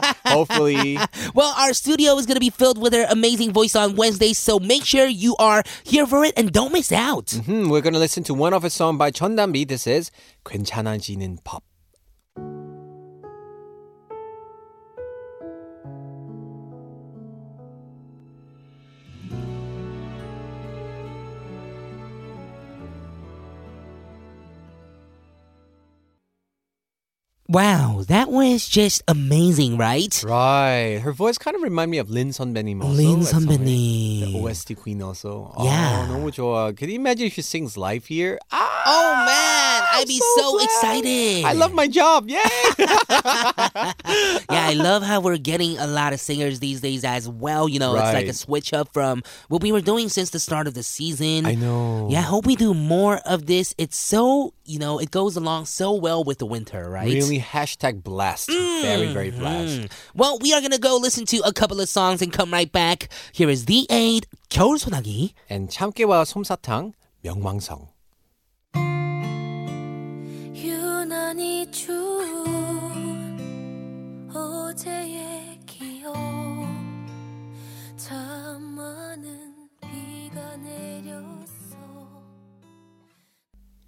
Hopefully. 0.28 0.98
well, 1.34 1.54
our 1.58 1.74
studio 1.74 2.18
is 2.18 2.26
going 2.26 2.36
to 2.36 2.40
be 2.44 2.50
filled 2.50 2.78
with 2.78 2.94
her 2.94 3.06
amazing 3.10 3.52
voice 3.54 3.76
on 3.76 3.96
Wednesday, 3.96 4.34
so 4.34 4.60
make 4.60 4.86
sure 4.86 5.06
you 5.06 5.36
are 5.40 5.64
here 5.84 6.06
for 6.06 6.24
it 6.24 6.34
and 6.38 6.52
don't 6.52 6.72
miss 6.72 6.92
out. 6.92 7.28
Mm-hmm. 7.28 7.70
We're 7.70 7.82
going 7.82 7.94
to 7.94 8.00
listen 8.00 8.24
to 8.26 8.34
one 8.34 8.54
of 8.54 8.64
her 8.64 8.70
songs 8.70 8.98
by 8.98 9.12
Chun 9.12 9.36
Danbi. 9.36 9.68
This 9.68 9.88
is 9.88 10.12
괜찮아지는 10.46 11.40
법. 11.44 11.64
Wow, 27.53 28.05
that 28.09 28.29
was 28.29 28.69
just 28.69 29.01
amazing, 29.09 29.79
right? 29.79 30.13
Right. 30.23 31.01
Her 31.01 31.13
voice 31.13 31.39
kind 31.39 31.57
of 31.57 31.63
remind 31.63 31.91
me 31.91 31.97
of 31.97 32.11
Lin 32.11 32.29
Sunbenim 32.29 32.83
also. 32.85 32.93
Lin 32.93 33.21
at 33.21 33.25
some 33.25 33.47
point. 33.47 33.63
선배님. 33.63 34.33
The 34.33 34.39
OST 34.45 34.77
queen 34.77 35.01
also. 35.01 35.51
Yeah. 35.65 36.05
Oh, 36.05 36.13
너무 36.13 36.31
좋아. 36.31 36.77
Can 36.77 36.91
you 36.91 36.97
imagine 36.97 37.27
if 37.29 37.33
she 37.33 37.41
sings 37.43 37.79
live 37.79 38.05
here? 38.05 38.39
Ah, 38.53 38.67
Oh 38.91 39.13
man, 39.25 39.72
I'd 39.94 40.08
be 40.08 40.20
so, 40.20 40.42
so 40.42 40.64
excited. 40.64 41.46
I 41.46 41.54
love 41.54 41.74
my 41.74 41.88
job. 41.88 42.30
Yay. 42.30 42.40
yeah, 42.80 43.94
I 44.50 44.74
love 44.76 45.04
how 45.04 45.22
we're 45.22 45.38
getting 45.38 45.78
a 45.78 45.88
lot 45.88 46.14
of 46.14 46.20
singers 46.20 46.60
these 46.60 46.82
days 46.82 47.04
as 47.04 47.30
well. 47.30 47.70
You 47.70 47.80
know, 47.80 47.94
right. 47.94 48.06
it's 48.06 48.14
like 48.14 48.28
a 48.28 48.34
switch 48.34 48.74
up 48.74 48.92
from 48.94 49.24
what 49.50 49.62
we 49.62 49.72
were 49.72 49.82
doing 49.82 50.10
since 50.10 50.32
the 50.32 50.40
start 50.40 50.68
of 50.68 50.74
the 50.74 50.84
season. 50.84 51.46
I 51.46 51.56
know. 51.56 52.08
Yeah, 52.10 52.20
I 52.20 52.24
hope 52.24 52.46
we 52.46 52.56
do 52.56 52.74
more 52.74 53.18
of 53.26 53.46
this. 53.46 53.74
It's 53.78 53.98
so, 53.98 54.54
you 54.66 54.80
know, 54.80 55.00
it 55.00 55.12
goes 55.12 55.36
along 55.36 55.66
so 55.66 55.94
well 55.94 56.24
with 56.24 56.40
the 56.40 56.46
winter, 56.46 56.90
right? 56.90 57.12
Really, 57.12 57.40
hashtag 57.40 58.04
blast. 58.04 58.50
Mm. 58.50 58.82
Very, 58.82 59.14
very 59.14 59.32
mm-hmm. 59.32 59.40
blast. 59.40 59.80
Mm. 59.80 59.92
Well, 60.16 60.40
we 60.40 60.54
are 60.54 60.60
going 60.60 60.72
to 60.72 60.80
go 60.80 60.98
listen 60.98 61.26
to 61.28 61.40
a 61.46 61.54
couple 61.54 61.80
of 61.80 61.88
songs 61.90 62.22
and 62.22 62.34
come 62.34 62.52
right 62.52 62.72
back. 62.72 63.10
Here 63.32 63.50
is 63.50 63.66
The 63.66 63.86
Ade, 63.90 64.28
겨울소나기. 64.50 65.34
And 65.50 65.70
참깨와 65.70 66.26
솜사탕, 66.26 66.94
명망성. 67.24 67.93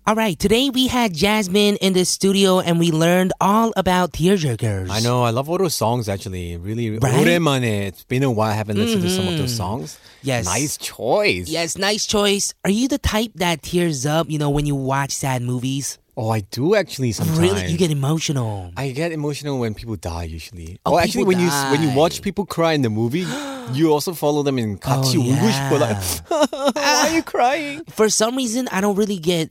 All 0.07 0.17
right, 0.17 0.37
today 0.37 0.71
we 0.71 0.89
had 0.89 1.15
Jasmine 1.15 1.77
in 1.77 1.93
the 1.93 2.05
studio 2.05 2.59
and 2.59 2.81
we 2.81 2.91
learned 2.91 3.33
all 3.41 3.71
about 3.77 4.11
tearjerkers. 4.13 4.91
I 4.91 4.99
know. 5.01 5.23
I 5.23 5.31
love 5.31 5.49
all 5.49 5.59
those 5.59 5.75
songs 5.75 6.09
actually. 6.09 6.57
Really. 6.57 6.99
Right? 6.99 7.15
오랜만에. 7.15 7.87
It's 7.87 8.03
been 8.05 8.25
a 8.25 8.31
while. 8.31 8.51
I 8.51 8.55
haven't 8.55 8.77
listened 8.77 9.03
to 9.03 9.11
some 9.11 9.29
of 9.29 9.39
those 9.39 9.55
songs. 9.55 9.99
Yes. 10.23 10.47
Nice 10.47 10.77
choice. 10.79 11.49
Yes, 11.49 11.79
nice 11.79 12.07
choice. 12.07 12.55
Are 12.65 12.71
you 12.71 12.89
the 12.89 12.99
type 12.99 13.31
that 13.37 13.63
tears 13.63 14.05
up, 14.05 14.29
you 14.29 14.39
know, 14.39 14.51
when 14.51 14.67
you 14.67 14.75
watch 14.75 15.13
sad 15.13 15.43
movies? 15.43 15.99
Oh, 16.17 16.31
I 16.31 16.41
do 16.51 16.75
actually 16.75 17.13
sometimes. 17.13 17.39
Really? 17.39 17.71
You 17.71 17.79
get 17.79 17.93
emotional. 17.93 18.73
I 18.77 18.91
get 18.91 19.13
emotional 19.13 19.61
when 19.61 19.75
people 19.75 19.95
die 19.97 20.25
usually. 20.25 20.81
Oh, 20.85 20.95
Oh, 20.95 20.99
actually, 20.99 21.23
people 21.23 21.39
when 21.39 21.41
you 21.41 21.51
when 21.71 21.83
you 21.87 21.95
watch 21.95 22.17
die. 22.19 22.25
people 22.25 22.47
cry 22.47 22.73
in 22.73 22.83
the 22.83 22.91
movie, 22.91 23.25
you 23.73 23.93
also 23.93 24.13
follow 24.13 24.43
them 24.43 24.59
in 24.59 24.77
같이 24.77 25.17
Oh, 25.17 25.23
울고 25.23 25.45
싶어. 25.55 25.79
Like, 25.79 25.97
yeah. 25.97 26.71
why 26.75 27.09
are 27.09 27.15
you 27.15 27.23
crying? 27.23 27.85
For 27.89 28.11
some 28.11 28.35
reason, 28.35 28.67
I 28.73 28.81
don't 28.81 28.97
really 28.97 29.19
get 29.23 29.51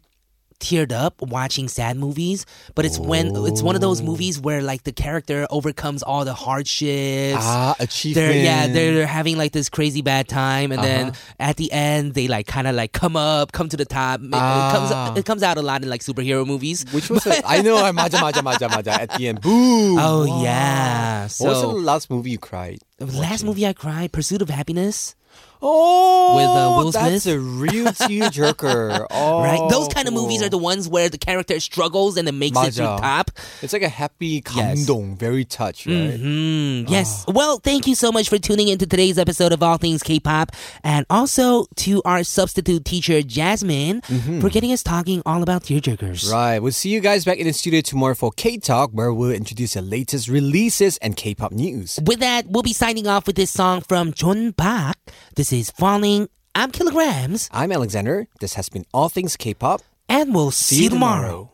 teared 0.63 0.91
up 0.91 1.21
watching 1.21 1.69
sad 1.69 1.95
movies, 1.95 2.45
but 2.75 2.83
it's 2.83 2.99
when 2.99 3.31
it's 3.47 3.61
one 3.61 3.75
of 3.75 3.81
those 3.81 4.01
movies 4.01 4.41
where 4.41 4.61
like 4.61 4.83
the 4.83 4.91
character 4.91 5.47
overcomes 5.49 6.03
all 6.03 6.25
the 6.25 6.33
hardships. 6.33 7.39
Ah, 7.39 7.75
They're 7.79 7.85
achievement. 7.85 8.35
yeah, 8.43 8.67
they're 8.67 9.07
having 9.07 9.37
like 9.37 9.53
this 9.53 9.69
crazy 9.69 10.01
bad 10.01 10.27
time, 10.27 10.73
and 10.73 10.83
then 10.83 11.07
Uh-huh. 11.15 11.35
at 11.39 11.55
the 11.55 11.71
end 11.71 12.13
they 12.13 12.27
like 12.27 12.45
kind 12.45 12.67
of 12.67 12.75
like 12.75 12.91
come 12.91 13.15
up, 13.15 13.53
come 13.53 13.69
to 13.69 13.77
the 13.77 13.85
top. 13.85 14.19
It, 14.19 14.27
it 14.27 14.31
comes 14.75 14.91
Ah. 14.91 15.13
it 15.15 15.23
comes 15.25 15.43
out 15.43 15.57
a 15.57 15.61
lot 15.61 15.81
in 15.81 15.87
like 15.89 16.01
superhero 16.03 16.45
movies. 16.45 16.83
Which 16.91 17.09
was 17.09 17.25
a, 17.25 17.39
I 17.47 17.61
know. 17.61 17.79
맞아 17.93 18.19
맞아 18.19 18.41
맞아 18.43 18.67
맞아. 18.67 18.99
At 18.99 19.15
the 19.15 19.29
end, 19.29 19.39
boo. 19.39 19.95
Oh 19.97 20.27
Wow. 20.27 20.43
yeah. 20.43 21.21
What 21.39 21.55
was 21.55 21.61
the 21.61 21.61
So 21.61 21.71
last 21.71 22.09
movie 22.11 22.31
you 22.31 22.37
cried? 22.37 22.79
last 22.99 23.45
movie 23.45 23.65
I 23.65 23.71
cried, 23.71 24.11
Pursuit 24.11 24.41
of 24.41 24.49
Happiness. 24.49 25.15
Oh, 25.63 26.35
With, 26.37 26.45
uh, 26.45 26.83
Will 26.85 26.91
that's 26.91 27.23
Smith? 27.23 27.35
a 27.35 27.37
real 27.39 27.85
tearjerker. 27.91 29.07
Oh, 29.11 29.43
right? 29.43 29.69
Those 29.69 29.89
kind 29.89 30.07
of 30.07 30.13
movies 30.13 30.37
cool. 30.39 30.45
are 30.45 30.49
the 30.49 30.57
ones 30.57 30.87
where 30.87 31.09
the 31.09 31.17
character 31.17 31.59
struggles 31.59 32.15
and 32.15 32.25
then 32.25 32.39
makes 32.39 32.57
it 32.57 32.75
through 32.75 32.85
맞아. 32.85 33.01
top. 33.01 33.31
It's 33.61 33.73
like 33.73 33.81
a 33.81 33.89
happy 33.89 34.41
Yes. 34.55 34.85
감동, 34.85 35.17
very 35.17 35.43
touch, 35.43 35.85
right? 35.85 36.15
Mm, 36.17 36.89
yes. 36.89 37.25
Well, 37.27 37.59
thank 37.59 37.87
you 37.87 37.95
so 37.95 38.09
much 38.09 38.29
for 38.29 38.37
tuning 38.37 38.69
into 38.69 38.87
today's 38.87 39.17
episode 39.17 39.51
of 39.51 39.61
All 39.61 39.77
Things 39.77 40.01
K-pop, 40.01 40.53
and 40.81 41.05
also 41.09 41.65
to 41.77 42.01
our 42.05 42.23
substitute 42.23 42.85
teacher 42.85 43.21
Jasmine 43.21 43.99
for 44.39 44.49
getting 44.49 44.71
us 44.71 44.81
talking 44.81 45.21
all 45.25 45.43
about 45.43 45.63
tearjerkers. 45.63 46.31
Right. 46.31 46.59
We'll 46.59 46.71
see 46.71 46.87
you 46.89 47.01
guys 47.01 47.25
back 47.25 47.37
in 47.37 47.47
the 47.47 47.53
studio 47.53 47.81
tomorrow 47.81 48.15
for 48.15 48.31
K 48.31 48.57
Talk, 48.59 48.91
where 48.91 49.11
we'll 49.13 49.31
introduce 49.31 49.73
the 49.73 49.81
latest 49.81 50.29
releases 50.29 50.95
and 50.99 51.17
K-pop 51.17 51.51
news. 51.51 51.99
With 52.05 52.19
that, 52.21 52.47
we'll 52.47 52.63
be 52.63 52.71
signing 52.71 53.07
off 53.07 53.27
with 53.27 53.35
this 53.35 53.51
song 53.51 53.81
from 53.81 54.13
John 54.13 54.53
Park. 54.53 54.95
This 55.36 55.52
is 55.52 55.70
Falling. 55.70 56.28
I'm 56.54 56.70
Kilograms, 56.70 57.48
I'm 57.52 57.72
Alexander. 57.72 58.28
This 58.38 58.54
has 58.54 58.68
been 58.68 58.84
All 58.92 59.08
Things 59.08 59.36
K-pop. 59.36 59.80
and 60.08 60.32
we'll 60.32 60.52
see, 60.52 60.84
you 60.84 60.90
tomorrow. 60.90 61.50